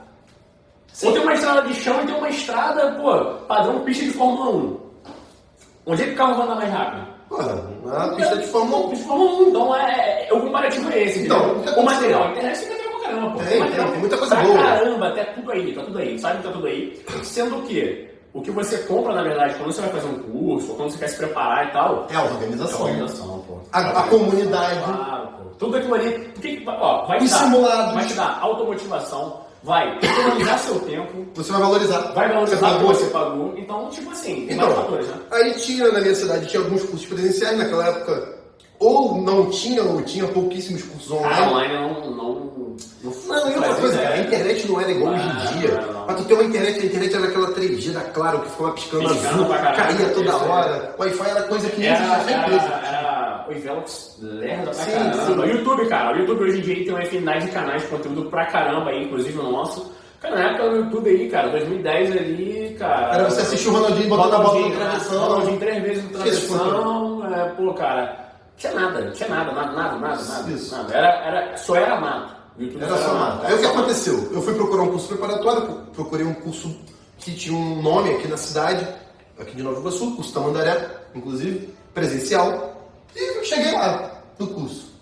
Ou 1.03 1.11
tem 1.11 1.21
uma 1.21 1.33
estrada 1.33 1.61
de 1.63 1.73
chão 1.73 2.01
e 2.01 2.05
tem 2.05 2.15
uma 2.15 2.29
estrada, 2.29 2.91
pô, 2.93 3.25
padrão 3.47 3.79
pista 3.81 4.05
de 4.05 4.11
Fórmula 4.11 4.49
1. 4.51 4.79
Onde 5.87 6.03
é 6.03 6.05
que 6.07 6.13
o 6.13 6.15
carro 6.15 6.35
vai 6.35 6.45
andar 6.45 6.55
mais 6.55 6.71
rápido? 6.73 7.07
Porra, 7.29 7.63
na 7.85 8.15
pista 8.15 8.37
de 8.37 8.47
Fórmula 8.47 8.85
1. 8.85 8.89
Pista 8.89 9.03
de 9.03 9.09
Fórmula 9.09 9.31
1, 9.45 9.49
então 9.49 9.75
é, 9.75 10.27
é- 10.29 10.33
o 10.33 10.41
comparativo 10.41 10.89
é 10.91 11.03
esse. 11.03 11.25
Então, 11.25 11.57
o 11.57 11.79
o 11.79 11.83
material, 11.85 12.23
a 12.23 12.31
internet 12.31 12.59
tem 12.59 12.69
material 12.69 12.91
pra 12.99 13.09
caramba, 13.09 13.31
pô. 13.31 13.39
Tem, 13.45 13.59
material 13.59 13.89
tem, 13.89 13.99
muita 13.99 14.17
coisa 14.17 14.35
boa. 14.35 14.57
caramba, 14.57 15.07
até 15.09 15.23
tudo 15.25 15.51
aí, 15.51 15.73
tá 15.75 15.83
tudo 15.83 15.97
aí, 15.99 16.19
sabe 16.19 16.37
que 16.37 16.43
tá 16.43 16.51
tudo 16.53 16.67
aí. 16.67 17.05
Sendo 17.23 17.61
que 17.63 18.09
o 18.33 18.41
que 18.41 18.51
você 18.51 18.77
compra, 18.79 19.13
na 19.13 19.23
verdade, 19.23 19.53
quando 19.55 19.71
você 19.73 19.81
vai 19.81 19.89
fazer 19.91 20.07
um 20.07 20.19
curso, 20.19 20.71
ou 20.71 20.75
quando 20.77 20.91
você 20.91 20.97
quer 20.99 21.07
se 21.09 21.17
preparar 21.17 21.67
e 21.67 21.71
tal, 21.71 22.07
É 22.09 22.15
a 22.15 22.19
é 22.19 22.21
a 22.21 22.23
organização. 22.25 22.81
organização, 22.81 23.43
pô. 23.47 23.57
A, 23.73 23.79
a 23.79 24.03
comunidade. 24.03 24.79
Claro, 24.83 25.27
pô. 25.27 25.49
Tudo 25.59 25.77
aquilo 25.77 25.95
ali, 25.95 26.19
porque, 26.33 26.63
ó, 26.67 27.05
vai 27.05 27.17
te 27.19 27.29
dar, 27.29 27.37
simulados. 27.37 27.93
vai 27.95 28.05
te 28.07 28.13
dar 28.13 28.39
automotivação, 28.41 29.39
vai 29.65 29.97
economizar 30.01 30.59
seu 30.59 30.79
tempo, 30.79 31.25
Você 31.33 31.51
vai 31.51 31.61
valorizar. 31.61 31.99
vai 32.13 32.29
valorizar 32.29 32.55
Você 32.57 32.63
o 32.65 32.67
que 32.69 32.73
pagou. 32.75 32.93
você 32.93 33.05
pagou. 33.07 33.53
Então, 33.57 33.89
tipo 33.89 34.11
assim, 34.11 34.45
tem 34.47 34.55
Então, 34.55 34.59
vários 34.69 34.75
fatores, 34.83 35.07
né? 35.07 35.15
aí 35.31 35.53
tinha 35.55 35.91
na 35.91 35.99
minha 35.99 36.15
cidade, 36.15 36.45
tinha 36.45 36.61
alguns 36.63 36.83
cursos 36.83 37.05
presenciais 37.05 37.57
naquela 37.57 37.87
época, 37.87 38.35
ou 38.79 39.21
não 39.21 39.49
tinha, 39.49 39.83
ou 39.83 40.01
tinha 40.03 40.27
pouquíssimos 40.27 40.83
cursos 40.83 41.11
Ah, 41.11 41.15
online. 41.15 41.47
online 41.51 41.73
não. 41.73 42.15
Não, 42.15 42.33
não, 43.03 43.15
Não, 43.27 43.51
e 43.51 43.55
outra 43.55 43.75
coisa, 43.75 43.99
a 43.99 44.17
internet 44.17 44.67
não 44.67 44.81
era 44.81 44.91
igual 44.91 45.13
Não, 45.13 45.19
hoje 45.19 45.29
em 45.29 45.59
dia. 45.59 45.81
não, 45.81 45.93
não. 45.93 46.05
Pra 46.05 46.15
tu 46.15 46.23
ter 46.25 46.33
uma 46.33 46.43
internet, 46.43 46.79
a 46.81 46.85
internet 46.85 47.15
era 47.15 47.25
aquela 47.27 47.47
3G 47.53 47.91
da 47.91 48.01
Claro 48.01 48.39
que 48.41 48.49
ficava 48.51 48.71
piscando, 48.73 49.09
Piscando 49.09 49.53
azul, 49.53 49.75
caía 49.75 50.09
toda 50.13 50.35
hora. 50.37 50.95
Wi-Fi 50.99 51.29
era 51.29 51.43
coisa 51.43 51.69
que 51.69 51.79
nem 51.79 51.91
existia 51.93 52.17
na 52.17 52.31
empresa. 52.43 52.65
era 52.65 53.04
o 53.49 53.53
Velox 53.53 54.17
lerda 54.21 54.63
pra 54.63 54.73
Sim, 54.73 54.91
caramba. 54.91 55.25
sim. 55.25 55.39
O 55.39 55.45
YouTube, 55.45 55.87
cara, 55.87 56.15
o 56.15 56.19
YouTube 56.19 56.43
hoje 56.43 56.57
em 56.59 56.61
dia 56.61 56.75
tem 56.75 56.89
uma 56.89 57.03
infinidade 57.03 57.45
de 57.45 57.51
canais 57.51 57.81
de 57.81 57.87
conteúdo 57.87 58.29
pra 58.29 58.45
caramba 58.45 58.89
aí, 58.89 59.03
inclusive 59.05 59.39
o 59.39 59.51
nosso. 59.51 59.91
Cara, 60.21 60.35
na 60.35 60.49
época 60.49 60.69
no 60.71 60.77
YouTube 60.77 61.09
aí, 61.09 61.29
cara, 61.29 61.49
2010 61.49 62.11
ali, 62.11 62.75
cara. 62.79 63.15
Era 63.15 63.29
você 63.29 63.41
assistir 63.41 63.67
o 63.67 63.73
Ronaldinho 63.73 64.09
botando 64.09 64.33
a 64.33 64.37
bola 64.39 64.69
né? 64.69 64.75
travessão. 64.75 65.23
Ronaldinho 65.27 65.59
três 65.59 65.83
vezes 65.83 66.03
no 66.03 66.09
travessão, 66.09 67.33
é, 67.35 67.49
pô, 67.49 67.73
cara, 67.73 68.25
tinha 68.57 68.73
nada, 68.73 69.11
tinha 69.11 69.29
nada, 69.29 69.51
nada, 69.51 69.71
nada, 69.73 69.97
nada, 69.97 70.23
nada. 70.23 70.51
Isso. 70.51 70.75
nada. 70.75 70.93
Era, 70.93 71.07
era, 71.25 71.57
só 71.57 71.75
era 71.75 71.99
mato. 71.99 72.35
YouTube 72.57 72.83
Era 72.83 72.97
só 72.97 73.13
mato. 73.13 73.45
Aí 73.45 73.53
o 73.53 73.59
que 73.59 73.65
aconteceu? 73.65 74.29
Eu 74.31 74.41
fui 74.41 74.53
procurar 74.53 74.83
um 74.83 74.91
curso 74.91 75.07
preparatório, 75.09 75.61
procurei 75.93 76.25
um 76.25 76.33
curso 76.33 76.75
que 77.17 77.33
tinha 77.33 77.57
um 77.57 77.81
nome 77.81 78.11
aqui 78.11 78.27
na 78.27 78.37
cidade, 78.37 78.87
aqui 79.39 79.55
de 79.55 79.63
Nova 79.63 79.79
Iguaçu, 79.79 80.15
curso 80.15 80.33
Tamandaré, 80.33 80.89
inclusive, 81.13 81.73
presencial, 81.93 82.74
e 83.15 83.45
cheguei 83.45 83.71
lá 83.71 84.11
no 84.39 84.47
curso. 84.47 84.93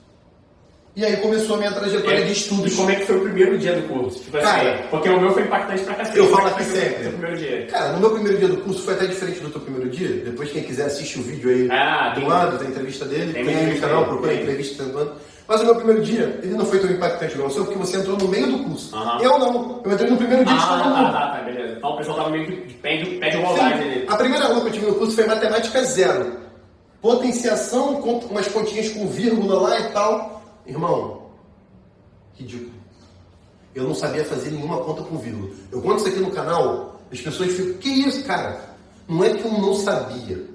E 0.95 1.03
aí 1.03 1.17
começou 1.17 1.55
a 1.55 1.57
minha 1.57 1.71
trajetória 1.71 2.23
de 2.23 2.31
estudos. 2.33 2.71
E 2.71 2.75
como 2.75 2.91
é 2.91 2.95
que 2.97 3.05
foi 3.07 3.17
o 3.17 3.21
primeiro 3.21 3.57
dia 3.57 3.73
do 3.81 3.87
curso? 3.87 4.19
Tipo 4.23 4.37
assim, 4.37 4.45
Cara, 4.45 4.87
porque 4.91 5.09
o 5.09 5.19
meu 5.19 5.33
foi 5.33 5.41
impactante 5.41 5.81
pra 5.83 5.95
cacete. 5.95 6.17
eu 6.19 6.27
falo 6.29 6.47
é 6.47 6.51
aqui 6.51 6.63
sempre. 6.69 7.09
primeiro 7.09 7.35
dia. 7.37 7.65
Cara, 7.65 7.93
no 7.93 7.99
meu 7.99 8.11
primeiro 8.11 8.37
dia 8.37 8.47
do 8.47 8.57
curso 8.57 8.83
foi 8.83 8.93
até 8.93 9.07
diferente 9.07 9.39
do 9.39 9.49
teu 9.49 9.61
primeiro 9.61 9.89
dia. 9.89 10.07
Depois, 10.23 10.51
quem 10.51 10.61
quiser, 10.61 10.85
assiste 10.85 11.17
o 11.19 11.23
vídeo 11.23 11.49
aí 11.49 11.67
Ah, 11.71 12.09
do 12.13 12.19
tem- 12.21 12.29
lado, 12.29 12.59
da 12.59 12.65
entrevista 12.65 13.05
dele. 13.05 13.33
tem 13.33 13.43
Tem, 13.43 13.55
aí 13.55 13.73
no 13.73 13.81
canal, 13.81 14.05
procura 14.05 14.31
a 14.33 14.35
entrevista 14.35 14.83
tentando. 14.83 15.13
Mas 15.47 15.61
o 15.61 15.65
meu 15.65 15.75
primeiro 15.75 16.01
dia, 16.03 16.39
ele 16.43 16.53
não 16.53 16.65
foi 16.65 16.77
tão 16.79 16.89
impactante 16.91 17.33
igual 17.33 17.49
o 17.49 17.51
seu, 17.51 17.65
porque 17.65 17.79
você 17.79 17.97
entrou 17.97 18.15
no 18.15 18.27
meio 18.27 18.45
do 18.51 18.59
curso. 18.59 18.95
Aham. 18.95 19.19
Eu 19.23 19.39
não. 19.39 19.81
Eu 19.83 19.91
entrei 19.93 20.09
no 20.11 20.17
primeiro 20.17 20.45
dia 20.45 20.55
de 20.55 20.61
todo 20.61 20.73
Ah, 20.73 20.85
mundo. 20.85 21.11
tá, 21.11 21.11
tá, 21.11 21.37
tá, 21.37 21.41
beleza. 21.43 21.73
Então 21.75 21.89
o 21.89 21.97
pessoal 21.97 22.17
tava 22.17 22.29
meio 22.29 22.45
que 22.45 22.67
de 22.67 22.73
pé 22.75 22.97
de, 22.97 23.05
pé 23.17 23.29
de 23.31 23.37
igualdade 23.37 23.81
ali. 23.81 24.05
A 24.07 24.15
primeira 24.15 24.45
aula 24.45 24.61
que 24.61 24.67
eu 24.67 24.71
tive 24.71 24.85
no 24.85 24.93
curso 24.95 25.15
foi 25.15 25.25
matemática 25.25 25.83
zero. 25.83 26.42
Potenciação, 27.03 27.99
umas 28.31 28.47
continhas 28.47 28.87
com 28.87 29.05
vírgula 29.07 29.59
lá 29.59 29.77
e 29.77 29.91
tal. 29.91 30.41
Irmão, 30.65 31.23
ridículo. 32.33 32.71
Eu 33.75 33.83
não 33.83 33.93
sabia 33.93 34.23
fazer 34.23 34.51
nenhuma 34.51 34.77
conta 34.77 35.03
com 35.03 35.17
vírgula. 35.17 35.51
Eu 35.69 35.81
conto 35.81 35.97
isso 35.97 36.07
aqui 36.07 36.19
no 36.19 36.31
canal, 36.31 37.01
as 37.11 37.19
pessoas 37.19 37.51
ficam, 37.51 37.73
que 37.73 37.89
isso, 37.89 38.23
cara? 38.23 38.73
Não 39.05 39.21
é 39.21 39.33
que 39.33 39.43
eu 39.43 39.51
não 39.51 39.73
sabia. 39.73 40.45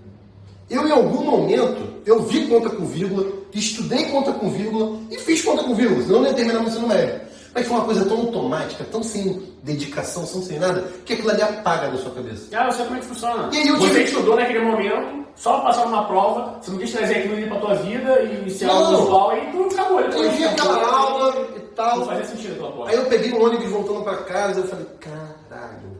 Eu, 0.70 0.88
em 0.88 0.90
algum 0.90 1.22
momento, 1.22 1.86
eu 2.06 2.22
vi 2.22 2.46
conta 2.46 2.70
com 2.70 2.86
vírgula, 2.86 3.30
estudei 3.52 4.06
conta 4.06 4.32
com 4.32 4.48
vírgula 4.50 4.98
e 5.10 5.18
fiz 5.18 5.42
conta 5.42 5.64
com 5.64 5.74
vírgula, 5.74 6.00
senão 6.00 6.16
eu 6.16 6.22
não 6.22 6.28
ia 6.28 6.34
terminar 6.34 6.62
no 6.62 6.68
ensino 6.68 6.88
médio. 6.88 7.27
Mas 7.54 7.66
foi 7.66 7.76
uma 7.76 7.84
coisa 7.84 8.04
tão 8.04 8.18
automática, 8.18 8.84
tão 8.84 9.02
sem 9.02 9.42
dedicação, 9.62 10.24
tão 10.26 10.42
sem 10.42 10.58
nada, 10.58 10.82
que 11.04 11.14
aquilo 11.14 11.30
ali 11.30 11.42
apaga 11.42 11.88
da 11.90 11.96
sua 11.98 12.10
cabeça. 12.12 12.46
Ah, 12.56 12.66
eu 12.66 12.72
sei 12.72 12.84
como 12.84 12.96
é 12.96 13.00
que 13.00 13.06
funciona. 13.06 13.50
E 13.52 13.56
aí 13.56 13.68
eu 13.68 13.76
você 13.78 14.02
estudou 14.02 14.36
naquele 14.36 14.60
momento, 14.60 15.26
só 15.34 15.60
passar 15.60 15.86
numa 15.86 16.04
prova, 16.06 16.58
você 16.60 16.70
não 16.70 16.78
quis 16.78 16.92
trazer 16.92 17.16
aquilo 17.16 17.34
ali 17.34 17.46
pra 17.46 17.58
tua 17.58 17.74
vida 17.76 18.22
e 18.22 18.50
ser 18.50 18.66
Não. 18.66 18.74
algo 18.86 19.02
usual, 19.02 19.30
aí 19.30 19.50
tu 19.50 19.62
acabou. 19.74 20.00
Eu 20.00 20.30
vi 20.30 20.44
aquela 20.44 20.86
aula 20.96 21.34
e 21.56 21.58
Não 21.58 21.66
tal. 21.74 22.06
fazia 22.06 22.24
sentido 22.24 22.52
aquela 22.54 22.72
porra. 22.72 22.90
Aí 22.90 22.96
eu 22.96 23.04
peguei 23.06 23.32
o 23.32 23.42
ônibus 23.44 23.70
voltando 23.70 24.02
pra 24.02 24.16
casa, 24.18 24.60
eu 24.60 24.66
falei, 24.66 24.86
caralho. 25.00 25.98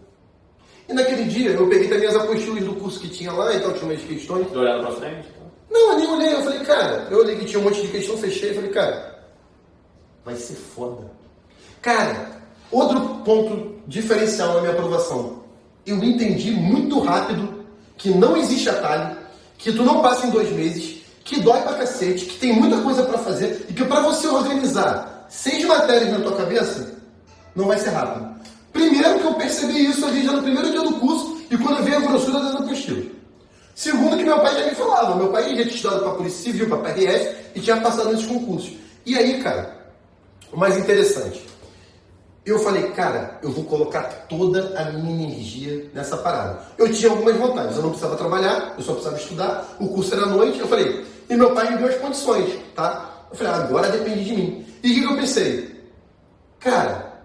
E 0.89 0.93
naquele 0.93 1.25
dia 1.25 1.51
eu 1.51 1.69
peguei 1.69 1.89
também 1.89 2.09
as 2.09 2.17
apostilas 2.17 2.65
do 2.65 2.75
curso 2.75 3.01
que 3.01 3.09
tinha 3.09 3.33
lá, 3.33 3.55
então 3.55 3.73
tinha 3.73 3.85
umas 3.91 4.03
questões. 4.03 4.47
Tô 4.53 4.61
olhando 4.61 4.83
pra 4.87 4.93
frente. 4.97 5.29
então. 5.31 5.49
Não, 5.71 5.93
eu 5.93 5.99
nem 5.99 6.09
olhei, 6.11 6.35
eu 6.35 6.43
falei, 6.43 6.61
cara, 6.61 7.07
eu 7.11 7.19
olhei 7.19 7.37
que 7.37 7.45
tinha 7.45 7.61
um 7.61 7.65
monte 7.65 7.83
de 7.83 7.89
questão, 7.89 8.17
fechei, 8.17 8.51
eu 8.51 8.55
falei, 8.55 8.71
cara, 8.71 9.19
vai 10.25 10.35
ser 10.35 10.55
foda. 10.55 11.11
Cara, 11.81 12.41
outro 12.71 13.01
ponto 13.25 13.77
diferencial 13.87 14.55
na 14.55 14.61
minha 14.61 14.73
aprovação. 14.73 15.43
Eu 15.87 16.03
entendi 16.03 16.51
muito 16.51 17.01
rápido 17.01 17.65
que 17.97 18.11
não 18.11 18.37
existe 18.37 18.69
atalho, 18.69 19.17
que 19.57 19.73
tu 19.73 19.83
não 19.83 20.03
passa 20.03 20.27
em 20.27 20.31
dois 20.31 20.51
meses, 20.53 20.99
que 21.25 21.41
dói 21.41 21.61
pra 21.63 21.75
cacete, 21.75 22.27
que 22.27 22.39
tem 22.39 22.53
muita 22.53 22.81
coisa 22.83 23.03
pra 23.03 23.19
fazer 23.19 23.67
e 23.69 23.73
que 23.73 23.85
pra 23.85 24.01
você 24.01 24.27
organizar 24.27 25.27
seis 25.29 25.65
matérias 25.65 26.11
na 26.11 26.21
tua 26.21 26.37
cabeça, 26.37 26.97
não 27.55 27.67
vai 27.67 27.79
ser 27.79 27.91
rápido. 27.91 28.37
Primeiro 28.73 29.19
que 29.19 29.27
eu 29.27 29.35
percebi 29.35 29.87
isso 29.87 30.05
ali 30.05 30.25
já 30.25 30.33
no 30.33 30.43
primeiro 30.43 30.71
dia 30.71 30.83
do 30.83 30.95
curso 30.95 31.43
e 31.51 31.57
quando 31.57 31.83
vi 31.83 31.95
a 31.95 32.01
grossura 32.01 32.41
das 32.41 32.55
apostilas. 32.55 33.07
Segundo 33.75 34.17
que 34.17 34.25
meu 34.25 34.39
pai 34.41 34.55
já 34.55 34.67
me 34.67 34.75
falava, 34.75 35.15
meu 35.15 35.29
pai 35.29 35.43
já 35.45 35.63
tinha 35.63 35.67
estudado 35.67 36.03
para 36.03 36.15
Polícia 36.15 36.43
Civil, 36.43 36.69
para 36.69 36.93
PRF 36.93 37.37
e 37.55 37.61
tinha 37.61 37.81
passado 37.81 38.11
nesses 38.11 38.27
concursos. 38.27 38.73
E 39.07 39.17
aí, 39.17 39.43
cara, 39.43 39.79
o 40.53 40.57
mais 40.57 40.77
interessante, 40.77 41.48
eu 42.49 42.59
falei, 42.61 42.91
cara, 42.93 43.39
eu 43.43 43.51
vou 43.51 43.65
colocar 43.65 44.03
toda 44.29 44.79
a 44.79 44.93
minha 44.93 45.25
energia 45.29 45.91
nessa 45.93 46.17
parada. 46.17 46.61
Eu 46.79 46.91
tinha 46.93 47.11
algumas 47.11 47.37
vantagens, 47.37 47.77
eu 47.77 47.83
não 47.83 47.91
precisava 47.91 48.17
trabalhar, 48.17 48.75
eu 48.77 48.83
só 48.83 48.93
precisava 48.93 49.17
estudar, 49.17 49.77
o 49.81 49.89
curso 49.89 50.15
era 50.15 50.23
à 50.23 50.27
noite, 50.27 50.59
eu 50.59 50.69
falei, 50.69 51.05
e 51.29 51.37
meu 51.37 51.55
pai 51.55 51.71
me 51.71 51.79
deu 51.79 51.89
as 51.89 51.97
condições, 51.97 52.59
tá? 52.75 53.27
Eu 53.31 53.37
falei, 53.37 53.53
agora 53.53 53.91
depende 53.91 54.25
de 54.25 54.33
mim. 54.35 54.67
E 54.83 54.91
o 54.91 54.95
que, 54.95 55.01
que 55.01 55.13
eu 55.13 55.17
pensei? 55.17 55.85
Cara, 56.61 57.23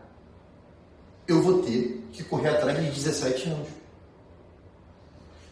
eu 1.28 1.42
vou 1.42 1.62
ter 1.62 2.04
que 2.12 2.24
correr 2.24 2.50
atrás 2.50 2.78
de 2.78 2.90
17 2.92 3.50
anos. 3.50 3.68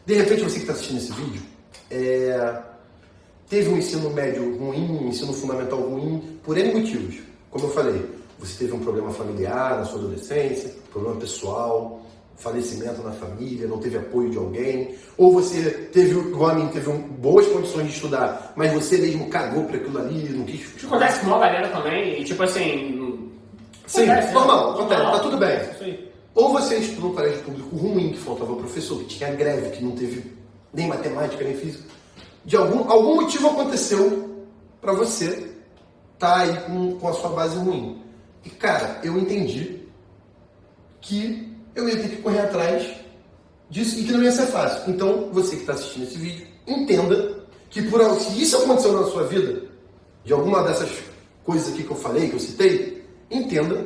De 0.05 0.15
repente, 0.15 0.43
você 0.43 0.55
que 0.55 0.61
está 0.61 0.73
assistindo 0.73 0.97
esse 0.97 1.11
vídeo, 1.11 1.41
é, 1.89 2.61
teve 3.47 3.69
um 3.69 3.77
ensino 3.77 4.09
médio 4.09 4.57
ruim, 4.57 4.97
um 5.03 5.07
ensino 5.09 5.33
fundamental 5.33 5.79
ruim, 5.79 6.39
por 6.43 6.57
N 6.57 6.73
motivos. 6.73 7.15
Como 7.49 7.65
eu 7.65 7.71
falei, 7.71 8.20
você 8.41 8.57
teve 8.57 8.73
um 8.73 8.79
problema 8.79 9.11
familiar 9.11 9.77
na 9.77 9.85
sua 9.85 9.99
adolescência, 9.99 10.73
problema 10.91 11.15
pessoal, 11.17 12.01
falecimento 12.35 13.03
na 13.03 13.11
família, 13.11 13.67
não 13.67 13.77
teve 13.77 13.97
apoio 13.99 14.31
de 14.31 14.37
alguém, 14.37 14.95
ou 15.15 15.31
você 15.31 15.69
teve, 15.93 16.17
igual 16.19 16.49
a 16.49 16.53
mim, 16.55 16.67
teve 16.69 16.89
um- 16.89 16.99
boas 16.99 17.45
condições 17.45 17.85
de 17.87 17.93
estudar, 17.93 18.51
mas 18.55 18.73
você 18.73 18.97
mesmo 18.97 19.29
cagou 19.29 19.65
para 19.65 19.77
aquilo 19.77 19.99
ali, 19.99 20.29
não 20.29 20.43
quis 20.43 20.75
Isso 20.75 20.87
acontece 20.87 21.19
com 21.19 21.27
uma 21.27 21.37
galera 21.39 21.69
também, 21.69 22.19
e 22.19 22.23
tipo 22.23 22.41
assim. 22.41 23.29
Sim, 23.85 24.03
acontece, 24.03 24.27
né? 24.27 24.33
normal, 24.33 24.71
acontece, 24.73 25.01
tá 25.03 25.19
tudo 25.19 25.37
bem. 25.37 25.59
Ou 26.33 26.51
você 26.53 26.77
estudou 26.77 27.09
no 27.09 27.15
colégio 27.15 27.39
público 27.43 27.75
ruim, 27.75 28.09
que 28.13 28.17
faltava 28.19 28.55
professor, 28.55 28.97
que 28.99 29.05
tinha 29.17 29.31
greve, 29.35 29.69
que 29.71 29.83
não 29.83 29.91
teve 29.91 30.31
nem 30.73 30.87
matemática, 30.87 31.43
nem 31.43 31.55
física. 31.55 31.83
De 32.43 32.55
algum, 32.55 32.89
algum 32.89 33.15
motivo 33.15 33.49
aconteceu 33.49 34.29
para 34.81 34.93
você 34.93 35.51
estar 36.13 36.37
aí 36.39 36.53
com, 36.61 36.95
com 36.97 37.07
a 37.07 37.13
sua 37.13 37.29
base 37.31 37.55
ruim. 37.57 38.01
E 38.43 38.49
cara, 38.49 38.99
eu 39.03 39.17
entendi 39.17 39.81
que 40.99 41.51
eu 41.75 41.87
ia 41.87 41.97
ter 41.97 42.09
que 42.09 42.21
correr 42.21 42.39
atrás 42.39 42.87
disso 43.69 43.99
e 43.99 44.03
que 44.03 44.11
não 44.11 44.23
ia 44.23 44.31
ser 44.31 44.47
fácil. 44.47 44.91
Então, 44.91 45.29
você 45.31 45.55
que 45.55 45.61
está 45.61 45.73
assistindo 45.73 46.03
esse 46.03 46.17
vídeo, 46.17 46.47
entenda 46.67 47.41
que 47.69 47.81
por, 47.83 48.01
se 48.15 48.41
isso 48.41 48.57
aconteceu 48.57 48.93
na 48.93 49.07
sua 49.07 49.23
vida, 49.23 49.63
de 50.23 50.33
alguma 50.33 50.63
dessas 50.63 50.89
coisas 51.43 51.73
aqui 51.73 51.83
que 51.83 51.91
eu 51.91 51.97
falei, 51.97 52.29
que 52.29 52.35
eu 52.35 52.39
citei, 52.39 53.03
entenda 53.29 53.85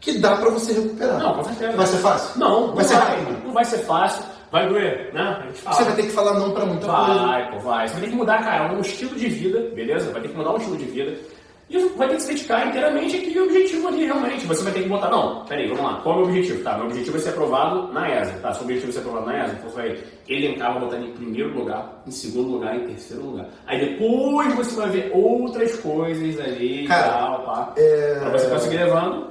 que 0.00 0.18
dá 0.18 0.36
para 0.36 0.50
você 0.50 0.72
recuperar. 0.72 1.18
Não, 1.18 1.34
com 1.34 1.44
certeza. 1.44 1.76
Vai 1.76 1.86
ser 1.86 1.98
fácil? 1.98 2.40
Não, 2.40 2.66
não 2.68 2.74
vai 2.74 2.84
ser 2.84 2.94
vai. 2.94 3.20
rápido. 3.20 3.44
Não 3.44 3.52
vai 3.52 3.64
ser 3.64 3.78
fácil, 3.78 4.24
vai 4.50 4.68
doer, 4.68 5.12
né? 5.12 5.20
A 5.20 5.46
gente 5.46 5.60
fala. 5.60 5.76
Você 5.76 5.84
vai 5.84 5.94
ter 5.96 6.02
que 6.02 6.10
falar 6.10 6.38
não 6.38 6.50
para 6.52 6.66
muita 6.66 6.86
coisa. 6.86 7.26
Vai, 7.26 7.50
pô, 7.50 7.58
vai. 7.58 7.88
Você 7.88 7.94
vai 7.94 8.02
ter 8.02 8.10
que 8.10 8.16
mudar, 8.16 8.42
cara, 8.42 8.72
um 8.72 8.80
estilo 8.80 9.14
de 9.16 9.28
vida, 9.28 9.70
beleza? 9.74 10.10
Vai 10.10 10.22
ter 10.22 10.28
que 10.28 10.36
mudar 10.36 10.52
um 10.52 10.56
estilo 10.56 10.76
de 10.76 10.84
vida. 10.84 11.18
E 11.68 11.78
vai 11.96 12.08
ter 12.08 12.14
que 12.16 12.22
se 12.22 12.28
dedicar 12.28 12.68
inteiramente 12.68 13.16
àquele 13.16 13.40
objetivo 13.40 13.88
ali, 13.88 14.04
realmente. 14.04 14.46
Você 14.46 14.62
vai 14.62 14.72
ter 14.72 14.84
que 14.84 14.88
botar, 14.88 15.10
não, 15.10 15.44
peraí, 15.46 15.66
vamos 15.66 15.82
lá. 15.82 16.00
Qual 16.00 16.14
é 16.14 16.18
o 16.18 16.20
meu 16.20 16.28
objetivo? 16.36 16.62
Tá, 16.62 16.76
meu 16.76 16.86
objetivo 16.86 17.16
é 17.16 17.20
ser 17.20 17.30
aprovado 17.30 17.92
na 17.92 18.08
ESA. 18.08 18.32
Tá, 18.34 18.52
seu 18.52 18.62
objetivo 18.62 18.90
é 18.90 18.92
ser 18.92 18.98
aprovado 19.00 19.26
na 19.26 19.44
ESA. 19.44 19.54
Então 19.58 19.70
você 19.70 19.76
vai 19.76 19.98
elencar, 20.28 20.72
vai 20.74 20.80
botar 20.82 20.98
em 20.98 21.10
primeiro 21.12 21.58
lugar, 21.58 22.02
em 22.06 22.10
segundo 22.12 22.52
lugar, 22.52 22.76
em 22.76 22.86
terceiro 22.86 23.24
lugar. 23.24 23.48
Aí 23.66 23.80
depois 23.80 24.54
você 24.54 24.76
vai 24.76 24.90
ver 24.90 25.10
outras 25.12 25.74
coisas 25.80 26.38
ali 26.38 26.86
Cara, 26.86 27.08
tal, 27.12 27.42
pá. 27.44 27.72
é- 27.76 28.18
Pra 28.20 28.30
você 28.30 28.46
conseguir 28.48 28.76
levando. 28.76 29.26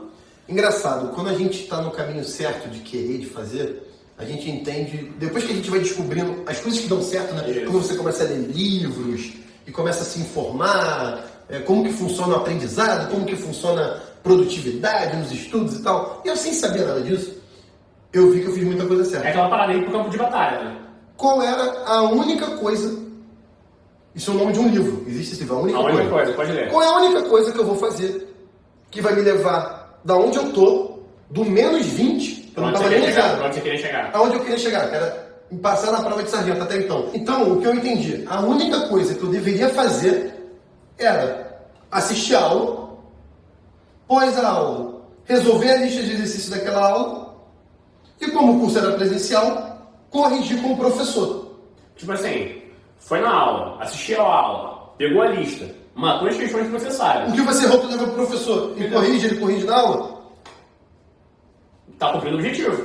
Engraçado, 0.50 1.14
quando 1.16 1.30
a 1.30 1.34
gente 1.36 1.64
está 1.64 1.82
no 1.82 1.90
caminho 1.92 2.24
certo 2.26 2.70
de 2.70 2.80
querer, 2.82 3.18
de 3.18 3.26
fazer, 3.28 3.82
a 4.18 4.26
gente 4.26 4.50
entende. 4.50 5.10
Depois 5.18 5.44
que 5.46 5.54
a 5.54 5.56
gente 5.56 5.70
vai 5.70 5.80
descobrindo 5.80 6.44
as 6.46 6.60
coisas 6.60 6.82
que 6.82 6.88
dão 6.88 7.02
certo, 7.02 7.34
né? 7.34 7.50
Isso. 7.50 7.62
Quando 7.62 7.82
você 7.82 7.96
começa 7.96 8.24
a 8.24 8.28
ler 8.28 8.40
livros 8.50 9.34
e 9.66 9.72
começa 9.72 10.02
a 10.02 10.06
se 10.06 10.20
informar, 10.20 11.35
é, 11.50 11.60
como 11.60 11.84
que 11.84 11.94
funciona 11.94 12.34
o 12.34 12.38
aprendizado, 12.38 13.10
como 13.12 13.26
que 13.26 13.36
funciona 13.36 13.82
a 13.86 14.00
produtividade 14.24 15.18
nos 15.18 15.32
estudos 15.32 15.76
e 15.80 15.84
tal. 15.84 16.22
E 16.26 16.28
eu 16.30 16.36
sem 16.38 16.54
saber 16.54 16.86
nada 16.86 17.02
disso, 17.02 17.36
eu 18.14 18.32
vi 18.32 18.42
que 18.42 18.48
eu 18.48 18.54
fiz 18.54 18.64
muita 18.64 18.86
coisa 18.86 19.04
É 19.04 19.06
certa. 19.06 19.28
aquela 19.30 19.50
parada 19.50 19.72
aí 19.74 19.82
pro 19.82 19.92
campo 19.92 20.10
de 20.10 20.18
batalha, 20.18 20.64
né? 20.64 20.78
Qual 21.18 21.42
era 21.42 21.84
a 21.86 22.02
única 22.04 22.48
coisa. 22.58 23.04
Isso 24.14 24.32
é 24.32 24.34
o 24.34 24.38
nome 24.38 24.54
de 24.54 24.60
um 24.60 24.68
livro. 24.70 25.04
Existe 25.08 25.34
esse 25.34 25.42
livro, 25.42 25.58
a 25.58 25.60
única 25.62 25.78
A 25.78 25.82
única 25.82 25.98
coisa. 25.98 26.12
coisa, 26.12 26.34
pode 26.34 26.52
ler. 26.54 26.70
Qual 26.70 26.82
é 26.84 26.88
a 26.88 26.98
única 26.98 27.22
coisa 27.24 27.52
que 27.52 27.60
eu 27.60 27.66
vou 27.66 27.76
fazer 27.76 28.34
que 28.90 29.02
vai 29.02 29.14
me 29.14 29.22
levar 29.22 30.00
da 30.06 30.16
onde 30.16 30.38
eu 30.38 30.54
tô 30.54 31.00
do 31.30 31.44
menos 31.44 31.86
20, 31.86 32.54
eu 32.56 32.62
não 32.62 32.70
Onde 32.70 32.78
você 32.78 32.84
estava 32.86 32.90
queria 32.90 33.00
nem 33.00 33.14
chegar? 33.14 33.28
ligado. 33.34 33.46
Onde 33.46 33.56
você 33.56 33.62
queria 33.62 33.78
chegar? 33.80 34.10
Aonde 34.14 34.36
eu 34.36 34.40
queria 34.42 34.58
chegar, 34.58 34.94
era 34.94 35.26
passar 35.62 35.92
na 35.92 36.02
prova 36.02 36.24
de 36.24 36.30
sargento 36.30 36.62
até 36.64 36.78
então. 36.78 37.10
Então, 37.14 37.52
o 37.54 37.60
que 37.62 37.68
eu 37.68 37.74
entendi, 37.76 38.24
a 38.28 38.40
única 38.42 38.88
coisa 38.88 39.14
que 39.16 39.24
eu 39.24 39.30
deveria 39.30 39.68
fazer 39.70 40.34
era 40.98 41.68
assistir 41.92 42.36
a 42.36 42.42
aula, 42.42 42.98
pós 44.08 44.38
a 44.38 44.48
aula, 44.48 45.02
resolver 45.26 45.72
a 45.72 45.78
lista 45.78 46.04
de 46.04 46.14
exercícios 46.14 46.50
daquela 46.50 46.90
aula, 46.90 47.36
e 48.20 48.28
como 48.32 48.56
o 48.56 48.60
curso 48.60 48.80
era 48.80 48.94
presencial, 48.94 49.96
corrigir 50.10 50.62
com 50.62 50.74
o 50.74 50.78
professor. 50.78 51.60
Tipo 51.96 52.12
assim, 52.12 52.62
foi 52.98 53.22
na 53.22 53.34
aula, 53.34 53.84
assistiu 53.84 54.22
a 54.22 54.26
aula, 54.26 54.94
pegou 54.98 55.22
a 55.22 55.28
lista, 55.28 55.70
matou 55.94 56.28
as 56.28 56.38
questões 56.38 56.72
necessárias. 56.72 57.32
O 57.32 57.36
que 57.36 57.42
você 57.42 57.66
errou, 57.66 57.80
tu 57.80 57.88
leva 57.88 58.04
pro 58.06 58.14
professor 58.14 58.74
e 58.78 58.90
corrige, 58.90 59.28
ele 59.28 59.40
corrige 59.40 59.66
na 59.66 59.76
aula. 59.76 60.16
Tá 61.98 62.12
cumprindo 62.12 62.36
o 62.36 62.40
objetivo. 62.40 62.84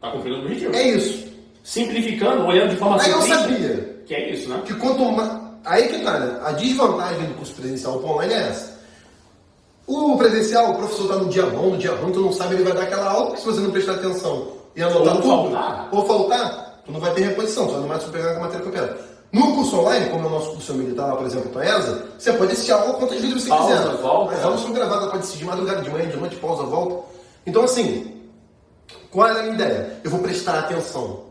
Tá 0.00 0.10
cumprindo 0.10 0.38
o 0.38 0.40
objetivo. 0.42 0.74
É 0.74 0.88
isso. 0.88 1.32
Simplificando, 1.62 2.44
olhando 2.44 2.70
de 2.70 2.76
forma 2.76 3.00
Aí 3.00 3.10
eu 3.10 3.22
sabia 3.22 4.02
Que 4.04 4.14
é 4.14 4.32
isso, 4.32 4.48
né? 4.48 4.60
que 4.66 4.74
quanto 4.74 5.12
mais. 5.12 5.41
Aí 5.64 5.88
que 5.88 5.98
tá, 6.04 6.18
né? 6.18 6.40
A 6.44 6.52
desvantagem 6.52 7.26
do 7.26 7.34
curso 7.34 7.54
presencial 7.54 7.98
pro 7.98 8.08
online 8.10 8.34
é 8.34 8.48
essa. 8.48 8.72
O 9.86 10.16
presencial, 10.16 10.70
o 10.70 10.74
professor 10.76 11.08
tá 11.08 11.16
no 11.16 11.28
dia 11.28 11.44
bom, 11.46 11.70
no 11.70 11.78
dia 11.78 11.92
ruim, 11.94 12.12
tu 12.12 12.20
não 12.20 12.32
sabe, 12.32 12.54
ele 12.54 12.64
vai 12.64 12.72
dar 12.72 12.82
aquela 12.84 13.10
aula, 13.10 13.26
porque 13.26 13.40
se 13.40 13.46
você 13.46 13.60
não 13.60 13.70
prestar 13.70 13.92
atenção 13.94 14.52
e 14.76 14.82
anotar 14.82 15.16
Ou 15.16 15.22
tudo, 15.22 15.50
faltar. 15.50 15.88
ou 15.92 16.06
faltar, 16.06 16.82
tu 16.86 16.92
não 16.92 17.00
vai 17.00 17.12
ter 17.14 17.22
reposição, 17.22 17.66
tu 17.66 17.72
vai 17.72 17.80
no 17.82 17.88
máximo 17.88 18.12
pegar 18.12 18.36
a 18.36 18.40
matéria 18.40 18.64
copiada. 18.64 18.98
No 19.32 19.54
curso 19.54 19.78
online, 19.80 20.10
como 20.10 20.24
é 20.24 20.26
o 20.26 20.30
nosso 20.30 20.50
curso 20.52 20.74
militar 20.74 21.06
lá, 21.08 21.16
por 21.16 21.26
exemplo, 21.26 21.58
a 21.58 21.64
ESA, 21.64 22.04
você 22.18 22.32
pode 22.34 22.52
assistir 22.52 22.72
a 22.72 22.76
aula 22.80 22.94
quantas 22.94 23.20
vezes 23.20 23.42
você 23.42 23.48
Pausa, 23.48 23.76
quiser. 23.76 23.96
volta. 24.02 24.34
As 24.34 24.44
aulas 24.44 24.60
são 24.60 24.72
gravadas, 24.72 25.04
pode 25.06 25.18
assistir 25.18 25.38
de 25.38 25.44
madrugada, 25.46 25.82
de 25.82 25.90
manhã, 25.90 26.08
de 26.08 26.16
noite, 26.16 26.36
pausa, 26.36 26.62
volta. 26.64 27.04
Então, 27.46 27.64
assim, 27.64 28.20
qual 29.10 29.28
era 29.28 29.40
a 29.40 29.42
minha 29.42 29.54
ideia? 29.54 30.00
Eu 30.04 30.10
vou 30.10 30.20
prestar 30.20 30.58
atenção 30.58 31.24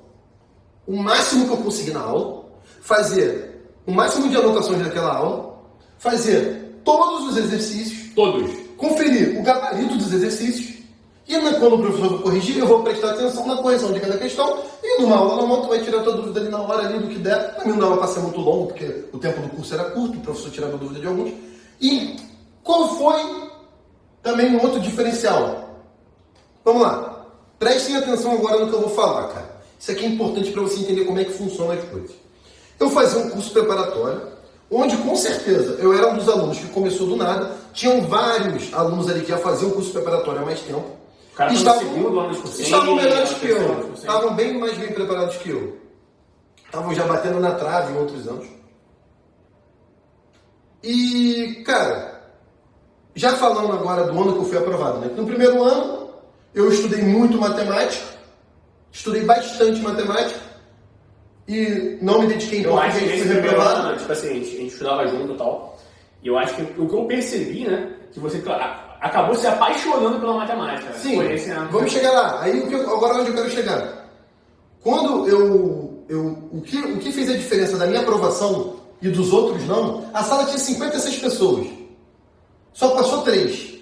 o 0.88 0.98
máximo 0.98 1.46
que 1.48 1.54
eu 1.54 1.58
conseguir 1.58 1.92
na 1.92 2.02
aula, 2.02 2.44
fazer 2.82 3.51
o 3.92 3.94
máximo 3.94 4.30
de 4.30 4.38
anotações 4.38 4.80
daquela 4.82 5.14
aula, 5.16 5.54
fazer 6.00 6.80
todos 6.84 7.28
os 7.30 7.38
exercícios, 7.38 8.14
Todos. 8.16 8.50
conferir 8.78 9.38
o 9.40 9.44
gabarito 9.44 9.96
dos 9.98 10.12
exercícios, 10.14 10.80
e 11.28 11.38
na- 11.38 11.54
quando 11.54 11.76
o 11.76 11.80
professor 11.80 12.10
for 12.10 12.22
corrigir, 12.24 12.58
eu 12.58 12.68
vou 12.68 12.84
prestar 12.84 13.12
atenção 13.12 13.46
na 13.48 13.58
correção 13.58 13.92
de 13.92 14.00
cada 14.00 14.18
questão, 14.18 14.60
e 14.84 15.02
numa 15.02 15.18
aula 15.18 15.36
normal 15.36 15.62
tu 15.64 15.68
vai 15.70 15.82
tirar 15.84 16.04
tua 16.04 16.14
dúvida 16.14 16.40
ali 16.40 16.50
na 16.50 16.60
hora 16.62 16.88
ali 16.88 17.00
do 17.00 17.08
que 17.08 17.20
der. 17.20 17.56
Também 17.56 17.74
não 17.74 17.80
dava 17.80 17.98
para 17.98 18.08
ser 18.08 18.20
muito 18.22 18.40
longo, 18.40 18.68
porque 18.68 19.06
o 19.14 19.18
tempo 19.20 19.42
do 19.42 19.50
curso 19.50 19.74
era 19.74 19.84
curto, 19.92 20.18
o 20.18 20.22
professor 20.22 20.52
tirava 20.52 20.78
dúvida 20.78 21.00
de 21.00 21.08
alguns. 21.08 21.32
E 21.80 22.16
qual 22.64 22.88
foi 22.98 23.22
também 24.24 24.56
um 24.56 24.62
outro 24.62 24.80
diferencial? 24.80 25.70
Vamos 26.64 26.82
lá. 26.82 27.26
Prestem 27.60 27.96
atenção 27.98 28.32
agora 28.34 28.60
no 28.60 28.68
que 28.70 28.74
eu 28.76 28.82
vou 28.82 28.90
falar, 28.90 29.28
cara. 29.30 29.62
Isso 29.80 29.92
aqui 29.92 30.06
é 30.06 30.08
importante 30.10 30.52
para 30.52 30.62
você 30.62 30.80
entender 30.80 31.06
como 31.06 31.20
é 31.20 31.24
que 31.26 31.32
funcionam 31.34 31.74
as 31.74 31.84
coisas. 31.86 32.12
Eu 32.82 32.90
fazia 32.90 33.20
um 33.20 33.30
curso 33.30 33.52
preparatório, 33.52 34.24
onde 34.72 34.98
com 34.98 35.16
certeza 35.16 35.74
eu 35.80 35.94
era 35.94 36.10
um 36.10 36.16
dos 36.16 36.28
alunos 36.28 36.58
que 36.58 36.68
começou 36.70 37.06
do 37.06 37.16
nada. 37.16 37.56
Tinham 37.74 38.02
vários 38.02 38.74
alunos 38.74 39.08
ali 39.08 39.22
que 39.22 39.28
já 39.28 39.38
faziam 39.38 39.70
o 39.70 39.74
curso 39.76 39.92
preparatório 39.92 40.42
há 40.42 40.46
mais 40.46 40.62
tempo. 40.62 40.84
O 41.32 41.36
cara 41.36 41.54
tá 41.54 41.74
no 41.76 41.80
segundo 41.80 42.20
ano 42.20 42.34
de 42.34 42.62
estavam 42.64 42.96
melhores 42.96 43.30
que 43.36 43.48
terceiro 43.48 43.72
eu. 43.72 43.94
Estavam 43.94 44.34
bem 44.34 44.58
mais 44.58 44.76
bem 44.80 44.92
preparados 44.92 45.38
que 45.38 45.52
eu. 45.52 45.78
Estavam 46.66 46.92
já 46.96 47.06
batendo 47.06 47.40
na 47.40 47.52
trave 47.52 47.94
em 47.94 47.98
outros 47.98 48.28
anos. 48.28 48.48
E, 50.82 51.62
cara, 51.64 52.20
já 53.14 53.34
falando 53.36 53.74
agora 53.74 54.06
do 54.06 54.20
ano 54.20 54.34
que 54.34 54.40
eu 54.40 54.46
fui 54.46 54.58
aprovado, 54.58 54.98
né? 55.02 55.12
No 55.16 55.28
primeiro 55.28 55.62
ano, 55.62 56.10
eu 56.52 56.68
estudei 56.74 57.04
muito 57.04 57.38
matemática, 57.38 58.08
estudei 58.92 59.24
bastante 59.24 59.80
matemática 59.82 60.51
e 61.56 61.98
não 62.02 62.22
me 62.22 62.28
dediquei 62.28 62.60
em 62.60 62.64
Eu 62.64 62.78
acho 62.80 63.00
que 63.00 63.06
primeiro 63.06 63.42
reprovado. 63.42 63.88
ano, 63.88 63.98
tipo 63.98 64.12
assim, 64.12 64.30
a 64.30 64.34
gente, 64.34 64.48
a 64.56 64.60
gente 64.60 64.68
estudava 64.74 65.08
junto 65.08 65.34
e 65.34 65.38
tal. 65.38 65.78
E 66.24 66.28
eu 66.28 66.38
acho 66.38 66.56
que 66.56 66.62
o 66.82 66.88
que 66.88 66.96
eu 66.96 67.06
percebi, 67.06 67.66
né? 67.68 67.94
Que 68.12 68.20
você 68.20 68.42
acabou 69.02 69.36
se 69.36 69.48
apaixonando 69.48 70.20
pela 70.20 70.34
matemática. 70.36 70.94
Sim, 70.94 71.16
Foi 71.16 71.34
esse 71.34 71.50
ano. 71.50 71.70
vamos 71.72 71.92
chegar 71.92 72.12
lá. 72.12 72.42
Aí 72.42 72.72
eu- 72.72 72.96
agora 72.96 73.16
onde 73.16 73.30
eu 73.32 73.36
quero 73.36 73.50
chegar? 73.50 74.08
Quando 74.82 75.28
eu, 75.28 76.04
eu 76.10 76.50
o, 76.52 76.62
que, 76.62 76.78
o 76.78 76.98
que 77.00 77.12
fez 77.12 77.30
a 77.30 77.34
diferença 77.38 77.78
da 77.78 77.86
minha 77.88 78.02
aprovação 78.02 78.76
e 79.02 79.10
dos 79.10 79.32
outros 79.34 79.66
não, 79.68 80.06
a 80.14 80.24
sala 80.24 80.46
tinha 80.46 80.58
56 80.58 81.18
pessoas. 81.20 81.68
Só 82.74 82.90
passou 82.96 83.22
três. 83.24 83.76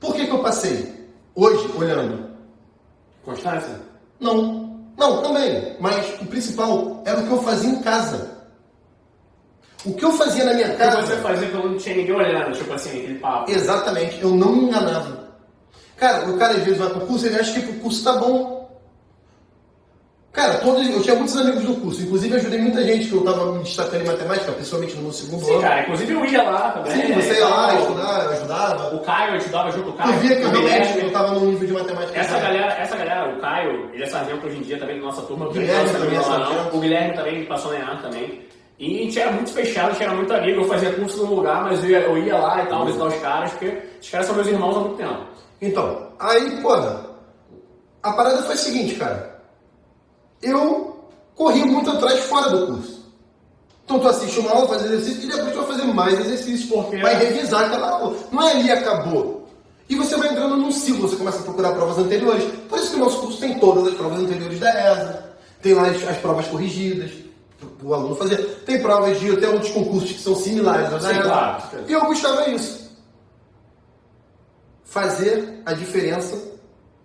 Por 0.00 0.14
que, 0.14 0.26
que 0.26 0.32
eu 0.32 0.40
passei? 0.40 0.92
Hoje, 1.34 1.70
olhando. 1.78 2.28
Constância? 3.24 3.80
Não. 4.20 4.61
Não, 5.02 5.20
também. 5.20 5.76
Mas 5.80 6.20
o 6.20 6.26
principal 6.26 7.02
era 7.04 7.18
o 7.18 7.26
que 7.26 7.32
eu 7.32 7.42
fazia 7.42 7.70
em 7.70 7.82
casa. 7.82 8.30
O 9.84 9.92
que 9.94 10.04
eu 10.04 10.12
fazia 10.12 10.44
na 10.44 10.54
minha 10.54 10.68
O 10.68 10.70
que 10.70 10.76
casa. 10.76 11.02
você 11.02 11.16
fazia 11.16 11.50
quando 11.50 11.70
não 11.70 11.76
tinha 11.76 11.96
ninguém 11.96 12.14
olhando, 12.14 12.56
tipo 12.56 12.72
assim, 12.72 12.90
aquele 12.90 13.18
papo. 13.18 13.50
Exatamente, 13.50 14.22
eu 14.22 14.30
não 14.30 14.52
me 14.52 14.68
enganava. 14.68 15.22
Cara, 15.96 16.30
o 16.30 16.38
cara 16.38 16.54
às 16.54 16.62
vezes 16.62 16.78
vai 16.78 16.88
pro 16.90 17.00
curso 17.00 17.26
e 17.26 17.28
ele 17.30 17.40
acha 17.40 17.60
que 17.60 17.68
o 17.68 17.80
curso 17.80 18.04
tá 18.04 18.12
bom. 18.12 18.51
Cara, 20.32 20.54
todos, 20.60 20.88
eu 20.88 21.02
tinha 21.02 21.14
muitos 21.14 21.36
amigos 21.36 21.62
do 21.62 21.74
curso, 21.74 22.02
inclusive 22.02 22.36
ajudei 22.36 22.58
muita 22.58 22.82
gente 22.82 23.06
que 23.06 23.14
eu 23.14 23.22
tava 23.22 23.52
me 23.52 23.58
destacando 23.58 24.00
em 24.00 24.06
matemática, 24.06 24.50
principalmente 24.52 24.96
no 24.96 25.12
segundo 25.12 25.44
Sim, 25.44 25.52
ano. 25.52 25.60
cara, 25.60 25.82
inclusive 25.82 26.12
eu 26.14 26.24
ia 26.24 26.42
lá 26.42 26.70
também. 26.70 26.92
Sim, 26.92 27.12
você 27.12 27.34
ia 27.34 27.48
lá 27.48 27.66
tal. 27.66 27.78
estudar, 27.78 28.28
ajudava. 28.30 28.94
O 28.96 29.00
Caio, 29.00 29.30
eu 29.32 29.36
estudava 29.36 29.70
junto 29.72 29.84
com 29.84 29.90
o 29.90 29.92
Caio. 29.92 30.14
Eu 30.14 30.20
via 30.20 30.36
que 30.36 30.42
eu 30.42 30.50
realmente 30.50 30.98
eu 31.00 31.12
tava 31.12 31.34
num 31.34 31.50
nível 31.50 31.66
de 31.66 31.72
matemática. 31.74 32.18
Essa 32.18 32.38
galera, 32.38 32.72
essa 32.72 32.96
galera, 32.96 33.36
o 33.36 33.40
Caio, 33.42 33.90
ele 33.92 34.02
é 34.02 34.06
sargento 34.06 34.46
hoje 34.46 34.56
em 34.56 34.62
dia 34.62 34.78
também 34.78 34.96
da 34.98 35.04
nossa 35.04 35.20
turma. 35.20 35.48
O 35.48 35.52
Guilherme 35.52 35.82
Nossa, 35.82 35.98
também 35.98 36.18
é 36.18 36.22
sargento. 36.22 36.76
O 36.76 36.80
Guilherme 36.80 37.14
também 37.14 37.44
passou 37.44 37.72
na 37.72 37.78
EAR 37.80 38.00
também. 38.00 38.48
E 38.78 39.00
a 39.00 39.02
gente 39.02 39.20
era 39.20 39.32
muito 39.32 39.52
fechado, 39.52 39.88
a 39.90 39.92
gente 39.92 40.02
era 40.02 40.14
muito 40.14 40.32
amigo. 40.32 40.62
Eu 40.62 40.68
fazia 40.68 40.92
curso 40.94 41.26
num 41.26 41.34
lugar, 41.34 41.62
mas 41.64 41.84
eu 41.84 41.90
ia, 41.90 42.00
eu 42.00 42.16
ia 42.16 42.38
lá 42.38 42.62
e 42.62 42.66
tal, 42.68 42.86
visitar 42.86 43.04
os 43.04 43.16
caras, 43.16 43.50
porque 43.50 43.82
os 44.00 44.08
caras 44.08 44.26
são 44.26 44.34
meus 44.34 44.48
irmãos 44.48 44.76
há 44.78 44.80
muito 44.80 44.96
tempo. 44.96 45.26
Então, 45.60 46.08
aí, 46.18 46.58
porra, 46.62 47.04
a 48.02 48.12
parada 48.12 48.42
foi 48.44 48.54
a 48.54 48.56
seguinte, 48.56 48.94
cara. 48.94 49.31
Eu 50.42 51.08
corri 51.34 51.64
muito 51.64 51.90
atrás 51.90 52.20
fora 52.24 52.50
do 52.50 52.66
curso. 52.66 53.02
Então 53.84 53.98
tu 53.98 54.08
assiste 54.08 54.38
uma 54.40 54.50
aula, 54.52 54.68
faz 54.68 54.84
exercício, 54.84 55.24
e 55.24 55.26
depois 55.26 55.52
tu 55.52 55.58
vai 55.58 55.66
fazer 55.66 55.82
mais 55.92 56.18
exercícios, 56.20 56.70
Porque- 56.70 56.98
vai 56.98 57.14
revisar 57.16 57.64
aquela 57.66 57.90
aula. 57.90 58.16
Não 58.30 58.42
é 58.46 58.52
ali 58.52 58.70
acabou. 58.70 59.48
E 59.88 59.94
você 59.96 60.16
vai 60.16 60.28
entrando 60.28 60.56
num 60.56 60.70
ciclo, 60.70 61.08
você 61.08 61.16
começa 61.16 61.40
a 61.40 61.42
procurar 61.42 61.72
provas 61.72 61.98
anteriores. 61.98 62.44
Por 62.68 62.78
isso 62.78 62.90
que 62.90 62.96
o 62.96 63.00
nosso 63.00 63.20
curso 63.20 63.38
tem 63.40 63.58
todas 63.58 63.88
as 63.88 63.94
provas 63.94 64.20
anteriores 64.20 64.58
da 64.58 64.70
ESA. 64.70 65.32
Tem 65.60 65.74
lá 65.74 65.86
as, 65.88 66.02
as 66.08 66.16
provas 66.18 66.46
corrigidas, 66.48 67.10
para 67.78 67.86
o 67.86 67.92
aluno 67.94 68.14
fazer. 68.16 68.38
Tem 68.64 68.80
provas 68.80 69.20
de 69.20 69.30
até 69.32 69.48
outros 69.48 69.70
concursos 69.72 70.12
que 70.12 70.20
são 70.20 70.34
similares 70.34 70.92
às 70.92 71.02
Sim, 71.02 71.10
ESA. 71.10 71.22
claro. 71.22 71.62
E 71.88 71.92
eu 71.92 72.04
gostava 72.06 72.48
isso 72.48 72.82
fazer 74.84 75.62
a 75.66 75.72
diferença 75.72 76.38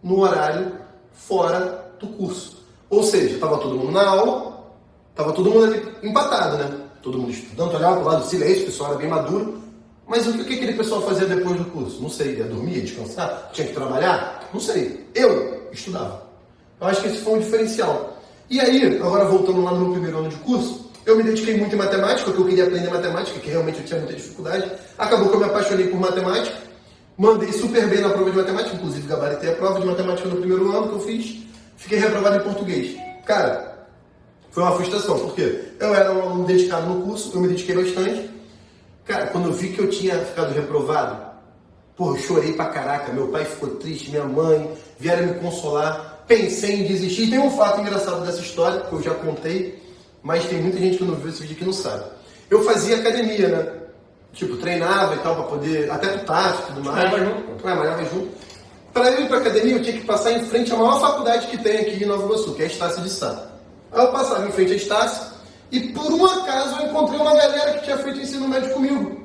no 0.04 0.20
horário 0.20 0.74
fora 1.12 1.92
do 2.00 2.08
curso. 2.08 2.57
Ou 2.90 3.04
seja, 3.04 3.36
estava 3.36 3.58
todo 3.58 3.76
mundo 3.76 3.92
na 3.92 4.08
aula, 4.08 4.64
estava 5.12 5.34
todo 5.34 5.50
mundo 5.50 5.66
ali 5.66 5.84
empatado, 6.04 6.58
né? 6.58 6.70
Todo 7.02 7.18
mundo 7.18 7.32
estudando, 7.32 7.76
olhava 7.76 7.96
para 7.98 8.04
o 8.04 8.08
lado, 8.08 8.26
silêncio, 8.26 8.64
o 8.64 8.66
pessoal 8.66 8.92
era 8.92 9.00
bem 9.00 9.10
maduro. 9.10 9.62
Mas 10.08 10.26
o 10.26 10.34
que 10.34 10.54
aquele 10.54 10.74
pessoal 10.74 11.02
fazia 11.02 11.28
depois 11.28 11.58
do 11.58 11.66
curso? 11.66 12.02
Não 12.02 12.10
sei, 12.10 12.38
ia 12.38 12.46
dormir, 12.46 12.78
ia 12.78 12.82
descansar, 12.82 13.50
tinha 13.52 13.68
que 13.68 13.74
trabalhar? 13.74 14.48
Não 14.54 14.60
sei. 14.60 15.06
Eu 15.14 15.70
estudava. 15.72 16.24
Eu 16.80 16.88
acho 16.88 17.02
que 17.02 17.08
esse 17.08 17.18
foi 17.18 17.34
um 17.34 17.40
diferencial. 17.40 18.18
E 18.50 18.62
aí, 18.62 18.98
agora 18.98 19.26
voltando 19.26 19.62
lá 19.62 19.72
no 19.72 19.82
meu 19.82 19.92
primeiro 19.92 20.20
ano 20.20 20.30
de 20.30 20.38
curso, 20.38 20.90
eu 21.06 21.18
me 21.18 21.24
dediquei 21.24 21.58
muito 21.58 21.76
em 21.76 21.78
matemática, 21.78 22.26
porque 22.26 22.42
eu 22.42 22.46
queria 22.46 22.66
aprender 22.66 22.90
matemática, 22.90 23.40
que 23.40 23.50
realmente 23.50 23.80
eu 23.80 23.86
tinha 23.86 24.00
muita 24.00 24.14
dificuldade. 24.14 24.72
Acabou 24.98 25.30
que 25.30 25.36
eu 25.36 25.40
me 25.40 25.46
apaixonei 25.46 25.88
por 25.88 26.00
matemática, 26.00 26.58
mandei 27.18 27.52
super 27.52 27.88
bem 27.88 28.00
na 28.00 28.10
prova 28.10 28.30
de 28.30 28.38
matemática, 28.38 28.76
inclusive 28.76 29.08
gabaritei 29.08 29.52
a 29.52 29.56
prova 29.56 29.80
de 29.80 29.88
matemática 29.88 30.30
no 30.30 30.38
primeiro 30.38 30.72
ano 30.72 30.88
que 30.90 30.96
eu 30.96 31.00
fiz, 31.00 31.47
fiquei 31.78 31.98
reprovado 31.98 32.38
em 32.38 32.42
português. 32.42 32.98
Cara, 33.26 33.88
foi 34.52 34.64
uma 34.64 34.76
frustração, 34.76 35.20
porque 35.20 35.70
eu 35.80 35.94
era 35.94 36.12
um 36.12 36.22
aluno 36.22 36.46
dedicado 36.46 36.88
no 36.88 37.04
curso, 37.04 37.32
eu 37.34 37.42
me 37.42 37.48
dediquei 37.48 37.76
bastante. 37.76 38.30
Cara, 39.06 39.28
quando 39.28 39.48
eu 39.48 39.54
vi 39.54 39.70
que 39.70 39.80
eu 39.80 39.90
tinha 39.90 40.18
ficado 40.20 40.54
reprovado, 40.54 41.28
pô, 41.96 42.12
eu 42.12 42.18
chorei 42.18 42.54
pra 42.54 42.66
caraca. 42.66 43.14
Meu 43.14 43.28
pai 43.30 43.46
ficou 43.46 43.70
triste, 43.76 44.10
minha 44.10 44.26
mãe 44.26 44.74
vieram 45.00 45.28
me 45.28 45.34
consolar. 45.36 46.24
Pensei 46.28 46.82
em 46.82 46.88
desistir. 46.88 47.30
Tem 47.30 47.40
um 47.40 47.52
fato 47.52 47.80
engraçado 47.80 48.26
dessa 48.26 48.42
história, 48.42 48.82
que 48.82 48.94
eu 48.94 49.02
já 49.02 49.14
contei, 49.14 49.82
mas 50.22 50.46
tem 50.46 50.62
muita 50.62 50.78
gente 50.78 50.98
que 50.98 51.04
não 51.06 51.16
viu 51.16 51.30
esse 51.30 51.42
vídeo 51.42 51.56
que 51.56 51.66
não 51.66 51.72
sabe. 51.72 52.04
Eu 52.50 52.64
fazia 52.64 52.98
academia, 52.98 53.48
né? 53.48 53.74
Tipo, 54.34 54.58
treinava 54.58 55.16
e 55.16 55.20
tal, 55.20 55.36
pra 55.36 55.44
poder. 55.46 55.90
Até 55.90 56.18
do 56.18 56.26
TAF 56.26 56.64
e 56.64 56.66
tudo 56.68 56.84
mais. 56.84 57.12
Malhava 57.12 57.20
junto. 57.20 57.66
Malhava 57.66 58.06
junto. 58.06 58.30
Pra 58.98 59.12
eu 59.12 59.22
ir 59.22 59.28
pra 59.28 59.38
academia, 59.38 59.76
eu 59.76 59.84
tinha 59.84 59.96
que 59.96 60.06
passar 60.06 60.32
em 60.32 60.44
frente 60.46 60.74
à 60.74 60.76
maior 60.76 61.00
faculdade 61.00 61.48
que 61.48 61.58
tem 61.60 61.82
aqui 61.82 62.04
em 62.04 62.08
Nova 62.08 62.26
Iguaçu, 62.26 62.56
que 62.56 62.64
é 62.64 62.66
a 62.66 62.68
Estácio 62.68 63.04
de 63.04 63.10
Sá. 63.10 63.44
Aí 63.92 64.04
eu 64.04 64.12
passava 64.12 64.48
em 64.48 64.52
frente 64.52 64.74
à 64.74 64.76
Estácio 64.76 65.34
e 65.72 65.80
por 65.90 66.12
um 66.12 66.26
acaso 66.26 66.82
eu 66.82 66.88
encontrei 66.88 67.20
uma 67.20 67.36
galera 67.36 67.74
que 67.74 67.84
tinha 67.84 67.98
feito 67.98 68.20
ensino 68.20 68.48
médio 68.48 68.74
comigo. 68.74 69.24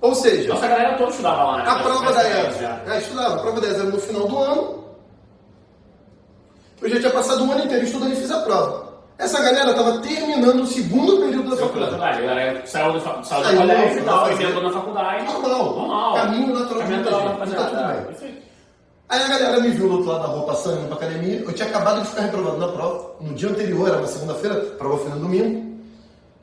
Ou 0.00 0.12
seja, 0.16 0.48
Nossa 0.48 0.66
galera 0.66 0.98
toda 0.98 1.10
estudava 1.10 1.44
lá, 1.44 1.58
né? 1.58 1.70
a 1.70 1.74
prova 1.76 2.12
da 2.12 2.28
ESA. 2.28 2.82
É, 2.88 2.98
estudava. 2.98 3.34
A 3.36 3.38
prova 3.38 3.60
da 3.60 3.68
ESA 3.68 3.82
era 3.82 3.90
no 3.90 4.00
final 4.00 4.26
do 4.26 4.38
ano. 4.38 4.84
Eu 6.80 6.88
já 6.88 6.98
tinha 6.98 7.12
passado 7.12 7.44
um 7.44 7.52
ano 7.52 7.64
inteiro 7.64 7.84
estudando 7.84 8.12
e 8.12 8.16
fiz 8.16 8.30
a 8.32 8.40
prova. 8.40 8.92
Essa 9.18 9.40
galera 9.40 9.72
tava 9.72 9.98
terminando 9.98 10.62
o 10.62 10.66
segundo 10.66 11.18
período 11.18 11.50
da 11.50 11.56
faculdade. 11.56 11.94
A 11.94 12.20
galera 12.26 12.66
saiu 12.66 12.92
do, 12.94 13.24
Saiu, 13.24 13.56
colégio 13.56 14.00
e 14.00 14.02
tal, 14.02 14.32
entrou 14.32 14.62
na 14.64 14.70
faculdade. 14.72 15.24
Normal. 15.26 15.76
Normal. 15.76 16.14
Caminho 16.14 16.58
natural 16.58 16.82
Caminho 16.82 17.04
natural 17.04 17.36
Tá 17.38 17.64
tudo 17.68 17.86
bem. 17.86 18.12
Isso 18.12 18.51
aí. 19.08 19.22
A 19.22 19.28
galera 19.28 19.60
me 19.60 19.70
viu 19.70 19.88
do 19.88 19.94
outro 19.96 20.10
lado 20.10 20.22
da 20.22 20.28
rua 20.28 20.46
passando 20.46 20.80
indo 20.80 20.86
pra 20.88 20.96
academia. 20.96 21.40
Eu 21.40 21.52
tinha 21.52 21.68
acabado 21.68 22.02
de 22.02 22.08
ficar 22.08 22.22
reprovado 22.22 22.58
na 22.58 22.68
prova. 22.68 23.12
No 23.20 23.34
dia 23.34 23.48
anterior, 23.48 23.88
era 23.88 23.98
uma 23.98 24.06
segunda-feira, 24.06 24.56
prova 24.78 24.98
foi 24.98 25.10
no 25.10 25.20
domingo. 25.20 25.72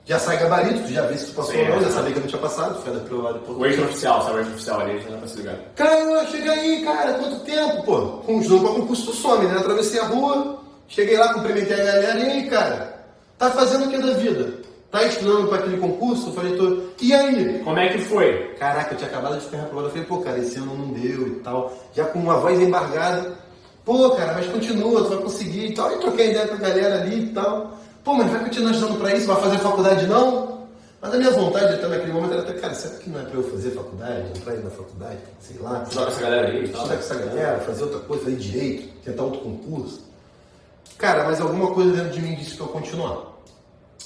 Já 0.05 0.17
sai 0.17 0.37
gabarito, 0.39 0.81
tu 0.87 0.91
já 0.91 1.03
vê 1.03 1.15
se 1.15 1.27
tu 1.27 1.33
passou 1.33 1.53
Sim, 1.53 1.61
ou 1.61 1.69
não, 1.69 1.75
é. 1.77 1.83
já 1.83 1.91
sabia 1.91 2.11
que 2.11 2.17
eu 2.17 2.21
não 2.21 2.27
tinha 2.29 2.41
passado, 2.41 2.75
tu 2.75 2.81
foi 2.81 2.93
reprovado 2.93 3.39
por 3.39 3.57
O 3.59 3.65
extra-oficial, 3.65 4.23
sabe 4.23 4.37
o 4.37 4.39
extra-oficial 4.39 4.81
ali, 4.81 4.99
já 5.01 5.17
pra 5.17 5.27
se 5.27 5.37
ligar. 5.37 5.55
Cara, 5.75 6.25
chega 6.25 6.51
aí, 6.51 6.83
cara, 6.83 7.13
quanto 7.13 7.39
tempo, 7.41 7.83
pô? 7.83 8.01
Com 8.25 8.39
estudando 8.39 8.63
pra 8.63 8.73
concurso 8.73 9.05
tu 9.05 9.13
some, 9.13 9.45
né? 9.45 9.59
Atravessei 9.59 9.99
a 9.99 10.05
rua, 10.05 10.61
cheguei 10.87 11.15
lá, 11.15 11.31
cumprimentei 11.31 11.79
a 11.79 11.85
galera, 11.85 12.19
e 12.21 12.23
aí, 12.23 12.49
cara, 12.49 13.05
tá 13.37 13.51
fazendo 13.51 13.85
o 13.85 13.89
que 13.91 13.99
da 13.99 14.13
vida? 14.13 14.58
Tá 14.91 15.03
estudando 15.03 15.47
pra 15.47 15.59
aquele 15.59 15.77
concurso? 15.77 16.29
Eu 16.29 16.33
falei, 16.33 16.57
tô. 16.57 16.81
E 16.99 17.13
aí? 17.13 17.59
Como 17.63 17.77
é 17.77 17.89
que 17.89 17.99
foi? 17.99 18.55
Caraca, 18.57 18.93
eu 18.93 18.97
tinha 18.97 19.09
acabado 19.09 19.35
de 19.37 19.45
ficar 19.45 19.57
reprovado. 19.57 19.87
Eu 19.87 19.91
falei, 19.91 20.05
pô, 20.07 20.17
cara, 20.17 20.39
esse 20.39 20.57
ano 20.57 20.75
não 20.75 20.87
deu 20.87 21.27
e 21.27 21.35
tal. 21.41 21.71
Já 21.93 22.05
com 22.05 22.19
uma 22.19 22.37
voz 22.37 22.59
embargada. 22.59 23.37
Pô, 23.85 24.09
cara, 24.11 24.33
mas 24.33 24.47
continua, 24.47 25.03
tu 25.03 25.09
vai 25.09 25.17
conseguir 25.19 25.67
e 25.67 25.73
tal. 25.75 25.89
Aí 25.89 25.97
troquei 25.99 26.31
ideia 26.31 26.47
com 26.47 26.55
a 26.55 26.57
galera 26.57 27.01
ali 27.01 27.25
e 27.25 27.27
tal. 27.33 27.77
Pô, 28.03 28.13
mas 28.15 28.31
vai 28.31 28.43
continuar 28.43 28.71
estudando 28.71 28.99
pra 28.99 29.13
isso? 29.15 29.27
Vai 29.27 29.41
fazer 29.41 29.57
faculdade 29.59 30.07
não? 30.07 30.59
Mas 31.01 31.13
a 31.13 31.17
minha 31.17 31.31
vontade 31.31 31.73
até 31.75 31.87
naquele 31.87 32.11
momento 32.11 32.33
era 32.33 32.41
até, 32.41 32.53
cara, 32.53 32.73
será 32.73 32.95
que 32.95 33.09
não 33.09 33.21
é 33.21 33.23
pra 33.23 33.39
eu 33.39 33.43
fazer 33.43 33.71
faculdade? 33.71 34.29
Entrar 34.35 34.53
aí 34.53 34.63
na 34.63 34.69
faculdade? 34.69 35.17
Sei 35.39 35.57
lá. 35.61 35.83
Estudar 35.83 36.05
com 36.05 36.11
essa 36.11 36.21
galera 36.21 36.47
aí 36.47 36.65
e 36.65 36.67
tal. 36.67 36.81
Estudar 36.81 36.95
com 36.95 36.99
essa 36.99 37.15
galera, 37.15 37.59
fazer 37.59 37.83
outra 37.83 37.99
coisa, 37.99 38.23
fazer 38.23 38.35
direito, 38.35 38.93
tentar 39.05 39.23
outro 39.23 39.39
concurso. 39.39 40.01
Cara, 40.97 41.23
mas 41.23 41.39
alguma 41.39 41.73
coisa 41.73 41.91
dentro 41.93 42.09
de 42.11 42.21
mim 42.21 42.35
disse 42.35 42.55
que 42.55 42.61
eu 42.61 42.67
continuar. 42.67 43.28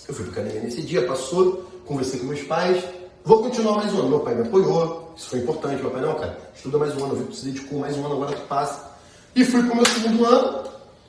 Eu 0.08 0.14
fui 0.14 0.26
pra 0.26 0.42
academia 0.42 0.62
nesse 0.62 0.82
dia, 0.82 1.06
passou, 1.06 1.66
conversei 1.86 2.20
com 2.20 2.28
meus 2.28 2.42
pais, 2.42 2.84
vou 3.24 3.42
continuar 3.44 3.78
mais 3.78 3.94
um 3.94 4.00
ano. 4.00 4.10
Meu 4.10 4.20
pai 4.20 4.36
me 4.36 4.42
apoiou, 4.42 5.14
isso 5.16 5.30
foi 5.30 5.40
importante. 5.40 5.82
Meu 5.82 5.92
pai, 5.92 6.02
não, 6.02 6.16
cara, 6.16 6.38
estuda 6.56 6.78
mais 6.78 6.96
um 6.96 7.06
ano, 7.06 7.14
eu 7.14 7.18
vi 7.18 7.24
que 7.26 7.32
tu 7.32 7.36
se 7.38 7.46
dedicou 7.46 7.80
mais 7.80 7.98
um 7.98 8.06
ano, 8.06 8.16
agora 8.16 8.36
tu 8.36 8.48
passa. 8.48 8.92
E 9.36 9.44
fui 9.44 9.64
pro 9.64 9.76
meu 9.76 9.86
segundo 9.86 10.26
ano, 10.26 10.64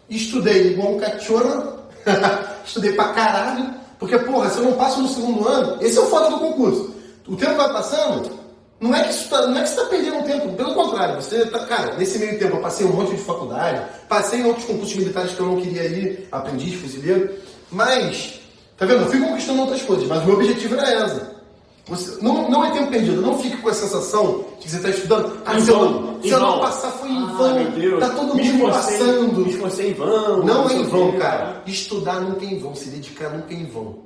estudei 0.09 0.73
igual 0.73 0.95
um 0.95 0.99
cachorro, 0.99 1.79
estudei 2.65 2.93
pra 2.93 3.13
caralho, 3.13 3.75
porque, 3.99 4.19
porra, 4.19 4.51
se 4.51 4.59
eu 4.59 4.65
não 4.65 4.73
passo 4.75 5.01
no 5.01 5.09
segundo 5.09 5.47
ano, 5.49 5.83
esse 5.83 5.99
é 5.99 6.01
o 6.01 6.07
foda 6.07 6.31
do 6.31 6.39
concurso. 6.39 6.95
O 7.27 7.37
tempo 7.37 7.57
vai 7.57 7.73
passando, 7.73 8.31
não 8.81 8.95
é 8.95 9.03
que, 9.05 9.11
isso 9.11 9.29
tá, 9.31 9.47
não 9.47 9.57
é 9.57 9.63
que 9.63 9.69
você 9.69 9.81
está 9.81 9.89
perdendo 9.89 10.25
tempo, 10.25 10.53
pelo 10.53 10.75
contrário, 10.75 11.17
você 11.17 11.47
tá, 11.47 11.61
cara, 11.61 11.95
nesse 11.97 12.19
meio 12.19 12.39
tempo 12.39 12.57
eu 12.57 12.61
passei 12.61 12.87
um 12.87 12.93
monte 12.93 13.13
de 13.13 13.23
faculdade, 13.23 13.83
passei 14.09 14.41
em 14.41 14.45
outros 14.45 14.67
concursos 14.67 14.97
militares 14.97 15.33
que 15.33 15.41
eu 15.41 15.47
não 15.47 15.61
queria 15.61 15.85
ir, 15.87 16.29
aprendiz, 16.31 16.75
fuzileiro, 16.75 17.35
mas, 17.71 18.41
tá 18.77 18.87
vendo, 18.87 19.03
eu 19.03 19.07
fui 19.11 19.21
conquistando 19.21 19.61
outras 19.63 19.83
coisas, 19.83 20.07
mas 20.09 20.23
o 20.23 20.27
meu 20.27 20.35
objetivo 20.37 20.75
era 20.77 20.91
essa. 21.05 21.35
Você, 21.87 22.23
não, 22.23 22.49
não 22.51 22.65
é 22.65 22.71
tempo 22.71 22.91
perdido, 22.91 23.21
não 23.21 23.39
fique 23.39 23.59
com 23.59 23.69
a 23.69 23.75
sensação 23.75 24.47
de 24.59 24.65
que 24.65 24.71
você 24.71 24.77
está 24.77 24.89
estudando. 24.89 25.39
Ah, 25.45 25.61
se 25.61 25.69
eu 25.71 25.79
vão, 25.79 26.23
se 26.23 26.31
eu 26.31 26.41
não 26.41 26.59
passar 26.61 26.91
foi 26.93 27.11
em 27.11 27.23
Ah, 27.23 27.33
vão, 27.37 27.65
Deus. 27.73 28.01
tá 28.01 28.09
todo 28.09 28.35
mundo 28.35 28.73
passando. 28.73 29.41
Me 29.45 29.51
esforcei 29.51 29.91
em 29.91 29.93
vão. 29.93 30.43
Não 30.43 30.71
é 30.71 30.73
em 30.73 30.85
vão, 30.85 31.13
cara. 31.19 31.63
Estudar 31.67 32.21
nunca 32.21 32.43
é 32.43 32.49
em 32.49 32.59
vão, 32.59 32.75
se 32.75 32.89
dedicar 32.89 33.29
nunca 33.29 33.53
é 33.53 33.57
em 33.59 33.67
vão, 33.67 33.99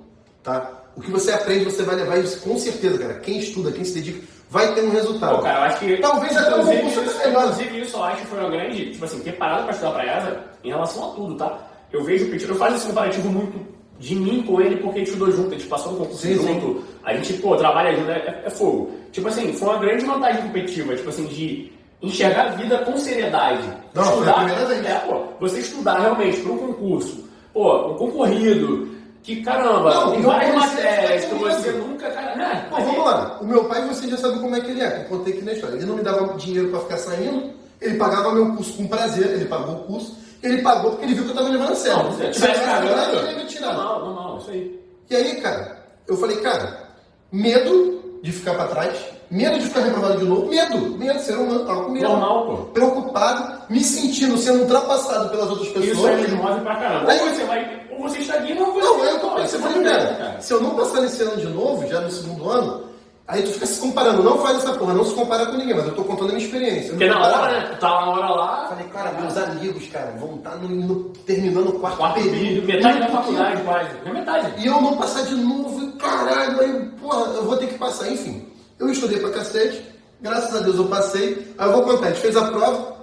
tá? 0.42 0.72
O 0.96 1.00
que 1.00 1.12
você 1.12 1.30
aprende, 1.30 1.66
você 1.66 1.84
vai 1.84 1.94
levar 1.94 2.18
isso 2.18 2.40
com 2.40 2.58
certeza, 2.58 2.98
cara. 2.98 3.14
Quem 3.20 3.38
estuda, 3.38 3.70
quem 3.70 3.84
se 3.84 3.94
dedica, 3.94 4.26
vai 4.50 4.74
ter 4.74 4.82
um 4.82 4.90
resultado. 4.90 5.36
Pô, 5.36 5.42
cara, 5.42 5.58
eu 5.60 5.62
acho 5.62 5.78
que. 5.78 5.96
Talvez 5.98 6.36
até 6.36 6.50
inclusive, 6.50 6.76
concurso 6.82 7.00
isso, 7.04 7.28
inclusive, 7.28 7.80
isso 7.80 7.96
eu 7.96 8.02
acho 8.02 8.20
que 8.22 8.26
foi 8.26 8.40
uma 8.40 8.50
grande. 8.50 8.90
Tipo 8.90 9.04
assim, 9.04 9.20
ter 9.20 9.32
parado 9.38 9.62
pra 9.62 9.70
estudar 9.72 9.92
pra 9.92 10.04
ESA 10.18 10.40
em 10.64 10.68
relação 10.70 11.12
a 11.12 11.14
tudo, 11.14 11.36
tá? 11.36 11.58
Eu 11.92 12.02
vejo 12.02 12.24
o 12.26 12.30
Petit, 12.30 12.48
eu 12.48 12.56
faço 12.56 12.74
esse 12.74 12.86
comparativo 12.88 13.28
muito 13.30 13.78
de 13.99 14.14
mim 14.14 14.42
com 14.42 14.61
ele 14.61 14.76
porque 14.76 14.96
a 14.96 14.99
gente 15.01 15.12
estudou 15.12 15.32
junto, 15.32 15.55
a 15.55 15.59
gente 15.59 15.66
passou 15.66 15.92
no 15.92 15.99
concurso 15.99 16.22
Sim, 16.22 16.38
sim. 16.38 16.46
junto, 16.46 16.84
a 17.05 17.14
gente, 17.14 17.32
pô, 17.34 17.57
trabalha 17.57 17.96
junto, 17.96 18.11
é, 18.11 18.42
é 18.44 18.51
fogo. 18.51 18.90
Tipo 19.12 19.28
assim, 19.28 19.53
foi 19.53 19.68
uma 19.68 19.78
grande 19.78 20.05
vantagem 20.05 20.42
competitiva, 20.42 20.96
tipo 20.96 21.09
assim, 21.09 21.26
de 21.26 21.72
enxergar 22.01 22.46
a 22.46 22.51
vida 22.51 22.78
com 22.78 22.96
seriedade. 22.96 23.68
Não, 23.94 24.05
estudar, 24.05 24.49
é, 24.49 24.94
pô, 25.01 25.24
você 25.40 25.61
estudar 25.61 25.99
realmente 25.99 26.40
para 26.40 26.53
um 26.53 26.59
concurso, 26.59 27.28
pô, 27.53 27.92
um 27.92 27.94
concorrido, 27.96 28.88
que 29.22 29.42
caramba, 29.42 29.92
Não, 29.92 30.11
tem 30.12 30.22
várias 30.22 30.55
matérias 30.55 31.24
que 31.24 31.34
você 31.34 31.68
isso. 31.70 31.78
nunca, 31.78 32.11
cara, 32.11 32.36
né? 32.36 32.66
Pô, 32.70 32.76
vamos 32.76 33.05
lá. 33.05 33.38
O 33.40 33.46
meu 33.46 33.64
pai, 33.64 33.86
você 33.86 34.09
já 34.09 34.16
sabe 34.16 34.38
como 34.38 34.55
é 34.55 34.61
que 34.61 34.70
ele 34.70 34.80
é, 34.80 34.90
que 34.90 35.01
eu 35.01 35.18
contei 35.18 35.34
aqui 35.34 35.44
na 35.44 35.53
história. 35.53 35.74
Ele 35.74 35.86
não 35.86 35.96
me 35.96 36.03
dava 36.03 36.34
dinheiro 36.38 36.70
pra 36.70 36.80
ficar 36.80 36.96
saindo, 36.96 37.51
ele 37.80 37.99
pagava 37.99 38.32
meu 38.32 38.55
curso 38.55 38.72
com 38.74 38.86
prazer, 38.86 39.26
ele 39.32 39.44
pagou 39.44 39.74
o 39.74 39.84
curso, 39.84 40.16
ele 40.43 40.62
pagou 40.62 40.91
porque 40.93 41.05
ele 41.05 41.14
viu 41.14 41.24
que 41.24 41.30
eu 41.30 41.34
tava 41.34 41.49
levando 41.49 41.72
a 41.72 41.76
sério. 41.76 42.03
Não, 42.05 42.11
se 42.12 42.16
tivesse 42.18 42.41
eu 42.41 42.43
tivesse 42.53 42.64
cagando, 42.64 43.16
ele 43.18 43.30
ia 43.30 43.36
me 43.39 43.45
tirar. 43.45 43.74
Normal, 43.74 44.05
normal, 44.05 44.39
isso 44.39 44.51
aí. 44.51 44.80
E 45.11 45.16
aí, 45.16 45.41
cara, 45.41 45.82
eu 46.07 46.16
falei, 46.16 46.36
cara, 46.39 46.89
medo 47.32 48.18
de 48.22 48.32
ficar 48.32 48.55
pra 48.55 48.66
trás, 48.66 48.97
medo 49.30 49.59
de 49.59 49.66
ficar 49.66 49.80
reprovado 49.80 50.18
de 50.18 50.24
novo, 50.24 50.47
medo, 50.49 50.76
medo, 50.99 51.18
ser 51.20 51.34
humano, 51.36 51.64
tava 51.64 51.84
com 51.84 51.91
medo. 51.91 52.09
Normal, 52.09 52.47
pô. 52.47 52.57
Preocupado, 52.72 53.62
me 53.70 53.80
sentindo 53.82 54.36
sendo 54.39 54.61
ultrapassado 54.62 55.28
pelas 55.30 55.49
outras 55.51 55.68
pessoas. 55.68 55.89
Isso 55.99 56.07
aí 56.07 56.28
me 56.28 56.36
move 56.36 56.61
pra 56.61 56.76
caramba. 56.76 57.11
Aí- 57.12 57.20
Ou 57.20 57.28
você 57.34 57.45
vai, 57.45 57.80
ou 57.91 57.99
você 58.03 58.18
estagna 58.18 58.61
ou 58.61 58.72
você 58.74 58.80
Não, 58.86 59.05
eu 59.05 59.20
tô 59.20 59.30
pensando, 59.34 59.84
cara. 59.84 60.36
se 60.41 60.53
eu 60.53 60.61
não 60.61 60.74
passar 60.74 61.01
nesse 61.01 61.22
ano 61.22 61.36
de 61.36 61.47
novo, 61.47 61.86
já 61.86 62.01
no 62.01 62.11
segundo 62.11 62.49
ano, 62.51 62.88
aí 63.29 63.43
tu 63.43 63.53
fica 63.53 63.66
se 63.66 63.79
comparando. 63.81 64.22
Não 64.24 64.39
faz 64.39 64.59
essa 64.59 64.72
porra, 64.74 64.95
não 64.95 65.05
se 65.05 65.14
compara 65.14 65.47
com 65.47 65.53
ninguém, 65.57 65.76
mas 65.76 65.87
eu 65.87 65.95
tô 65.95 66.03
contando 66.03 66.31
a 66.31 66.33
minha 66.33 66.45
experiência. 66.45 66.91
Porque 66.91 67.07
na 67.07 67.14
comparava. 67.14 67.43
hora, 67.43 67.61
né? 67.61 67.76
Tá 67.79 67.89
na 67.89 68.07
hora 68.11 68.29
lá, 68.35 68.66
Falei, 68.70 68.87
cara, 68.87 69.12
meus 69.20 69.37
amigos, 69.37 69.87
cara, 69.89 70.14
vão 70.18 70.37
estar 70.37 70.57
no, 70.57 70.68
no- 70.68 71.05
terminando 71.26 71.68
o 71.68 71.79
quarto, 71.79 71.97
quarto 71.99 72.14
período. 72.14 72.37
período, 72.39 72.66
metade 72.66 72.99
da 73.01 73.09
faculdade 73.09 73.62
quase. 73.62 73.91
É 74.05 74.12
metade. 74.12 74.53
E 74.62 74.66
eu 74.66 74.81
não 74.81 74.97
passar 74.97 75.22
de 75.24 75.35
novo, 75.35 75.93
caralho, 75.99 76.61
aí, 76.61 76.89
porra, 77.01 77.26
eu 77.35 77.45
vou 77.45 77.57
ter 77.57 77.66
que 77.68 77.79
passar. 77.79 78.11
Enfim, 78.11 78.47
eu 78.79 78.89
estudei 78.91 79.18
pra 79.20 79.31
cacete, 79.31 79.83
graças 80.20 80.55
a 80.57 80.61
Deus 80.61 80.76
eu 80.76 80.87
passei. 80.87 81.55
Aí 81.59 81.66
eu 81.68 81.72
vou 81.72 81.83
contar, 81.83 82.07
a 82.07 82.11
gente 82.11 82.20
fez 82.22 82.37
a 82.37 82.45
prova 82.51 82.97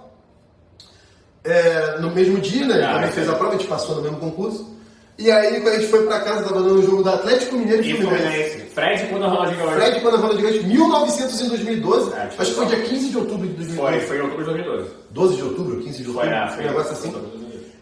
é, 1.44 1.98
no 2.00 2.12
mesmo 2.12 2.40
dia, 2.40 2.66
né? 2.66 2.84
Ah, 2.84 2.94
Também 2.94 3.10
é. 3.10 3.12
fez 3.12 3.30
a 3.30 3.34
prova, 3.34 3.54
a 3.54 3.58
gente 3.58 3.68
passou 3.68 3.96
no 3.98 4.02
mesmo 4.02 4.18
concurso. 4.18 4.74
E 5.18 5.32
aí, 5.32 5.62
quando 5.62 5.76
a 5.76 5.80
gente 5.80 5.88
foi 5.90 6.06
pra 6.06 6.20
casa, 6.20 6.44
tava 6.44 6.62
dando 6.62 6.80
o 6.80 6.82
jogo 6.86 7.04
do 7.04 7.10
Atlético 7.10 7.56
Mineiro 7.56 7.84
e 7.84 7.92
E 7.92 7.98
Fluminense. 8.02 8.65
Fred 8.76 9.08
contra 9.08 9.28
Ronaldinho 9.30 9.58
Gaúcho. 9.60 9.76
Fred 9.76 10.02
quando 10.02 10.16
a 10.16 10.18
bola 10.18 10.36
gigante, 10.36 10.60
1900 10.66 11.42
em 11.42 11.48
2012. 11.50 12.14
É, 12.14 12.22
acho 12.24 12.36
que 12.38 12.46
foi 12.58 12.66
dia 12.68 12.82
15 12.82 13.10
de 13.10 13.18
outubro 13.18 13.48
de 13.48 13.54
2012. 13.54 13.76
Foi, 13.98 14.00
foi 14.08 14.18
em 14.18 14.22
outubro 14.22 14.46
de 14.46 14.52
2012. 14.52 14.90
12 15.12 15.36
de 15.38 15.44
outubro, 15.44 15.78
15 15.82 16.04
de 16.04 16.10
outubro, 16.10 16.22
Foi, 16.30 16.38
é, 16.38 16.46
um 16.46 16.50
foi. 16.50 16.64
negócio 16.66 16.92
assim. 16.92 17.16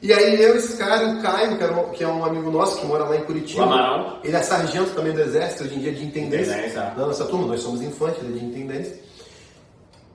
E 0.04 0.14
aí 0.14 0.42
eu, 0.42 0.56
esse 0.56 0.78
cara, 0.78 1.08
o 1.08 1.22
Caio, 1.22 1.58
que, 1.94 2.04
um- 2.06 2.10
é 2.10 2.14
um 2.14 2.26
amigo 2.26 2.52
nosso 2.52 2.78
que 2.80 2.86
mora 2.86 3.06
lá 3.06 3.16
em 3.18 3.22
Curitiba. 3.24 3.62
O 3.62 3.64
Amarão. 3.64 4.18
Ele 4.24 4.36
é 4.36 4.42
sargento 4.42 4.92
também 4.92 5.14
do 5.14 5.22
exército, 5.22 5.64
hoje 5.64 5.76
em 5.76 5.80
dia 5.80 5.94
de 5.94 6.06
intendência. 6.06 6.52
Intendência. 6.54 6.82
Da 6.96 7.06
nossa 7.08 7.24
turma, 7.26 7.48
nós 7.48 7.62
somos 7.62 7.82
infantes, 7.82 8.20
ele 8.22 8.36
é 8.36 8.40
de 8.40 8.46
intendência. 8.46 9.00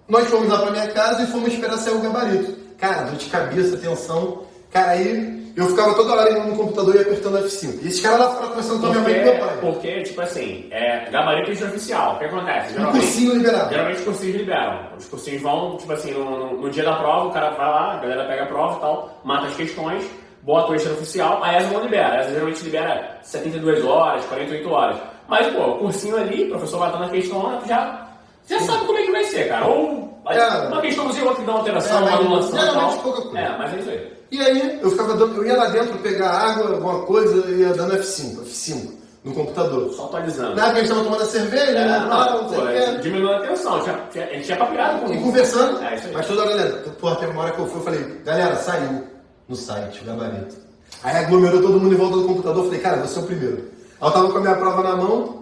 Nós 0.07 0.27
fomos 0.29 0.49
lá 0.49 0.59
pra 0.61 0.71
minha 0.71 0.89
casa 0.89 1.23
e 1.23 1.27
fomos 1.27 1.53
esperar 1.53 1.77
sair 1.79 1.95
o 1.95 2.01
gabarito. 2.01 2.55
Cara, 2.79 3.03
dor 3.05 3.17
de 3.17 3.27
cabeça, 3.27 3.77
tensão. 3.79 4.43
Cara, 4.71 4.91
aí 4.93 5.53
eu 5.57 5.67
ficava 5.69 5.95
toda 5.95 6.13
hora 6.15 6.31
indo 6.31 6.49
no 6.51 6.57
computador 6.57 6.95
e 6.97 7.01
apertando 7.01 7.39
F5. 7.39 7.83
E 7.83 7.89
esses 7.89 8.01
caras 8.01 8.19
lá 8.21 8.31
fora 8.31 8.47
conversando 8.49 8.81
com 8.81 8.87
a 8.87 8.91
minha 8.91 9.01
mãe 9.03 9.13
e 9.13 9.25
meu 9.25 9.39
pai. 9.39 9.57
Porque, 9.61 10.03
tipo 10.03 10.21
assim, 10.21 10.69
é, 10.71 11.11
gabarito 11.11 11.51
extraoficial. 11.51 12.15
O 12.15 12.19
que 12.19 12.25
acontece? 12.27 12.71
Um 12.71 12.77
Geralmente, 12.77 13.01
cursinho 13.03 13.35
liberado. 13.35 13.71
geralmente 13.71 13.99
os 13.99 14.05
cursinhos 14.05 14.37
liberam. 14.37 14.81
Os 14.99 15.05
cursinhos 15.07 15.43
vão, 15.43 15.77
tipo 15.79 15.93
assim, 15.93 16.13
no, 16.13 16.25
no- 16.39 16.61
no 16.63 16.71
dia 16.71 16.85
da 16.85 16.97
prova, 16.97 17.27
o 17.27 17.31
cara 17.33 17.51
vai 17.51 17.67
lá, 17.67 17.95
a 17.95 17.97
galera 17.97 18.25
pega 18.27 18.43
a 18.45 18.47
prova 18.47 18.77
e 18.77 18.81
tal, 18.81 19.21
mata 19.25 19.47
as 19.47 19.55
questões, 19.57 20.05
bota 20.43 20.73
o 20.73 20.75
extraoficial, 20.77 21.43
a 21.43 21.57
ESA 21.57 21.71
não 21.73 21.83
libera. 21.83 22.15
A 22.17 22.21
ESA 22.21 22.31
geralmente 22.31 22.63
libera 22.65 23.19
72 23.23 23.85
horas, 23.85 24.25
48 24.27 24.71
horas. 24.71 24.97
Mas, 25.27 25.47
pô, 25.49 25.63
o 25.63 25.79
cursinho 25.79 26.17
ali, 26.17 26.45
o 26.45 26.51
professor 26.51 26.79
batendo 26.79 27.05
a 27.05 27.09
questão, 27.09 27.61
já, 27.67 28.07
já 28.49 28.61
sabe 28.61 28.87
como 28.87 28.99
é 28.99 29.03
que 29.03 29.11
vai 29.13 29.25
ser, 29.25 29.49
cara. 29.49 29.67
Ou 29.67 30.21
É. 30.29 30.69
uma 30.69 30.81
questãozinha, 30.83 31.25
outra 31.25 31.41
que 31.41 31.47
dá 31.47 31.53
uma 31.53 31.59
alteração, 31.61 31.99
É, 31.99 32.03
uma 32.11 32.19
anulação 32.19 32.75
tal. 32.75 32.93
pouca 32.99 33.23
coisa. 33.23 33.39
É, 33.39 33.59
mas 33.59 33.75
é 33.75 33.77
isso 33.79 33.91
aí. 33.91 34.18
E 34.31 34.41
aí 34.41 34.79
eu 34.83 34.91
ficava 34.91 35.15
dando, 35.15 35.37
eu 35.37 35.47
ia 35.47 35.57
lá 35.57 35.67
dentro 35.69 35.99
pegar 35.99 36.31
água, 36.31 36.73
alguma 36.75 37.01
coisa, 37.03 37.51
e 37.51 37.61
ia 37.61 37.73
dando 37.73 37.95
F5, 37.97 38.43
F5 38.45 38.91
no 39.25 39.33
computador. 39.35 39.93
Só 39.95 40.05
atualizando. 40.05 40.55
Na 40.55 40.65
época 40.65 40.77
a 40.77 40.81
gente 40.81 40.89
tava 40.91 41.05
tomando 41.05 41.23
a 41.23 41.27
cerveja, 41.27 41.65
É, 41.73 41.75
né? 41.87 41.99
não, 42.09 42.43
não 42.43 42.49
pô, 42.49 42.69
é, 42.69 42.97
diminuindo 42.99 43.33
a 43.33 43.41
tensão. 43.41 43.83
Tinha, 43.83 44.01
tinha, 44.13 44.25
a 44.27 44.33
gente 44.35 44.45
tinha 44.45 44.57
papirado 44.59 45.01
com 45.01 45.13
E 45.15 45.19
conversando, 45.23 45.83
É, 45.83 46.01
mas 46.13 46.27
toda 46.27 46.43
hora, 46.43 46.51
galera, 46.57 46.73
porra, 47.01 47.17
teve 47.17 47.33
uma 47.33 47.43
hora 47.43 47.53
que 47.53 47.59
eu 47.59 47.67
fui, 47.67 47.81
eu 47.81 47.85
falei, 47.85 48.21
galera, 48.25 48.57
saiu 48.57 49.05
no 49.49 49.57
site, 49.57 50.03
o 50.03 50.05
gabarito. 50.05 50.57
Aí 51.03 51.17
aglomerou 51.17 51.61
todo 51.63 51.81
mundo 51.81 51.95
em 51.95 51.99
volta 51.99 52.17
do 52.17 52.25
computador, 52.25 52.59
eu 52.59 52.65
falei, 52.67 52.81
cara, 52.81 52.97
você 52.99 53.19
é 53.19 53.23
o 53.23 53.27
primeiro. 53.27 53.69
Aí 54.01 54.09
eu 54.09 54.13
tava 54.13 54.31
com 54.31 54.39
a 54.39 54.41
minha 54.41 54.55
prova 54.57 54.83
na 54.83 54.97
mão, 54.97 55.38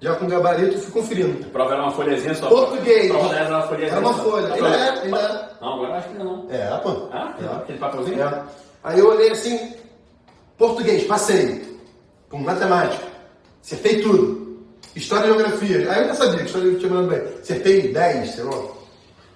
já 0.00 0.14
com 0.16 0.26
gabarito, 0.26 0.78
fui 0.78 0.92
conferindo. 1.02 1.46
A 1.46 1.50
prova 1.50 1.72
era 1.72 1.82
uma 1.82 1.92
folhazinha 1.92 2.34
só. 2.34 2.48
Português. 2.48 3.10
A 3.10 3.14
prova 3.14 3.34
era 3.34 3.48
uma 3.48 3.62
folhazinha 3.62 3.90
Era 3.92 4.00
uma 4.00 4.14
folha, 4.14 4.52
ainda 4.54 4.68
é, 4.68 4.88
ainda 5.00 5.18
é. 5.18 5.48
Não, 5.64 5.74
agora 5.74 5.88
eu 5.90 5.94
acho 5.94 6.08
que 6.08 6.18
não. 6.18 6.46
É, 6.50 6.76
pô. 6.78 7.08
Ah, 7.12 7.34
É. 7.40 7.56
aquele 7.56 7.78
papelzinho? 7.78 8.22
É. 8.22 8.42
Aí 8.84 8.98
eu 8.98 9.08
olhei 9.08 9.30
assim, 9.30 9.74
português, 10.58 11.04
passei. 11.04 11.76
Com 12.28 12.38
matemática, 12.38 13.04
acertei 13.64 14.02
tudo. 14.02 14.64
História 14.94 15.26
e 15.26 15.28
geografia. 15.28 15.92
Aí 15.92 16.02
eu 16.02 16.08
já 16.08 16.14
sabia 16.14 16.38
que 16.38 16.44
história 16.46 16.74
tinha 16.74 16.90
mandado 16.90 17.08
bem. 17.22 17.34
Acertei 17.40 17.92
10, 17.92 18.30
sei 18.30 18.44
lá. 18.44 18.62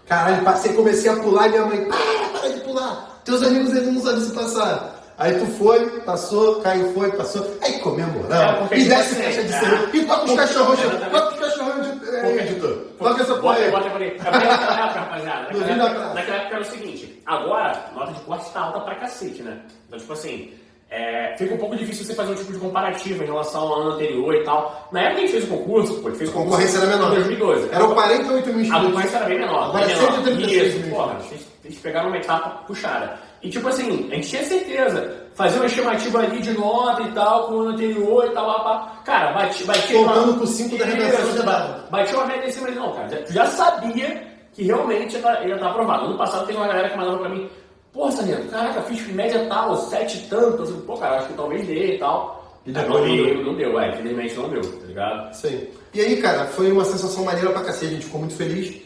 Caralho, 0.07 0.45
passei, 0.45 0.73
comecei 0.73 1.11
a 1.11 1.17
pular 1.17 1.47
e 1.47 1.51
minha 1.51 1.67
mãe, 1.67 1.85
para, 1.85 2.41
para 2.41 2.49
de 2.49 2.61
pular. 2.61 3.21
Teus 3.25 3.43
amigos 3.43 3.71
eles 3.75 3.93
não 3.93 4.03
sabem 4.03 4.21
se 4.23 4.33
passar. 4.33 5.00
Aí 5.21 5.39
tu 5.39 5.45
foi, 5.47 6.01
passou, 6.01 6.62
Caio 6.62 6.93
foi, 6.95 7.12
passou. 7.12 7.47
Aí 7.62 7.79
comemoramos. 7.81 8.73
É, 8.73 8.79
e 8.79 8.85
desce 8.89 9.16
caixa 9.16 9.43
de 9.43 9.53
é. 9.53 9.59
cerveja. 9.61 9.91
E 9.93 10.05
toca 10.07 10.25
os 10.25 10.35
cachorros. 10.35 10.81
Toca 10.81 11.29
os 11.35 11.39
cachorros 11.39 12.01
de. 12.01 12.11
É, 12.16 12.37
editor. 12.37 12.77
Toca 12.99 13.23
essa 13.23 13.35
porra 13.35 13.41
Bota, 13.41 13.61
aí. 13.61 13.71
bota 13.71 13.91
porque 13.91 14.16
naquela 14.16 14.55
época, 14.55 15.01
rapaziada. 15.01 15.43
Naquela 15.43 15.85
época, 15.89 16.14
naquela 16.14 16.37
época 16.39 16.55
era 16.55 16.61
o 16.62 16.64
seguinte. 16.64 17.23
Agora, 17.27 17.85
a 17.91 17.99
nota 17.99 18.12
de 18.12 18.21
corte 18.21 18.51
tá 18.51 18.61
alta 18.61 18.81
pra 18.81 18.95
cacete, 18.95 19.43
né? 19.43 19.59
Então, 19.87 19.99
tipo 19.99 20.12
assim, 20.14 20.53
é, 20.91 21.37
fica 21.37 21.55
um 21.55 21.59
pouco 21.59 21.77
difícil 21.77 22.05
você 22.05 22.14
fazer 22.14 22.33
um 22.33 22.37
tipo 22.37 22.53
de 22.55 22.59
comparativo 22.59 23.23
em 23.23 23.27
relação 23.27 23.61
ao 23.61 23.81
ano 23.83 23.91
anterior 23.93 24.35
e 24.35 24.43
tal. 24.43 24.89
Na 24.91 25.01
época 25.03 25.16
que 25.16 25.21
a 25.21 25.27
gente 25.27 25.33
fez 25.33 25.45
o 25.45 25.49
concurso, 25.57 25.95
pô, 26.01 26.09
a 26.09 26.11
gente 26.12 26.18
fez 26.18 26.31
o 26.31 26.33
A 26.33 26.37
concurso 26.37 26.57
concorrência 26.57 26.79
era 26.79 26.87
menor. 26.97 27.12
em 27.12 27.14
2012. 27.16 27.68
Eram 27.73 27.95
48 27.95 28.47
mil 28.49 28.57
A 28.57 28.61
inscritos. 28.62 28.87
concorrência 28.87 29.16
era 29.18 29.27
bem 29.27 29.39
menor. 29.39 29.64
Agora 29.68 29.85
é 29.85 29.89
menor. 29.89 30.12
136 30.14 30.66
Isso, 30.75 30.81
mil. 30.87 30.95
porra, 30.97 31.16
eles, 31.31 31.47
eles 31.64 31.79
pegaram 31.79 32.09
uma 32.09 32.16
etapa 32.16 32.51
puxada. 32.66 33.30
E 33.43 33.49
tipo 33.49 33.68
assim, 33.68 34.09
a 34.11 34.14
gente 34.16 34.28
tinha 34.28 34.45
certeza. 34.45 35.16
Fazer 35.34 35.57
uma 35.57 35.66
estimativa 35.66 36.18
ali 36.18 36.41
de 36.41 36.53
nota 36.53 37.03
e 37.03 37.12
tal, 37.12 37.47
com 37.47 37.55
o 37.55 37.61
ano 37.61 37.70
anterior 37.70 38.26
e 38.26 38.30
tal, 38.30 38.47
lá, 38.47 38.61
pá. 38.61 39.03
Cara, 39.05 39.32
bati, 39.32 39.64
bati 39.64 39.93
Voltando 39.95 40.24
uma- 40.30 40.36
pro 40.38 40.47
cinco 40.47 40.76
da 40.76 40.84
redação, 40.84 41.32
já 41.36 41.43
dava. 41.43 41.88
Batia 41.91 42.16
uma 42.18 42.26
média 42.26 42.47
em 42.49 42.51
cima, 42.53 42.66
mas 42.68 42.76
não, 42.76 42.93
cara. 42.93 43.09
já- 43.09 43.22
Tu 43.22 43.32
já 43.32 43.47
sabia 43.47 44.22
que 44.53 44.62
realmente 44.64 45.16
ia 45.16 45.22
tá- 45.22 45.41
ia 45.47 45.55
estar 45.55 45.70
aprovado. 45.70 46.07
Ano 46.07 46.18
passado 46.18 46.47
teve 46.47 46.59
uma 46.59 46.66
galera 46.68 46.91
que 46.91 46.97
mandava 46.99 47.18
pra 47.18 47.28
mim, 47.30 47.49
pô, 47.93 48.11
Sargento, 48.11 48.49
caraca, 48.51 48.82
fiz 48.82 49.07
média 49.09 49.47
tal, 49.49 49.74
sete 49.76 50.18
e 50.18 50.20
tanto. 50.28 50.59
Eu 50.62 50.66
falei, 50.66 50.82
pô, 50.82 50.97
cara, 50.99 51.16
acho 51.18 51.28
que 51.28 51.34
talvez 51.34 51.66
dê 51.66 51.95
e 51.95 51.99
tal. 51.99 52.61
E 52.66 52.70
E 52.70 52.72
depois 52.74 53.01
não, 53.09 53.16
deu, 53.16 53.45
não 53.47 53.55
deu, 53.55 53.80
é, 53.80 53.88
infelizmente 53.88 54.34
não 54.34 54.49
deu, 54.51 54.61
tá 54.61 54.86
ligado? 54.86 55.30
Isso 55.32 55.47
aí. 55.47 55.72
E 55.95 56.01
aí, 56.03 56.16
cara, 56.20 56.45
foi 56.49 56.70
uma 56.70 56.84
sensação 56.84 57.24
maneira 57.24 57.49
pra 57.51 57.62
cacete, 57.62 57.86
a 57.86 57.91
gente 57.95 58.05
ficou 58.05 58.20
muito 58.20 58.34
feliz. 58.36 58.76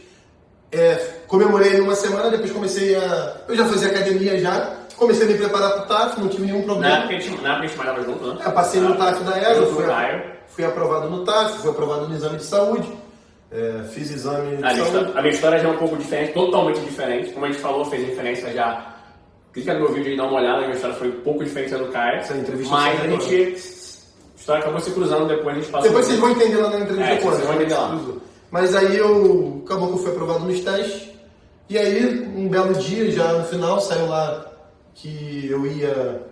É, 0.74 0.94
comemorei 1.26 1.80
uma 1.80 1.94
semana, 1.94 2.30
depois 2.30 2.50
comecei 2.52 2.94
a. 2.96 3.36
Eu 3.48 3.56
já 3.56 3.64
fazia 3.66 3.88
academia 3.88 4.38
já, 4.38 4.72
comecei 4.96 5.26
a 5.26 5.30
me 5.30 5.38
preparar 5.38 5.72
pro 5.72 5.82
TAF, 5.86 6.20
não 6.20 6.28
tive 6.28 6.46
nenhum 6.46 6.58
Na 6.60 6.64
problema. 6.64 6.96
época 6.96 7.14
a 7.16 7.20
gente, 7.20 7.42
na 7.42 7.48
época 7.50 7.64
a 7.64 7.66
gente 7.68 7.78
malhava 7.78 8.02
junto, 8.02 8.34
né? 8.34 8.42
É, 8.46 8.50
passei 8.50 8.80
no 8.80 8.94
TAF 8.96 9.22
da 9.24 9.38
ESA, 9.38 9.50
Eu 9.60 9.74
fui, 9.74 9.84
fui 10.48 10.64
aprovado 10.64 11.10
no 11.10 11.24
TAF, 11.24 11.58
fui 11.58 11.70
aprovado 11.70 12.08
no 12.08 12.14
exame 12.14 12.36
de 12.38 12.44
saúde, 12.44 12.92
é, 13.52 13.82
fiz 13.92 14.10
exame 14.10 14.56
de 14.56 14.64
A 14.64 14.72
minha, 14.72 14.74
saúde. 14.74 14.82
história, 14.88 15.10
a 15.18 15.22
minha 15.22 15.34
história 15.34 15.58
já 15.60 15.68
é 15.68 15.70
um 15.72 15.76
pouco 15.76 15.96
diferente, 15.96 16.32
totalmente 16.32 16.80
diferente. 16.80 17.30
Como 17.32 17.46
a 17.46 17.48
gente 17.50 17.60
falou, 17.60 17.84
fez 17.84 18.06
referência 18.06 18.52
já. 18.52 18.90
Clica 19.52 19.72
no 19.74 19.80
meu 19.80 19.92
vídeo 19.92 20.12
e 20.12 20.16
dá 20.16 20.24
uma 20.24 20.40
olhada, 20.40 20.58
a 20.58 20.60
minha 20.62 20.72
história 20.74 20.96
foi 20.96 21.08
um 21.08 21.20
pouco 21.20 21.44
diferente 21.44 21.70
da 21.70 21.78
do 21.78 21.86
Caio. 21.92 22.18
Essa 22.18 22.34
entrevista 22.36 22.72
Mas 22.74 23.00
a 23.00 23.06
boa. 23.06 23.20
gente. 23.20 23.34
A 24.34 24.36
história 24.46 24.60
acabou 24.62 24.80
se 24.80 24.90
cruzando 24.90 25.28
depois, 25.28 25.56
a 25.56 25.60
gente 25.60 25.70
passou. 25.70 25.88
Depois 25.88 26.06
vocês 26.06 26.18
vão 26.18 26.30
entender 26.30 26.56
lá 26.56 26.70
na 26.70 26.80
entrevista 26.80 27.12
É, 27.12 27.18
vocês 27.20 27.46
vão 27.46 27.54
entender 27.54 27.74
lá. 27.74 27.98
Mas 28.54 28.72
aí 28.76 28.96
eu. 28.96 29.60
Acabou 29.64 29.88
que 29.88 29.94
eu 29.94 29.98
fui 29.98 30.12
aprovado 30.12 30.44
nos 30.44 30.60
testes. 30.60 31.08
E 31.68 31.76
aí, 31.76 32.20
um 32.36 32.46
belo 32.48 32.72
dia, 32.74 33.10
já 33.10 33.32
no 33.32 33.44
final, 33.46 33.80
saiu 33.80 34.06
lá 34.06 34.46
que 34.94 35.48
eu 35.50 35.66
ia 35.66 36.22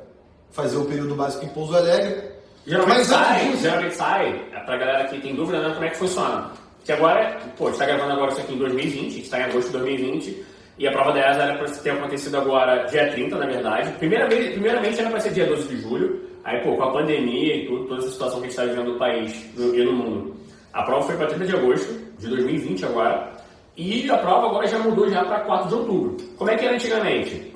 fazer 0.52 0.76
o 0.76 0.84
período 0.84 1.16
básico 1.16 1.44
em 1.44 1.48
Pouso 1.48 1.74
Alegre. 1.76 2.22
Geralmente 2.64 2.98
Mas 2.98 3.06
sai, 3.08 3.48
disso- 3.48 3.62
geralmente 3.62 3.94
sai, 3.96 4.40
é 4.52 4.60
pra 4.60 4.76
galera 4.76 5.08
que 5.08 5.20
tem 5.20 5.34
dúvida 5.34 5.60
né, 5.66 5.74
como 5.74 5.84
é 5.84 5.88
que 5.88 5.96
funciona. 5.96 6.48
Que 6.84 6.92
agora, 6.92 7.38
pô, 7.58 7.66
a 7.66 7.70
gente 7.70 7.78
tá 7.80 7.86
gravando 7.86 8.12
agora 8.12 8.30
isso 8.30 8.40
aqui 8.40 8.54
em 8.54 8.58
2020, 8.58 9.06
a 9.08 9.10
gente 9.16 9.30
tá 9.30 9.40
em 9.40 9.42
agosto 9.42 9.66
de 9.66 9.72
2020, 9.78 10.44
e 10.78 10.86
a 10.86 10.92
prova 10.92 11.12
da 11.12 11.28
ESA 11.28 11.42
era 11.42 11.58
pra 11.58 11.66
ter 11.68 11.90
acontecido 11.90 12.36
agora 12.36 12.84
dia 12.84 13.10
30, 13.10 13.36
na 13.36 13.46
verdade. 13.46 13.90
Primeira 13.98 14.28
vez, 14.28 14.52
primeiramente 14.52 15.00
era 15.00 15.10
pra 15.10 15.18
ser 15.18 15.32
dia 15.32 15.46
12 15.46 15.66
de 15.66 15.80
julho, 15.82 16.20
aí, 16.44 16.60
pô, 16.60 16.76
com 16.76 16.84
a 16.84 16.92
pandemia 16.92 17.56
e 17.56 17.66
tudo, 17.66 17.86
toda 17.86 18.00
essa 18.00 18.10
situação 18.12 18.38
que 18.40 18.46
a 18.46 18.48
gente 18.48 18.56
tá 18.56 18.64
vivendo 18.64 18.92
no 18.92 18.98
país 18.98 19.44
e 19.56 19.82
no 19.84 19.92
mundo. 19.92 20.36
A 20.72 20.84
prova 20.84 21.04
foi 21.04 21.16
pra 21.16 21.26
30 21.26 21.46
de 21.46 21.56
agosto 21.56 21.92
de 22.22 22.28
2020 22.28 22.84
agora, 22.86 23.32
e 23.76 24.10
a 24.10 24.18
prova 24.18 24.46
agora 24.46 24.66
já 24.66 24.78
mudou 24.78 25.08
já 25.08 25.24
pra 25.24 25.40
4 25.40 25.68
de 25.68 25.74
outubro. 25.74 26.16
Como 26.36 26.50
é 26.50 26.56
que 26.56 26.64
era 26.64 26.74
antigamente? 26.74 27.52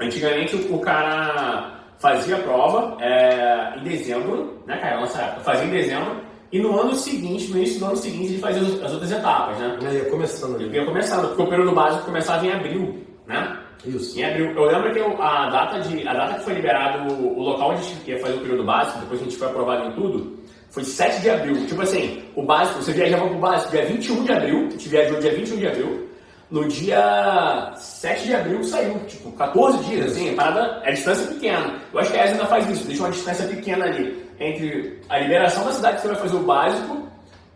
Antigamente 0.00 0.56
o, 0.56 0.78
cara 0.78 1.74
fazia 1.98 2.36
a 2.36 2.40
prova 2.40 2.96
é, 3.02 3.74
em 3.78 3.82
dezembro, 3.84 4.58
né, 4.66 4.76
cara? 4.78 5.00
Nossa 5.00 5.20
época, 5.20 5.40
fazia 5.40 5.66
em 5.66 5.70
dezembro, 5.70 6.16
e 6.50 6.58
no 6.58 6.80
ano 6.80 6.94
seguinte, 6.94 7.50
no 7.50 7.58
início 7.58 7.78
do 7.78 7.86
ano 7.86 7.96
seguinte, 7.96 8.32
ele 8.32 8.38
fazia 8.38 8.62
as, 8.62 8.82
as 8.82 8.92
outras 8.92 9.12
etapas, 9.12 9.58
né? 9.58 9.78
Aí, 9.86 10.00
começando 10.10 10.60
Ele 10.60 10.76
ia 10.76 10.84
começando, 10.84 11.28
porque 11.28 11.42
o 11.42 11.48
período 11.48 11.72
básico 11.72 12.06
começava 12.06 12.44
em 12.46 12.52
abril, 12.52 13.06
né? 13.26 13.58
Isso. 13.84 14.18
Em 14.18 14.24
abril. 14.24 14.50
Eu 14.52 14.64
lembro 14.64 14.92
que 14.92 14.98
eu- 14.98 15.22
a 15.22 15.48
data, 15.48 15.80
de, 15.80 16.06
a 16.08 16.12
data 16.12 16.34
que 16.34 16.44
foi 16.44 16.54
liberado 16.54 17.12
o, 17.14 17.38
o 17.38 17.42
local 17.42 17.70
onde 17.70 17.80
a 17.80 17.84
gente 17.84 18.10
ia 18.10 18.18
fazer 18.18 18.34
o 18.34 18.40
período 18.40 18.64
básico, 18.64 18.98
depois 19.00 19.20
a 19.20 19.24
gente 19.24 19.36
foi 19.36 19.48
aprovado 19.48 19.88
em 19.88 19.92
tudo, 19.92 20.39
foi 20.70 20.84
7 20.84 21.20
de 21.20 21.30
abril. 21.30 21.66
Tipo 21.66 21.82
assim, 21.82 22.22
o 22.34 22.42
básico, 22.42 22.82
você 22.82 22.92
viajava 22.92 23.28
pro 23.28 23.38
básico 23.38 23.70
dia 23.72 23.86
21 23.86 24.24
de 24.24 24.32
abril, 24.32 24.66
a 24.66 24.70
gente 24.70 24.88
viajou 24.88 25.20
dia 25.20 25.34
21 25.34 25.56
de 25.56 25.66
abril, 25.66 26.08
no 26.50 26.66
dia 26.66 27.72
7 27.76 28.24
de 28.24 28.34
abril 28.34 28.64
saiu, 28.64 28.98
tipo, 29.06 29.30
14 29.32 29.84
dias, 29.84 30.10
assim, 30.10 30.32
a 30.32 30.34
parada, 30.34 30.82
é 30.84 30.92
distância 30.92 31.26
pequena. 31.28 31.74
Eu 31.92 32.00
acho 32.00 32.10
que 32.10 32.18
a 32.18 32.24
ESA 32.24 32.32
ainda 32.32 32.46
faz 32.46 32.68
isso, 32.70 32.86
deixa 32.86 33.02
uma 33.02 33.10
distância 33.10 33.46
pequena 33.46 33.84
ali 33.84 34.28
entre 34.40 35.00
a 35.08 35.18
liberação 35.18 35.64
da 35.64 35.72
cidade 35.72 35.96
que 35.96 36.02
você 36.02 36.08
vai 36.08 36.16
fazer 36.16 36.36
o 36.36 36.40
básico 36.40 37.08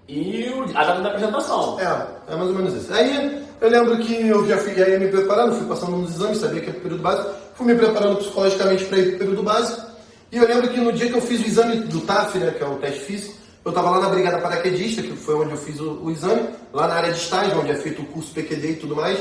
e 0.08 0.52
a 0.74 0.84
data 0.84 1.00
da 1.00 1.08
apresentação. 1.08 1.80
É, 1.80 2.32
é 2.32 2.36
mais 2.36 2.50
ou 2.50 2.54
menos 2.54 2.74
isso. 2.74 2.92
Aí 2.92 3.42
eu 3.60 3.70
lembro 3.70 3.96
que 3.98 4.28
eu 4.28 4.46
já 4.46 4.58
fui, 4.58 4.72
ia 4.74 4.98
me 4.98 5.08
preparando, 5.08 5.56
fui 5.56 5.66
passando 5.66 5.96
nos 5.96 6.14
exames, 6.14 6.38
sabia 6.38 6.60
que 6.60 6.68
era 6.68 6.78
o 6.78 6.82
período 6.82 7.02
básico, 7.02 7.30
fui 7.54 7.66
me 7.66 7.74
preparando 7.74 8.16
psicologicamente 8.18 8.84
para 8.84 8.98
ir 8.98 9.06
para 9.06 9.14
o 9.14 9.18
período 9.18 9.42
básico. 9.42 9.93
E 10.35 10.37
eu 10.37 10.49
lembro 10.49 10.68
que 10.68 10.80
no 10.80 10.93
dia 10.93 11.09
que 11.09 11.14
eu 11.14 11.20
fiz 11.20 11.41
o 11.41 11.47
exame 11.47 11.76
do 11.76 12.01
TAF, 12.01 12.37
né, 12.39 12.51
que 12.51 12.61
é 12.61 12.66
o 12.66 12.74
teste 12.74 13.01
físico, 13.03 13.37
eu 13.64 13.68
estava 13.68 13.89
lá 13.91 14.01
na 14.01 14.09
Brigada 14.09 14.39
Paraquedista, 14.39 15.01
que 15.01 15.12
foi 15.12 15.37
onde 15.37 15.53
eu 15.53 15.57
fiz 15.57 15.78
o, 15.78 15.93
o 16.03 16.11
exame, 16.11 16.49
lá 16.72 16.89
na 16.89 16.95
área 16.95 17.12
de 17.12 17.18
estágio, 17.20 17.61
onde 17.61 17.70
é 17.70 17.76
feito 17.76 18.03
o 18.03 18.07
curso 18.07 18.35
PQD 18.35 18.72
e 18.72 18.74
tudo 18.74 18.97
mais. 18.97 19.16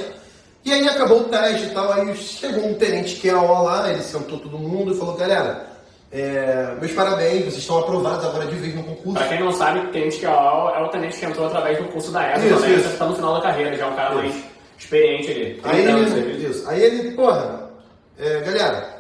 E 0.66 0.74
aí 0.74 0.88
acabou 0.88 1.22
o 1.22 1.24
teste 1.26 1.68
e 1.68 1.70
tal, 1.70 1.94
aí 1.94 2.16
chegou 2.16 2.66
um 2.66 2.74
tenente 2.74 3.18
que 3.18 3.30
é 3.30 3.34
lá, 3.34 3.92
ele 3.92 4.02
sentou 4.02 4.40
todo 4.40 4.58
mundo 4.58 4.92
e 4.92 4.98
falou, 4.98 5.16
galera, 5.16 5.68
é, 6.12 6.76
meus 6.82 6.94
parabéns, 6.94 7.42
vocês 7.42 7.58
estão 7.58 7.78
aprovados 7.78 8.26
agora 8.26 8.48
de 8.48 8.56
vez 8.56 8.74
no 8.74 8.84
concurso. 8.84 9.20
Pra 9.20 9.28
quem 9.28 9.40
não 9.40 9.52
sabe, 9.52 9.82
o 9.82 9.92
tenente 9.92 10.18
que 10.18 10.26
é 10.26 10.30
o 10.32 10.70
é 10.70 10.90
tenente 10.90 11.20
que 11.20 11.26
entrou 11.28 11.46
através 11.46 11.78
do 11.78 11.84
curso 11.90 12.12
da 12.12 12.34
ESA 12.34 12.46
Isso, 12.48 12.56
também, 12.56 12.76
isso. 12.76 12.90
você 12.90 12.98
tá 12.98 13.06
no 13.06 13.16
final 13.16 13.36
da 13.36 13.42
carreira, 13.42 13.78
já 13.78 13.86
é 13.86 13.88
um 13.88 13.96
cara 13.96 14.16
mais 14.16 14.36
experiente 14.80 15.30
ali. 15.30 15.62
Aí 15.64 15.86
ele, 15.86 16.48
isso. 16.48 16.68
Aí 16.68 16.82
ele, 16.82 17.12
porra, 17.12 17.70
é, 18.18 18.40
galera, 18.40 18.93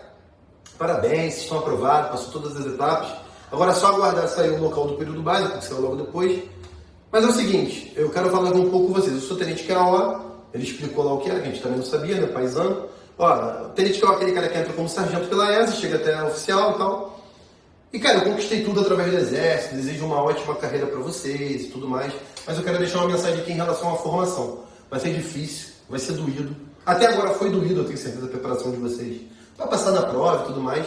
parabéns, 0.83 1.37
estão 1.37 1.59
aprovados, 1.59 2.11
passou 2.11 2.41
todas 2.41 2.57
as 2.57 2.73
etapas. 2.73 3.07
Agora 3.49 3.71
é 3.71 3.73
só 3.73 3.87
aguardar 3.87 4.27
sair 4.27 4.49
o 4.49 4.61
local 4.61 4.87
do 4.87 4.95
período 4.95 5.21
básico, 5.21 5.57
que 5.57 5.65
saiu 5.65 5.79
logo 5.81 5.95
depois. 5.95 6.43
Mas 7.09 7.23
é 7.23 7.27
o 7.27 7.31
seguinte, 7.31 7.93
eu 7.95 8.09
quero 8.09 8.29
falar 8.29 8.49
um 8.49 8.69
pouco 8.69 8.87
com 8.87 8.93
vocês. 8.93 9.13
Eu 9.13 9.21
sou 9.21 9.37
Tenente 9.37 9.63
Kerawa, 9.63 10.25
ele 10.53 10.63
explicou 10.63 11.05
lá 11.05 11.13
o 11.13 11.19
que 11.19 11.29
era, 11.29 11.39
que 11.39 11.47
a 11.47 11.51
gente 11.51 11.61
também 11.61 11.77
não 11.77 11.85
sabia, 11.85 12.19
né, 12.19 12.27
paisano. 12.27 12.85
Ó, 13.17 13.35
Tenente 13.69 13.99
Kerawa 13.99 14.15
é 14.15 14.17
aquele 14.17 14.31
cara 14.33 14.49
que 14.49 14.57
entra 14.57 14.73
como 14.73 14.89
sargento 14.89 15.27
pela 15.27 15.53
ESA, 15.53 15.71
chega 15.73 15.95
até 15.95 16.21
oficial 16.23 16.71
e 16.71 16.77
tal. 16.77 17.19
E, 17.93 17.99
cara, 17.99 18.17
eu 18.17 18.23
conquistei 18.23 18.63
tudo 18.63 18.81
através 18.81 19.11
do 19.11 19.17
exército, 19.17 19.75
desejo 19.75 20.05
uma 20.05 20.21
ótima 20.21 20.55
carreira 20.55 20.87
para 20.87 20.99
vocês 20.99 21.65
e 21.65 21.67
tudo 21.67 21.87
mais. 21.87 22.11
Mas 22.45 22.57
eu 22.57 22.63
quero 22.63 22.79
deixar 22.79 22.97
uma 22.97 23.09
mensagem 23.09 23.39
aqui 23.39 23.51
em 23.51 23.55
relação 23.55 23.93
à 23.93 23.95
formação. 23.95 24.63
Vai 24.89 24.99
ser 24.99 25.13
difícil, 25.13 25.69
vai 25.87 25.99
ser 25.99 26.13
doído. 26.13 26.55
Até 26.85 27.05
agora 27.05 27.29
foi 27.35 27.51
doído, 27.51 27.81
eu 27.81 27.85
tenho 27.85 27.97
certeza, 27.97 28.25
a 28.25 28.29
preparação 28.29 28.71
de 28.71 28.77
vocês. 28.77 29.21
Vai 29.57 29.67
passar 29.67 29.91
na 29.91 30.03
prova 30.03 30.43
e 30.43 30.47
tudo 30.47 30.61
mais. 30.61 30.85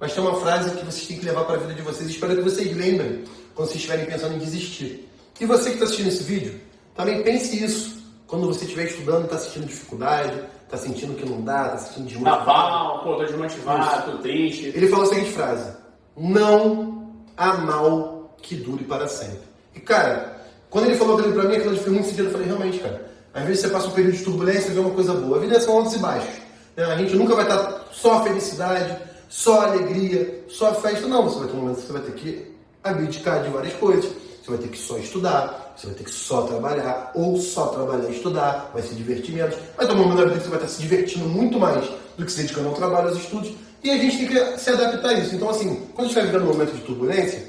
Mas 0.00 0.12
tem 0.14 0.22
uma 0.22 0.34
frase 0.40 0.70
que 0.72 0.84
vocês 0.84 1.06
têm 1.06 1.18
que 1.18 1.24
levar 1.26 1.44
para 1.44 1.54
a 1.54 1.58
vida 1.58 1.74
de 1.74 1.82
vocês. 1.82 2.08
Espero 2.10 2.34
que 2.34 2.42
vocês 2.42 2.76
lembrem 2.76 3.24
quando 3.54 3.68
vocês 3.68 3.76
estiverem 3.76 4.06
pensando 4.06 4.34
em 4.34 4.38
desistir. 4.38 5.08
E 5.40 5.46
você 5.46 5.66
que 5.70 5.74
está 5.74 5.84
assistindo 5.84 6.08
esse 6.08 6.22
vídeo, 6.24 6.60
também 6.94 7.22
pense 7.22 7.62
isso. 7.62 8.02
Quando 8.26 8.46
você 8.46 8.64
estiver 8.64 8.86
estudando 8.86 9.24
está 9.24 9.38
sentindo 9.38 9.66
dificuldade, 9.66 10.42
está 10.64 10.76
sentindo 10.76 11.14
que 11.14 11.28
não 11.28 11.42
dá, 11.42 11.66
está 11.66 11.78
sentindo 11.78 12.24
Tá 12.24 12.30
desmotivado. 12.30 12.46
mal, 12.46 13.04
pô, 13.04 13.16
tô 13.16 13.24
desmotivado, 13.24 14.10
tô 14.12 14.18
triste. 14.18 14.66
Ele 14.74 14.88
falou 14.88 15.04
a 15.04 15.08
seguinte 15.08 15.30
frase: 15.32 15.70
Não 16.16 17.12
há 17.36 17.54
mal 17.58 18.34
que 18.40 18.56
dure 18.56 18.82
para 18.84 19.06
sempre. 19.06 19.40
E 19.74 19.80
cara, 19.80 20.40
quando 20.70 20.86
ele 20.86 20.96
falou 20.96 21.18
aquilo 21.18 21.34
pra 21.34 21.44
mim, 21.44 21.56
aquilo 21.56 21.76
fez 21.76 21.88
muito 21.88 22.08
sentido. 22.08 22.24
Eu 22.26 22.32
falei: 22.32 22.46
Realmente, 22.46 22.78
cara, 22.78 23.10
às 23.34 23.44
vezes 23.44 23.62
você 23.62 23.68
passa 23.68 23.86
um 23.88 23.92
período 23.92 24.16
de 24.16 24.24
turbulência 24.24 24.70
e 24.70 24.74
vê 24.74 24.80
uma 24.80 24.90
coisa 24.90 25.12
boa. 25.14 25.36
A 25.36 25.40
vida 25.40 25.56
é 25.56 25.60
só 25.60 25.72
altos 25.76 25.94
e 25.94 25.98
baixos. 25.98 26.41
Né? 26.76 26.84
A 26.84 26.96
gente 26.96 27.14
nunca 27.16 27.34
vai 27.34 27.44
estar 27.44 27.88
só 27.92 28.22
felicidade, 28.22 28.96
só 29.28 29.62
alegria, 29.62 30.44
só 30.48 30.74
festa. 30.74 31.06
Não, 31.06 31.24
você 31.24 31.38
vai 31.38 31.48
ter 31.48 31.54
um 31.54 31.60
momento 31.60 31.76
que 31.76 31.86
você 31.86 31.92
vai 31.92 32.02
ter 32.02 32.12
que 32.12 32.52
abdicar 32.82 33.42
de 33.42 33.50
várias 33.50 33.74
coisas. 33.74 34.04
Você 34.42 34.50
vai 34.50 34.58
ter 34.58 34.68
que 34.68 34.78
só 34.78 34.98
estudar, 34.98 35.72
você 35.76 35.86
vai 35.86 35.94
ter 35.94 36.04
que 36.04 36.10
só 36.10 36.42
trabalhar, 36.42 37.12
ou 37.14 37.38
só 37.38 37.66
trabalhar 37.66 38.08
e 38.08 38.12
estudar, 38.12 38.70
vai 38.72 38.82
se 38.82 38.92
divertir 38.94 39.34
menos. 39.34 39.54
Vai 39.76 39.86
ter 39.86 39.92
um 39.92 39.98
momento 39.98 40.16
da 40.18 40.24
vida 40.24 40.38
que 40.38 40.44
você 40.44 40.50
vai 40.50 40.58
estar 40.58 40.68
se 40.68 40.82
divertindo 40.82 41.28
muito 41.28 41.60
mais 41.60 41.88
do 42.18 42.24
que 42.24 42.32
se 42.32 42.42
dedicando 42.42 42.68
ao 42.68 42.74
trabalho, 42.74 43.08
aos 43.08 43.18
estudos. 43.18 43.52
E 43.84 43.90
a 43.90 43.96
gente 43.96 44.18
tem 44.18 44.26
que 44.26 44.58
se 44.58 44.70
adaptar 44.70 45.10
a 45.10 45.14
isso. 45.14 45.34
Então, 45.34 45.48
assim, 45.48 45.86
quando 45.94 46.08
estiver 46.08 46.26
vivendo 46.26 46.42
um 46.42 46.52
momento 46.52 46.72
de 46.72 46.82
turbulência, 46.82 47.44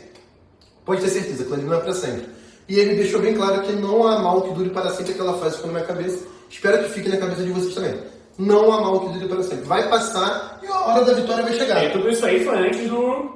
pode 0.86 1.02
ter 1.02 1.10
certeza 1.10 1.44
que 1.44 1.54
ali 1.54 1.64
não 1.64 1.74
é 1.74 1.80
para 1.80 1.94
sempre. 1.94 2.28
E 2.68 2.80
ele 2.80 2.96
deixou 2.96 3.20
bem 3.20 3.34
claro 3.34 3.62
que 3.62 3.74
não 3.74 4.08
há 4.08 4.20
mal 4.20 4.42
que 4.42 4.54
dure 4.54 4.70
para 4.70 4.92
sempre, 4.94 5.14
aquela 5.14 5.38
frase 5.38 5.56
ficou 5.56 5.72
na 5.72 5.80
minha 5.80 5.88
cabeça. 5.88 6.20
Espero 6.50 6.84
que 6.84 6.90
fique 6.92 7.10
na 7.10 7.18
cabeça 7.18 7.44
de 7.44 7.52
vocês 7.52 7.74
também. 7.74 8.00
Não 8.38 8.72
há 8.72 8.82
mal 8.82 9.00
que 9.00 9.10
dure 9.10 9.28
para 9.28 9.44
sempre. 9.44 9.66
Vai 9.66 9.88
passar 9.90 10.60
e 10.64 10.68
a 10.68 10.80
hora 10.88 11.06
da 11.06 11.14
vitória 11.14 11.44
vai 11.44 11.54
chegar. 11.54 11.84
E 11.84 11.90
tudo 11.92 12.10
isso 12.10 12.26
aí 12.26 12.44
foi 12.44 12.58
antes 12.58 12.90
do, 12.90 13.30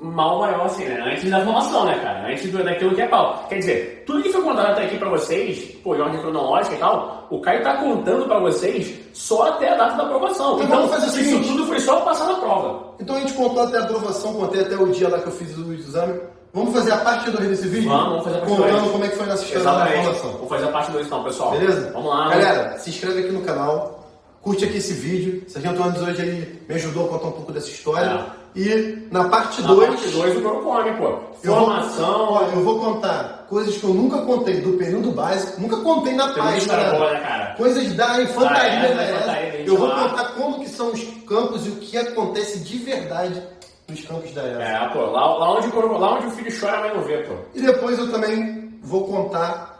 mal 0.00 0.38
maior, 0.38 0.64
assim, 0.66 0.84
né? 0.84 1.12
Antes 1.12 1.30
da 1.30 1.44
formação, 1.44 1.84
né, 1.84 1.98
cara? 2.02 2.26
Antes 2.26 2.50
do, 2.50 2.64
daquilo 2.64 2.94
que 2.94 3.02
é 3.02 3.06
pau. 3.08 3.44
Quer 3.48 3.58
dizer, 3.58 4.02
tudo 4.06 4.22
que 4.22 4.32
foi 4.32 4.42
contado 4.42 4.70
até 4.72 4.84
aqui 4.86 4.96
pra 4.96 5.10
vocês, 5.10 5.58
por 5.84 6.00
ordem 6.00 6.20
cronológica 6.20 6.74
e 6.74 6.78
tal, 6.78 7.26
o 7.30 7.40
Caio 7.40 7.62
tá 7.62 7.76
contando 7.76 8.24
pra 8.26 8.38
vocês 8.38 8.98
só 9.12 9.48
até 9.48 9.68
a 9.70 9.76
data 9.76 9.96
da 9.96 10.04
aprovação. 10.04 10.54
Então 10.54 10.64
Então, 10.64 10.76
vamos 10.78 10.90
fazer 10.94 11.06
o 11.06 11.08
isso 11.08 11.18
seguinte. 11.30 11.48
tudo 11.48 11.66
foi 11.66 11.80
só 11.80 12.00
passar 12.00 12.26
na 12.26 12.34
prova. 12.36 12.94
Então 12.98 13.16
a 13.16 13.20
gente 13.20 13.34
contou 13.34 13.62
até 13.62 13.76
a 13.76 13.82
aprovação, 13.82 14.32
contei 14.34 14.62
até 14.62 14.76
o 14.76 14.86
dia 14.86 15.08
lá 15.08 15.18
que 15.18 15.26
eu 15.26 15.32
fiz 15.32 15.56
o 15.58 15.72
exame. 15.74 16.18
Vamos 16.52 16.72
fazer 16.74 16.92
a 16.92 16.96
parte 16.96 17.30
2 17.30 17.48
desse 17.48 17.68
vídeo? 17.68 17.88
Vamos, 17.90 18.08
vamos 18.08 18.24
fazer 18.24 18.36
a 18.36 18.40
parte 18.40 18.56
Contando 18.56 18.78
dois. 18.80 18.90
como 18.90 19.04
é 19.04 19.08
que 19.08 19.16
foi 19.16 19.26
nossa 19.26 19.44
história 19.44 19.64
da 19.64 19.86
formação. 19.86 20.32
Vou 20.32 20.48
fazer 20.48 20.64
a 20.64 20.68
parte 20.68 20.90
2 20.90 21.06
então, 21.06 21.22
pessoal. 21.24 21.50
Beleza? 21.52 21.90
Vamos 21.92 22.10
lá. 22.10 22.28
Galera, 22.30 22.78
se 22.78 22.90
inscreve 22.90 23.20
aqui 23.20 23.30
no 23.32 23.42
canal, 23.42 23.99
curte 24.42 24.64
aqui 24.64 24.78
esse 24.78 24.92
vídeo. 24.94 25.44
Sargento 25.48 25.82
Andes 25.82 26.02
hoje 26.02 26.22
ele 26.22 26.62
me 26.68 26.74
ajudou 26.74 27.06
a 27.06 27.08
contar 27.08 27.26
um 27.28 27.32
pouco 27.32 27.52
dessa 27.52 27.68
história. 27.68 28.26
E 28.56 29.06
na 29.12 29.28
parte 29.28 29.62
Na 29.62 29.68
2, 29.68 29.88
parte 29.90 30.08
2 30.08 30.36
o 30.38 30.42
Coro 30.42 30.62
come, 30.62 30.92
pô. 30.94 31.04
eu 31.44 31.54
vou, 31.54 31.66
Formação. 31.66 32.28
ó, 32.32 32.42
eu 32.52 32.64
vou 32.64 32.80
contar 32.80 33.46
coisas 33.48 33.76
que 33.76 33.84
eu 33.84 33.94
nunca 33.94 34.18
contei 34.22 34.60
do 34.60 34.72
período 34.72 35.12
básico, 35.12 35.60
nunca 35.60 35.76
contei 35.76 36.14
na 36.14 36.32
página. 36.34 36.76
né? 36.76 37.12
né? 37.20 37.54
Coisas 37.56 37.92
da 37.94 38.20
infantaria 38.22 38.80
da 38.94 39.04
ESA. 39.04 39.12
infantaria, 39.14 39.52
gente, 39.52 39.68
Eu 39.68 39.76
vou 39.76 39.86
lá. 39.86 40.08
contar 40.08 40.24
como 40.34 40.58
que 40.60 40.68
são 40.68 40.90
os 40.92 41.00
campos 41.28 41.64
e 41.64 41.68
o 41.70 41.76
que 41.76 41.96
acontece 41.96 42.58
de 42.58 42.78
verdade 42.78 43.40
nos 43.88 44.00
campos 44.04 44.32
da 44.32 44.42
ESA. 44.42 44.62
É, 44.62 44.88
pô, 44.88 44.98
lá, 45.06 45.38
lá, 45.38 45.52
onde, 45.56 45.68
lá 45.76 46.14
onde 46.16 46.26
o 46.26 46.30
filho 46.32 46.60
chora, 46.60 46.80
mãe 46.80 46.92
não 46.94 47.02
vê, 47.04 47.18
pô. 47.18 47.34
E 47.54 47.60
depois 47.62 47.98
eu 48.00 48.10
também 48.10 48.74
vou 48.82 49.06
contar 49.06 49.79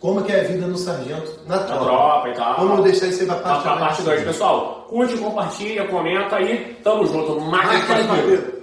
como 0.00 0.22
que 0.22 0.32
é 0.32 0.40
a 0.40 0.44
vida 0.44 0.66
no 0.66 0.76
sargento 0.78 1.40
na 1.46 1.56
Na 1.56 1.62
tropa. 1.64 1.84
tropa 1.84 2.28
e 2.28 2.32
tal. 2.34 2.54
Vamos 2.56 2.84
deixar 2.84 3.06
isso 3.06 3.20
aí 3.22 3.26
pra 3.26 3.36
Tá 3.36 3.42
parte 3.42 3.62
pra 3.62 3.70
dois. 3.74 3.80
parte 3.88 4.02
2, 4.02 4.24
pessoal. 4.24 4.86
Curte, 4.88 5.16
compartilha, 5.18 5.86
comenta 5.88 6.36
aí. 6.36 6.78
Tamo 6.84 7.04
junto. 7.06 7.38
Vai, 7.40 7.50
Máquina 7.50 8.04
de. 8.04 8.57